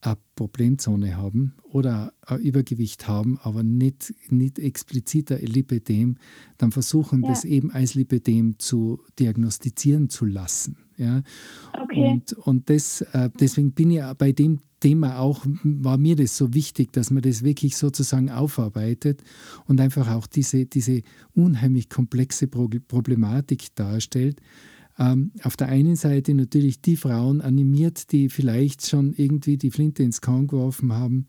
eine 0.00 0.16
Problemzone 0.36 1.16
haben 1.16 1.54
oder 1.64 2.12
ein 2.22 2.38
Übergewicht 2.40 3.08
haben, 3.08 3.38
aber 3.42 3.62
nicht, 3.62 4.14
nicht 4.28 4.58
explizit 4.58 5.32
ein 5.32 5.40
Lipidem, 5.40 6.16
dann 6.56 6.70
versuchen, 6.70 7.22
Ja. 7.22 7.30
das 7.30 7.44
eben 7.44 7.70
als 7.72 7.94
Lipidem 7.94 8.58
zu 8.58 9.00
diagnostizieren 9.18 10.08
zu 10.08 10.24
lassen. 10.24 10.76
Ja? 10.96 11.22
Okay. 11.82 12.10
Und, 12.12 12.32
und 12.34 12.70
das, 12.70 13.00
äh, 13.12 13.30
deswegen 13.40 13.72
bin 13.72 13.90
ich 13.90 14.02
bei 14.18 14.32
dem 14.32 14.60
Thema 14.80 15.18
auch, 15.18 15.44
war 15.64 15.98
mir 15.98 16.14
das 16.14 16.36
so 16.36 16.54
wichtig, 16.54 16.92
dass 16.92 17.10
man 17.10 17.22
das 17.22 17.42
wirklich 17.42 17.76
sozusagen 17.76 18.30
aufarbeitet 18.30 19.22
und 19.66 19.80
einfach 19.80 20.08
auch 20.14 20.28
diese, 20.28 20.66
diese 20.66 21.02
unheimlich 21.34 21.88
komplexe 21.88 22.46
Pro 22.46 22.68
Problematik 22.86 23.74
darstellt. 23.74 24.40
Ähm, 24.98 25.32
auf 25.42 25.56
der 25.56 25.68
einen 25.68 25.96
Seite 25.96 26.34
natürlich 26.34 26.80
die 26.82 26.96
Frauen 26.96 27.40
animiert, 27.40 28.10
die 28.12 28.28
vielleicht 28.28 28.86
schon 28.86 29.12
irgendwie 29.12 29.56
die 29.56 29.70
Flinte 29.70 30.02
ins 30.02 30.20
Korn 30.20 30.48
geworfen 30.48 30.92
haben, 30.92 31.26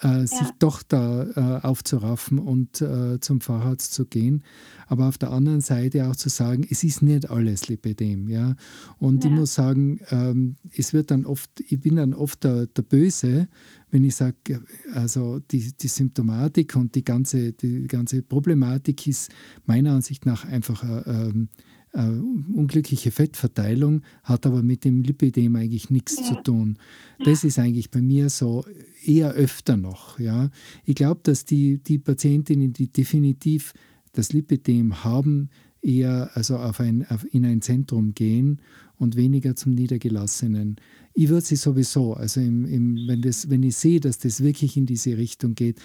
äh, 0.00 0.26
sich 0.26 0.48
doch 0.58 0.82
da 0.82 1.24
äh, 1.24 1.66
aufzuraffen 1.66 2.38
und 2.38 2.82
äh, 2.82 3.18
zum 3.20 3.40
Facharzt 3.40 3.94
zu 3.94 4.04
gehen. 4.04 4.42
Aber 4.88 5.08
auf 5.08 5.16
der 5.18 5.32
anderen 5.32 5.62
Seite 5.62 6.06
auch 6.08 6.16
zu 6.16 6.28
sagen, 6.28 6.66
es 6.68 6.84
ist 6.84 7.02
nicht 7.02 7.30
alles 7.30 7.68
Lipidem. 7.68 8.28
Ja? 8.28 8.56
Und 8.98 9.24
ich 9.24 9.30
Ja. 9.30 9.36
muss 9.36 9.54
sagen, 9.54 10.00
ähm, 10.10 10.56
es 10.76 10.92
wird 10.92 11.10
dann 11.10 11.24
oft, 11.24 11.50
ich 11.66 11.80
bin 11.80 11.96
dann 11.96 12.12
oft 12.14 12.44
der, 12.44 12.66
der 12.66 12.82
Böse, 12.82 13.48
wenn 13.90 14.04
ich 14.04 14.14
sage, 14.16 14.62
also 14.92 15.38
die, 15.50 15.72
die 15.72 15.88
Symptomatik 15.88 16.76
und 16.76 16.94
die 16.94 17.02
ganze, 17.04 17.52
die 17.52 17.86
ganze 17.88 18.22
Problematik 18.22 19.06
ist 19.06 19.30
meiner 19.64 19.92
Ansicht 19.94 20.26
nach 20.26 20.44
einfach 20.44 20.84
äh, 20.84 21.10
ähm, 21.10 21.48
äh, 21.96 22.08
unglückliche 22.54 23.10
Fettverteilung, 23.10 24.02
hat 24.22 24.44
aber 24.46 24.62
mit 24.62 24.84
dem 24.84 25.02
Lipidem 25.02 25.56
eigentlich 25.56 25.90
nichts 25.90 26.16
Ja. 26.18 26.24
zu 26.24 26.34
tun. 26.42 26.78
Das 27.24 27.42
ist 27.42 27.58
eigentlich 27.58 27.90
bei 27.90 28.02
mir 28.02 28.28
so 28.30 28.64
eher 29.04 29.32
öfter 29.32 29.76
noch. 29.76 30.18
Ja. 30.20 30.50
Ich 30.84 30.94
glaube, 30.94 31.20
dass 31.24 31.44
die, 31.44 31.78
die 31.78 31.98
Patientinnen, 31.98 32.72
die 32.72 32.88
definitiv 32.88 33.72
das 34.12 34.32
Lipidem 34.32 35.04
haben, 35.04 35.48
eher 35.82 36.30
also 36.34 36.56
auf 36.56 36.80
ein, 36.80 37.06
auf, 37.08 37.24
in 37.32 37.44
ein 37.44 37.62
Zentrum 37.62 38.12
gehen 38.14 38.60
und 38.98 39.14
weniger 39.16 39.54
zum 39.56 39.72
Niedergelassenen. 39.72 40.76
Ich 41.14 41.28
würde 41.28 41.46
sie 41.46 41.56
sowieso, 41.56 42.14
also 42.14 42.40
im, 42.40 42.64
im, 42.66 43.06
wenn, 43.06 43.22
das, 43.22 43.48
wenn 43.50 43.62
ich 43.62 43.76
sehe, 43.76 44.00
dass 44.00 44.18
das 44.18 44.42
wirklich 44.42 44.76
in 44.76 44.86
diese 44.86 45.16
Richtung 45.16 45.54
geht, 45.54 45.78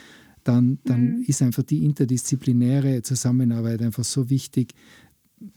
dann, 0.43 0.79
dann 0.85 1.17
Mhm. 1.19 1.23
ist 1.27 1.41
einfach 1.43 1.63
die 1.63 1.85
interdisziplinäre 1.85 3.01
Zusammenarbeit 3.03 3.81
einfach 3.81 4.03
so 4.03 4.29
wichtig, 4.29 4.73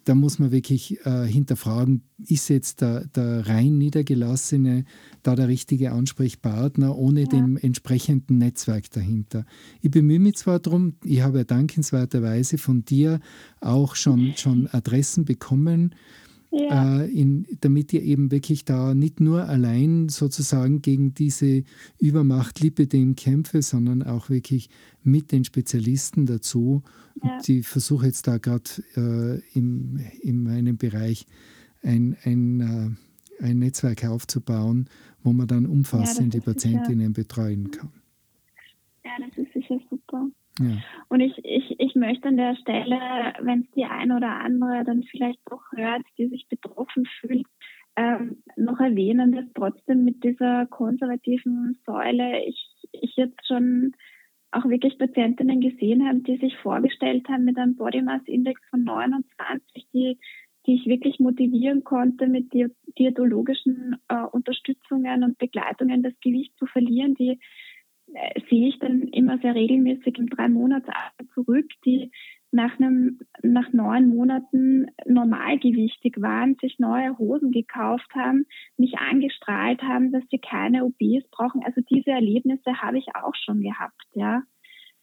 da 0.05 0.14
muss 0.14 0.39
man 0.39 0.51
wirklich 0.51 0.99
äh, 1.05 1.26
hinterfragen, 1.26 2.03
ist 2.26 2.49
jetzt 2.49 2.80
der, 2.80 3.07
der 3.07 3.47
rein 3.47 3.76
Niedergelassene 3.78 4.85
da 5.22 5.35
der 5.35 5.49
richtige 5.49 5.93
Ansprechpartner 5.93 6.97
ohne 6.97 7.22
Ja. 7.22 7.26
dem 7.26 7.57
entsprechenden 7.57 8.39
Netzwerk 8.39 8.91
dahinter. 8.91 9.45
Ich 9.80 9.91
bemühe 9.91 10.20
mich 10.20 10.37
zwar 10.37 10.59
darum, 10.59 10.95
ich 11.05 11.20
habe 11.22 11.39
ja 11.39 11.45
dankenswerterweise 11.45 12.59
von 12.59 12.85
dir 12.85 13.20
auch 13.61 13.95
schon, 13.95 14.35
schon 14.37 14.68
Adressen 14.68 15.24
bekommen, 15.24 15.95
Ja, 16.57 17.01
äh, 17.01 17.11
in, 17.11 17.47
damit 17.61 17.93
ihr 17.93 18.03
eben 18.03 18.31
wirklich 18.31 18.65
da 18.65 18.95
nicht 18.95 19.19
nur 19.21 19.49
allein 19.49 20.09
sozusagen 20.09 20.83
gegen 20.83 21.13
diese 21.13 21.65
Übermacht 21.99 22.61
Lipidem 22.61 23.17
kämpfe, 23.17 23.61
sondern 23.61 24.05
auch 24.05 24.31
wirklich 24.31 24.71
mit 25.03 25.33
den 25.33 25.45
Spezialisten 25.45 26.27
dazu. 26.27 26.83
Ja. 27.23 27.39
Ich 27.45 27.67
versuche 27.67 28.07
jetzt 28.07 28.29
da 28.29 28.39
gerade 28.39 28.71
äh, 28.97 29.41
im, 29.59 29.99
in 30.21 30.45
meinem 30.45 30.77
Bereich 30.77 31.27
ein, 31.83 32.17
ein, 32.23 32.61
äh, 33.41 33.45
ein 33.45 33.59
Netzwerk 33.59 34.05
aufzubauen, 34.05 34.89
wo 35.25 35.33
man 35.33 35.49
dann 35.49 35.67
umfassend 35.67 36.35
die 36.35 36.39
ist 36.39 36.45
sicher- 36.45 36.55
Patientinnen 36.55 37.13
betreuen 37.15 37.71
kann. 37.73 37.91
ja, 39.05 39.11
das 39.19 39.37
ist 39.45 39.53
sicher 39.55 39.81
super. 39.91 40.29
Ja. 40.59 40.77
Und 41.09 41.21
ich, 41.21 41.37
ich, 41.45 41.81
ich 41.81 41.95
möchte 41.95 42.29
an 42.29 42.37
der 42.37 42.57
Stelle, 42.57 42.99
wenn 43.41 43.63
es 43.63 43.71
die 43.73 43.85
eine 43.85 44.17
oder 44.17 44.41
andere 44.41 44.85
dann 44.85 45.03
vielleicht 45.03 45.41
doch 45.51 45.63
hört, 45.75 46.03
die 46.17 46.29
sich 46.29 46.47
betroffen 46.49 47.07
fühlt, 47.21 47.47
ähm, 47.97 48.43
noch 48.57 48.81
erwähnen, 48.81 49.33
dass 49.33 49.45
trotzdem 49.55 50.05
mit 50.05 50.23
dieser 50.25 50.67
konservativen 50.67 51.79
Säule 51.87 52.45
ich, 52.45 52.73
ich 52.93 53.15
jetzt 53.17 53.47
schon 53.47 53.93
auch 54.51 54.65
wirklich 54.67 54.99
Patientinnen 54.99 55.61
gesehen 55.61 56.07
habe, 56.07 56.21
die 56.21 56.37
sich 56.37 56.57
vorgestellt 56.59 57.29
haben 57.29 57.45
mit 57.45 57.59
einem 57.59 57.75
Body 57.75 58.03
Mass 58.03 58.23
Index 58.27 58.61
von 58.71 58.85
29, 58.85 59.89
die 59.93 60.19
die 60.67 60.77
ich 60.77 60.87
wirklich 60.87 61.21
motivieren 61.21 61.85
konnte, 61.85 62.27
mit 62.27 62.53
diätologischen 62.99 63.97
äh, 64.09 64.25
Unterstützungen 64.33 65.23
und 65.23 65.39
Begleitungen 65.39 66.03
das 66.03 66.15
Gewicht 66.21 66.57
zu 66.59 66.67
verlieren, 66.67 67.15
die 67.15 67.39
sehe 68.49 68.69
ich 68.69 68.79
dann 68.79 69.03
immer 69.09 69.39
sehr 69.39 69.55
regelmäßig 69.55 70.19
im 70.19 70.29
drei 70.29 70.49
Monats 70.49 70.87
zurück, 71.35 71.67
die 71.85 72.11
nach 72.55 72.79
einem, 72.79 73.19
nach 73.43 73.73
neun 73.73 74.09
Monaten 74.09 74.87
normalgewichtig 75.07 76.15
waren, 76.19 76.57
sich 76.61 76.79
neue 76.79 77.19
Hosen 77.19 77.51
gekauft 77.51 78.09
haben, 78.15 78.47
mich 78.77 78.97
angestrahlt 78.97 79.83
haben, 79.83 80.12
dass 80.12 80.23
sie 80.31 80.39
keine 80.39 80.85
OBs 80.85 81.29
brauchen. 81.33 81.62
Also 81.65 81.81
diese 81.91 82.11
Erlebnisse 82.11 82.81
habe 82.81 82.99
ich 82.99 83.07
auch 83.17 83.35
schon 83.35 83.61
gehabt, 83.61 84.01
ja. 84.12 84.43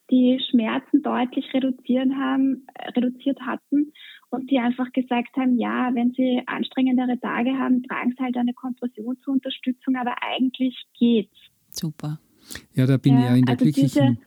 Die 0.10 0.40
Schmerzen 0.50 1.04
deutlich 1.04 1.54
reduzieren 1.54 2.18
haben, 2.18 2.66
reduziert 2.96 3.40
hatten 3.42 3.94
und 4.30 4.50
die 4.50 4.60
einfach 4.60 4.92
gesagt 4.92 5.36
haben, 5.38 5.58
ja, 5.58 5.92
wenn 5.94 6.12
sie 6.12 6.42
anstrengendere 6.48 7.20
Tage 7.20 7.58
haben, 7.58 7.84
tragen 7.84 8.14
sie 8.18 8.24
halt 8.24 8.38
eine 8.38 8.54
Kompression 8.54 9.18
zur 9.24 9.34
Unterstützung, 9.34 9.96
aber 9.96 10.16
eigentlich 10.22 10.86
geht's. 10.98 11.38
Super. 11.70 12.20
Ja, 12.74 12.86
da 12.86 12.98
bin 12.98 13.14
ja, 13.14 13.20
ich 13.20 13.26
ja 13.26 13.36
in 13.36 13.46
der 13.46 13.54
also 13.54 13.66
glücklichen, 13.66 14.18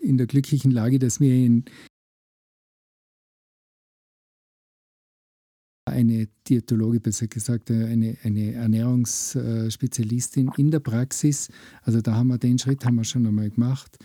in 0.00 0.18
der 0.18 0.26
glücklichen 0.26 0.70
Lage, 0.70 0.98
dass 0.98 1.20
wir 1.20 1.34
in 1.34 1.64
eine 5.86 6.28
Diätologe, 6.48 7.00
besser 7.00 7.28
gesagt, 7.28 7.70
eine, 7.70 8.16
eine 8.22 8.52
Ernährungsspezialistin 8.52 10.50
in 10.56 10.70
der 10.70 10.80
Praxis. 10.80 11.48
Also 11.82 12.00
da 12.00 12.14
haben 12.14 12.28
wir 12.28 12.38
den 12.38 12.58
Schritt 12.58 12.84
haben 12.84 12.96
wir 12.96 13.04
schon 13.04 13.26
einmal 13.26 13.50
gemacht. 13.50 13.96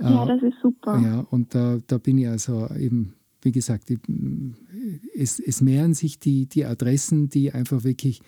Ja, 0.00 0.26
das 0.26 0.42
ist 0.42 0.56
super. 0.60 0.98
Ja, 1.00 1.20
und 1.30 1.54
da, 1.54 1.78
da 1.86 1.98
bin 1.98 2.18
ich 2.18 2.28
also 2.28 2.68
eben, 2.74 3.14
wie 3.40 3.52
gesagt, 3.52 3.92
es, 5.14 5.38
es 5.38 5.60
mehren 5.60 5.94
sich 5.94 6.18
die, 6.18 6.46
die 6.46 6.64
Adressen, 6.64 7.28
die 7.28 7.52
einfach 7.52 7.84
wirklich 7.84 8.20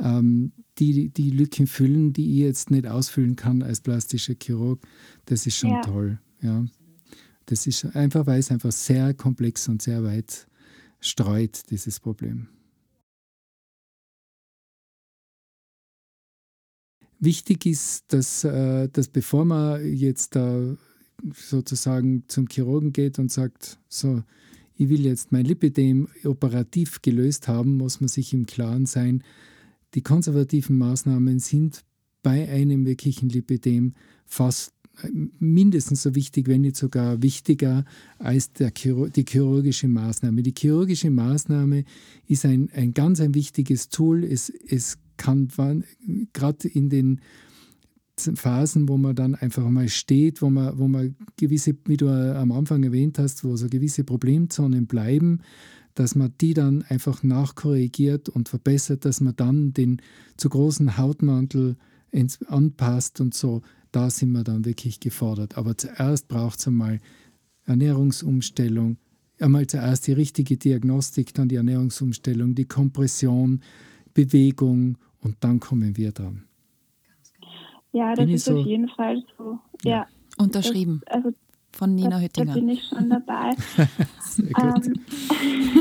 ähm, 0.00 0.52
die, 0.78 1.10
die 1.10 1.30
Lücken 1.30 1.66
füllen, 1.66 2.12
die 2.12 2.32
ich 2.32 2.38
jetzt 2.38 2.70
nicht 2.70 2.86
ausfüllen 2.86 3.36
kann 3.36 3.62
als 3.62 3.80
plastischer 3.80 4.34
Chirurg. 4.40 4.80
Das 5.26 5.46
ist 5.46 5.56
schon 5.56 5.70
ja. 5.70 5.82
toll. 5.82 6.18
Ja. 6.42 6.64
Das 7.46 7.66
ist 7.66 7.84
einfach, 7.96 8.26
weil 8.26 8.40
es 8.40 8.50
einfach 8.50 8.72
sehr 8.72 9.12
komplex 9.14 9.68
und 9.68 9.82
sehr 9.82 10.02
weit 10.04 10.46
streut, 11.00 11.62
dieses 11.70 12.00
Problem. 12.00 12.48
Wichtig 17.18 17.66
ist, 17.66 18.12
dass, 18.12 18.44
äh, 18.44 18.88
dass 18.88 19.08
bevor 19.08 19.44
man 19.44 19.84
jetzt 19.94 20.36
da 20.36 20.76
sozusagen 21.34 22.24
zum 22.28 22.48
Chirurgen 22.48 22.94
geht 22.94 23.18
und 23.18 23.30
sagt, 23.30 23.78
so, 23.88 24.22
ich 24.76 24.88
will 24.88 25.04
jetzt 25.04 25.30
mein 25.30 25.44
Lipidem 25.44 26.08
operativ 26.24 27.02
gelöst 27.02 27.48
haben, 27.48 27.76
muss 27.76 28.00
man 28.00 28.08
sich 28.08 28.32
im 28.32 28.46
Klaren 28.46 28.86
sein, 28.86 29.22
die 29.94 30.02
konservativen 30.02 30.78
Maßnahmen 30.78 31.38
sind 31.38 31.84
bei 32.22 32.48
einem 32.48 32.86
wirklichen 32.86 33.28
Lipidem 33.28 33.94
fast 34.26 34.72
mindestens 35.38 36.02
so 36.02 36.14
wichtig, 36.14 36.48
wenn 36.48 36.60
nicht 36.62 36.76
sogar 36.76 37.22
wichtiger 37.22 37.84
als 38.18 38.52
der, 38.52 38.70
die 38.70 39.24
chirurgische 39.26 39.88
Maßnahme. 39.88 40.42
Die 40.42 40.54
chirurgische 40.56 41.10
Maßnahme 41.10 41.84
ist 42.26 42.44
ein, 42.44 42.70
ein 42.74 42.92
ganz 42.92 43.20
ein 43.20 43.34
wichtiges 43.34 43.88
Tool. 43.88 44.24
Es, 44.24 44.50
es 44.50 44.98
kann 45.16 45.48
gerade 46.32 46.68
in 46.68 46.88
den 46.88 47.20
Phasen, 48.16 48.88
wo 48.88 48.98
man 48.98 49.14
dann 49.14 49.34
einfach 49.34 49.68
mal 49.68 49.88
steht, 49.88 50.42
wo 50.42 50.50
man, 50.50 50.78
wo 50.78 50.88
man 50.88 51.16
gewisse, 51.36 51.74
wie 51.86 51.96
du 51.96 52.08
am 52.08 52.52
Anfang 52.52 52.82
erwähnt 52.82 53.18
hast, 53.18 53.44
wo 53.44 53.56
so 53.56 53.68
gewisse 53.68 54.04
Problemzonen 54.04 54.86
bleiben, 54.86 55.40
dass 55.94 56.14
man 56.14 56.32
die 56.40 56.54
dann 56.54 56.82
einfach 56.82 57.22
nachkorrigiert 57.22 58.28
und 58.28 58.48
verbessert, 58.48 59.04
dass 59.04 59.20
man 59.20 59.36
dann 59.36 59.72
den 59.72 60.00
zu 60.36 60.48
großen 60.48 60.96
Hautmantel 60.96 61.76
anpasst 62.48 63.20
und 63.20 63.34
so 63.34 63.62
da 63.92 64.10
sind 64.10 64.32
wir 64.32 64.44
dann 64.44 64.64
wirklich 64.64 65.00
gefordert. 65.00 65.58
Aber 65.58 65.76
zuerst 65.76 66.28
braucht 66.28 66.58
es 66.58 66.68
einmal 66.68 67.00
Ernährungsumstellung, 67.66 68.98
einmal 69.40 69.66
zuerst 69.66 70.06
die 70.06 70.12
richtige 70.12 70.56
Diagnostik, 70.56 71.34
dann 71.34 71.48
die 71.48 71.56
Ernährungsumstellung, 71.56 72.54
die 72.54 72.66
Kompression, 72.66 73.62
Bewegung 74.14 74.98
und 75.20 75.36
dann 75.40 75.60
kommen 75.60 75.96
wir 75.96 76.12
dran. 76.12 76.44
Ja, 77.92 78.14
das 78.14 78.26
Bin 78.26 78.34
ist 78.34 78.44
so? 78.44 78.58
auf 78.58 78.66
jeden 78.66 78.88
Fall 78.88 79.22
so. 79.36 79.58
Ja. 79.82 79.90
ja. 79.90 80.06
Unterschrieben. 80.38 81.02
Das, 81.06 81.16
also 81.16 81.30
von 81.72 81.94
Nina 81.94 82.10
da, 82.10 82.20
Hüttinger. 82.20 82.54
Da 82.54 82.60
bin 82.60 82.68
ich 82.68 82.84
schon 82.84 83.10
dabei. 83.10 83.50
ähm, 84.38 84.94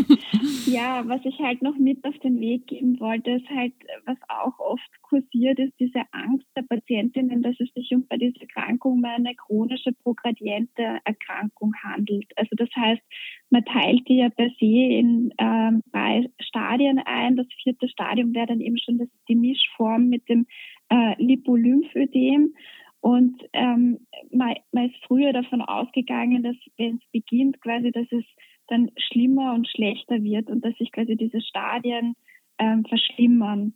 ja, 0.66 1.08
was 1.08 1.22
ich 1.26 1.40
halt 1.40 1.62
noch 1.62 1.78
mit 1.78 2.04
auf 2.06 2.18
den 2.20 2.40
Weg 2.40 2.68
geben 2.68 3.00
wollte, 3.00 3.32
ist 3.32 3.50
halt, 3.50 3.74
was 4.06 4.18
auch 4.28 4.60
oft 4.60 5.02
kursiert, 5.02 5.60
ist 5.60 5.74
diese 5.80 6.02
Angst 6.12 6.46
der 6.56 6.64
Patientinnen, 6.64 7.42
dass 7.42 7.56
es 7.60 7.70
sich 7.74 7.92
um 7.94 8.06
bei 8.08 8.18
dieser 8.18 8.42
Erkrankung 8.42 9.00
um 9.00 9.06
eine 9.06 9.36
chronische 9.36 9.92
progradiente 9.94 11.00
Erkrankung 11.04 11.74
handelt. 11.84 12.32
Also 12.36 12.56
das 12.56 12.70
heißt, 12.76 13.02
man 13.50 13.66
teilt 13.66 14.08
die 14.08 14.18
ja 14.18 14.30
per 14.30 14.50
se 14.60 14.66
in 14.66 15.34
ähm, 15.38 15.82
drei 15.92 16.30
Stadien 16.40 17.00
ein. 17.00 17.36
Das 17.36 17.48
vierte 17.64 17.88
Stadium 17.88 18.34
wäre 18.34 18.48
dann 18.48 18.62
eben 18.62 18.78
schon 18.78 18.98
das, 18.98 19.08
die 19.28 19.36
Mischform 19.36 20.08
mit 20.08 20.28
dem 20.30 20.46
äh, 20.90 21.16
Lipolymphödem. 21.22 22.54
Und 23.02 23.42
ähm, 23.54 24.06
man, 24.32 24.56
man 24.72 24.90
ist 24.90 24.98
früher 25.08 25.32
davon 25.32 25.62
ausgegangen, 25.62 26.44
dass 26.44 26.56
wenn 26.78 26.98
es 26.98 27.12
beginnt, 27.12 27.62
quasi, 27.62 27.92
dass 27.92 28.08
es 28.12 28.26
dann 28.68 28.92
schlimmer 28.98 29.54
und 29.54 29.68
schlechter 29.68 30.22
wird 30.22 30.50
und 30.50 30.64
dass 30.64 30.76
sich 30.78 30.92
quasi 30.92 31.16
diese 31.16 31.42
Stadien 31.42 32.16
ähm, 32.58 32.86
verschlimmern. 32.86 33.74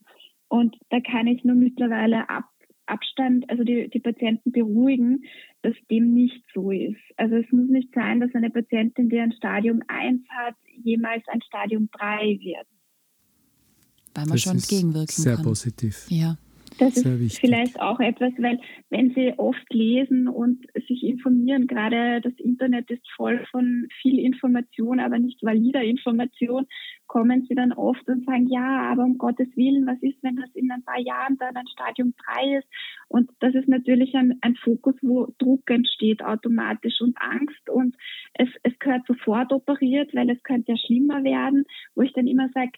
Und 0.50 0.76
da 0.90 1.00
kann 1.00 1.28
ich 1.28 1.44
nur 1.44 1.56
mittlerweile 1.56 2.30
ab, 2.30 2.46
Abstand, 2.86 3.50
also 3.50 3.64
die, 3.64 3.90
die 3.90 4.00
Patienten 4.00 4.52
beruhigen, 4.52 5.24
dass 5.62 5.74
dem 5.90 6.14
nicht 6.14 6.44
so 6.54 6.72
ist. 6.72 7.00
Also 7.16 7.38
es 7.38 7.50
muss 7.52 7.70
nicht 7.70 7.94
sein, 7.94 8.20
dass 8.20 8.36
eine 8.36 8.50
Patientin, 8.50 9.10
die 9.10 9.20
ein 9.20 9.32
Stadium 9.32 9.82
1 9.88 10.22
hat, 10.30 10.56
jemals 10.84 11.24
ein 11.28 11.42
Stadium 11.42 11.90
3 11.98 12.40
wird. 12.42 12.68
Weil 14.14 14.26
man 14.26 14.34
das 14.34 14.42
schon 14.42 14.56
entgegenwirken 14.58 15.08
sehr 15.08 15.36
kann. 15.36 15.44
Sehr 15.44 15.50
positiv. 15.50 16.06
Ja. 16.10 16.38
Das 16.78 16.96
Sehr 16.96 17.14
ist 17.14 17.20
wichtig. 17.20 17.40
vielleicht 17.40 17.80
auch 17.82 18.00
etwas, 18.00 18.34
weil 18.38 18.60
wenn 18.90 19.14
Sie 19.14 19.34
oft 19.38 19.74
lesen 19.74 20.28
und 20.28 20.66
sich 20.88 21.04
informieren, 21.04 21.68
gerade 21.68 22.22
das 22.22 22.34
Internet 22.38 22.90
ist 22.90 23.06
voll 23.16 23.46
von 23.52 23.88
viel 24.02 24.20
Information, 24.20 25.00
aber 25.00 25.20
nicht 25.20 25.44
valider 25.44 25.84
Information, 25.84 26.66
kommen 27.08 27.46
Sie 27.48 27.56
dann 27.56 27.74
oft 27.74 28.08
und 28.08 28.26
sagen, 28.26 28.48
ja, 28.48 28.92
aber 28.92 29.04
um 29.04 29.18
Gottes 29.18 29.48
Willen, 29.56 29.86
was 29.86 30.02
ist, 30.02 30.22
wenn 30.24 30.36
das 30.36 30.50
in 30.56 30.72
ein 30.72 30.84
paar 30.84 31.00
Jahren 31.00 31.38
dann 31.38 31.56
ein 31.56 31.68
Stadium 31.68 32.14
3 32.36 32.58
ist? 32.58 32.68
Und 33.08 33.30
das 33.40 33.54
ist 33.54 33.68
natürlich 33.68 34.16
ein, 34.16 34.38
ein 34.42 34.56
Fokus, 34.56 34.96
wo 35.02 35.28
Druck 35.38 35.70
entsteht 35.70 36.24
automatisch 36.24 37.02
und 37.02 37.16
Angst 37.20 37.70
und 37.70 37.96
es, 38.34 38.50
es 38.64 38.78
gehört 38.80 39.06
sofort 39.06 39.52
operiert, 39.54 40.14
weil 40.16 40.30
es 40.30 40.42
könnte 40.44 40.72
ja 40.72 40.78
schlimmer 40.78 41.24
werden, 41.24 41.66
wo 41.96 42.02
ich 42.02 42.14
dann 42.14 42.28
immer 42.28 42.50
sage, 42.54 42.72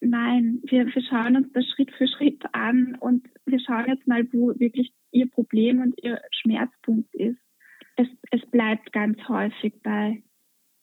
Nein, 0.00 0.60
wir, 0.64 0.86
wir 0.86 1.02
schauen 1.02 1.36
uns 1.36 1.48
das 1.52 1.64
Schritt 1.74 1.90
für 1.96 2.06
Schritt 2.08 2.42
an 2.52 2.96
und 3.00 3.26
wir 3.46 3.60
schauen 3.60 3.86
jetzt 3.88 4.06
mal, 4.06 4.26
wo 4.32 4.58
wirklich 4.58 4.92
Ihr 5.10 5.30
Problem 5.30 5.80
und 5.80 5.94
Ihr 6.02 6.20
Schmerzpunkt 6.42 7.14
ist. 7.14 7.38
Es, 7.96 8.06
es 8.30 8.40
bleibt 8.50 8.92
ganz 8.92 9.18
häufig 9.28 9.74
bei 9.82 10.22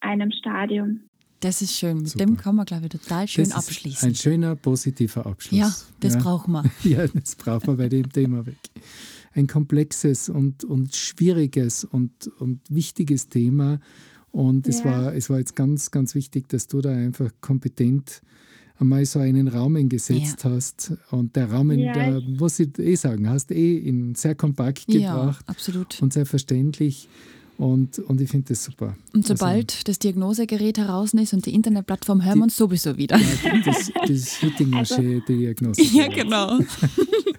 einem 0.02 0.32
Stadium. 0.32 1.02
Das 1.40 1.62
ist 1.62 1.78
schön. 1.78 1.98
Mit 1.98 2.10
Super. 2.10 2.26
dem 2.26 2.38
kann 2.38 2.56
man, 2.56 2.66
glaube 2.66 2.86
ich, 2.86 2.90
total 2.90 3.28
schön 3.28 3.46
das 3.46 3.54
abschließen. 3.54 4.10
ein 4.10 4.16
schöner, 4.16 4.56
positiver 4.56 5.26
Abschluss. 5.26 5.60
Ja, 5.60 5.72
das 6.00 6.16
ja. 6.16 6.22
brauchen 6.22 6.54
wir. 6.54 6.64
Ja, 6.84 7.08
das 7.08 7.36
brauchen 7.36 7.68
wir 7.68 7.78
bei 7.78 7.90
dem 7.90 8.10
Thema 8.12 8.46
weg. 8.46 8.58
Ein 9.34 9.48
komplexes 9.48 10.30
und, 10.30 10.64
und 10.64 10.96
schwieriges 10.96 11.84
und, 11.84 12.28
und 12.40 12.62
wichtiges 12.70 13.30
Thema. 13.30 13.80
Und 14.32 14.66
ja. 14.66 14.74
es, 14.74 14.86
war, 14.86 15.14
es 15.14 15.30
war 15.30 15.40
jetzt 15.40 15.56
ganz, 15.56 15.92
ganz 15.92 16.16
wichtig, 16.16 16.50
dass 16.50 16.68
du 16.68 16.82
da 16.82 16.92
einfach 16.92 17.30
kompetent 17.42 18.22
einmal 18.80 19.06
so 19.06 19.20
einen 19.20 19.48
Rahmen 19.48 19.90
gesetzt 19.90 20.44
ja. 20.44 20.52
hast. 20.52 20.94
Und 21.12 21.36
der 21.36 21.52
Rahmen, 21.52 21.80
ja, 21.80 21.94
der, 21.94 22.22
muss 22.22 22.60
ich 22.60 22.78
eh 22.80 22.96
sagen, 22.96 23.30
hast 23.30 23.52
eh 23.52 23.78
in 23.78 24.16
sehr 24.16 24.36
kompakt 24.36 24.88
gebracht. 24.88 25.44
Absolut. 25.48 26.02
Und 26.02 26.14
sehr 26.14 26.26
verständlich. 26.26 27.08
Und, 27.58 28.00
und 28.00 28.20
ich 28.20 28.30
finde 28.30 28.50
das 28.50 28.64
super. 28.64 28.98
Und 29.14 29.24
also 29.24 29.36
sobald 29.36 29.72
also, 29.72 29.84
das 29.86 30.00
Diagnosegerät 30.00 30.78
heraus 30.78 31.14
ist 31.14 31.34
und 31.34 31.46
die 31.46 31.54
Internetplattform, 31.54 32.24
hören 32.24 32.34
die, 32.34 32.40
wir 32.40 32.44
uns 32.44 32.58
sowieso 32.58 32.98
wieder. 32.98 33.18
Ja, 33.18 33.62
das, 33.64 33.92
das 34.08 34.42
Hüttingersche 34.42 34.96
also, 34.98 35.20
Diagnose. 35.22 35.82
Ja, 35.94 36.08
genau. 36.10 36.60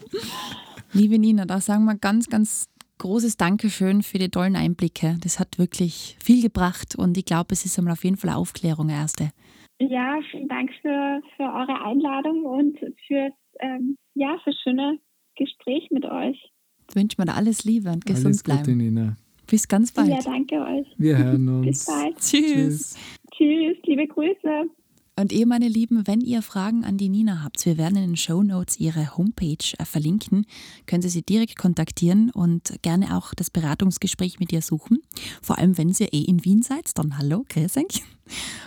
Liebe 0.93 1.19
Nina, 1.19 1.45
da 1.45 1.61
sagen 1.61 1.85
wir 1.85 1.97
ganz, 1.97 2.29
ganz 2.29 2.69
großes 2.99 3.37
Dankeschön 3.37 4.03
für 4.03 4.19
die 4.19 4.31
tollen 4.31 4.57
Einblicke. 4.57 5.19
Das 5.21 5.39
hat 5.39 5.59
wirklich 5.59 6.17
viel 6.19 6.41
gebracht 6.41 6.97
und 6.97 7.19
ich 7.19 7.27
glaube, 7.27 7.53
es 7.53 7.67
ist 7.67 7.79
einmal 7.79 7.93
auf 7.93 8.05
jeden 8.05 8.17
Fall 8.17 8.31
Aufklärung 8.31 8.89
erste. 8.89 9.31
Ja, 9.79 10.19
vielen 10.31 10.49
Dank 10.49 10.71
für, 10.81 11.21
für 11.37 11.43
eure 11.43 11.85
Einladung 11.85 12.45
und 12.45 12.79
für 13.07 13.31
ähm, 13.61 13.97
ja, 14.15 14.37
für 14.43 14.53
schöne 14.53 14.99
Gespräch 15.37 15.89
mit 15.91 16.05
euch. 16.05 16.53
Ich 16.89 16.97
wünsche 16.97 17.17
mir 17.19 17.27
da 17.27 17.35
alles 17.35 17.65
Liebe 17.65 17.91
und 17.91 18.07
gesund 18.07 18.27
alles 18.27 18.43
bleiben. 18.43 18.61
Gute, 18.61 18.77
Nina. 18.77 19.17
Bis 19.47 19.69
ganz 19.69 19.93
bald. 19.93 20.09
Ja, 20.09 20.21
danke 20.23 20.57
euch. 20.57 20.87
Wir 20.97 21.19
hören 21.19 21.49
uns. 21.61 21.67
Bis 21.67 21.87
bald. 21.87 22.19
Tschüss. 22.19 22.97
Tschüss, 23.33 23.77
liebe 23.85 24.07
Grüße. 24.07 24.71
Und 25.19 25.33
ihr, 25.33 25.47
meine 25.47 25.69
Lieben, 25.69 26.07
wenn 26.07 26.21
ihr 26.21 26.43
Fragen 26.43 26.85
an 26.85 26.99
die 26.99 27.09
Nina 27.09 27.43
habt, 27.43 27.65
wir 27.65 27.79
werden 27.79 27.97
in 27.97 28.11
den 28.11 28.17
Show 28.17 28.43
Notes 28.43 28.79
ihre 28.79 29.17
Homepage 29.17 29.57
äh, 29.79 29.85
verlinken, 29.85 30.45
können 30.87 31.01
Sie 31.01 31.09
sie 31.09 31.23
direkt 31.23 31.57
kontaktieren 31.57 32.31
und 32.31 32.83
gerne 32.83 33.17
auch 33.17 33.33
das 33.35 33.51
Beratungsgespräch 33.51 34.41
mit 34.41 34.53
ihr 34.53 34.61
suchen. 34.61 34.99
Vor 35.41 35.59
allem, 35.59 35.79
wenn 35.79 35.89
ihr 35.89 36.13
eh 36.13 36.23
in 36.23 36.45
Wien 36.45 36.63
seid, 36.63 36.99
dann 36.99 37.17
hallo, 37.17 37.45
grüß 37.49 37.79
euch. 37.79 38.03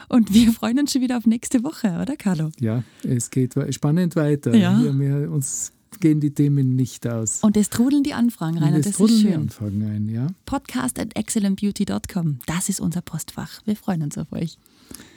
Und 0.07 0.33
wir 0.33 0.51
freuen 0.51 0.79
uns 0.79 0.91
schon 0.91 1.01
wieder 1.01 1.17
auf 1.17 1.25
nächste 1.25 1.63
Woche, 1.63 1.99
oder 2.01 2.15
Carlo? 2.15 2.51
Ja, 2.59 2.83
es 3.03 3.29
geht 3.29 3.55
spannend 3.71 4.15
weiter. 4.15 4.55
Ja. 4.55 4.81
Wir, 4.81 4.97
wir 4.97 5.31
uns 5.31 5.71
gehen 5.99 6.19
die 6.19 6.31
Themen 6.31 6.75
nicht 6.75 7.07
aus. 7.07 7.39
Und 7.41 7.57
es 7.57 7.69
trudeln 7.69 8.03
die 8.03 8.13
Anfragen 8.13 8.57
rein. 8.57 8.73
Und, 8.73 8.85
es 8.85 8.95
trudeln 8.95 9.21
die 9.21 9.33
Anfragen 9.33 9.83
ein, 9.83 10.07
ja. 10.07 10.27
Podcast 10.45 10.99
at 10.99 11.15
excellentbeauty.com. 11.15 12.39
Das 12.45 12.69
ist 12.69 12.79
unser 12.79 13.01
Postfach. 13.01 13.61
Wir 13.65 13.75
freuen 13.75 14.03
uns 14.03 14.17
auf 14.17 14.31
euch. 14.31 14.57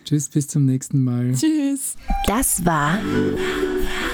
Tschüss, 0.04 0.28
bis 0.28 0.48
zum 0.48 0.64
nächsten 0.64 1.02
Mal. 1.02 1.32
Tschüss. 1.32 1.96
Das 2.26 2.64
war 2.64 2.98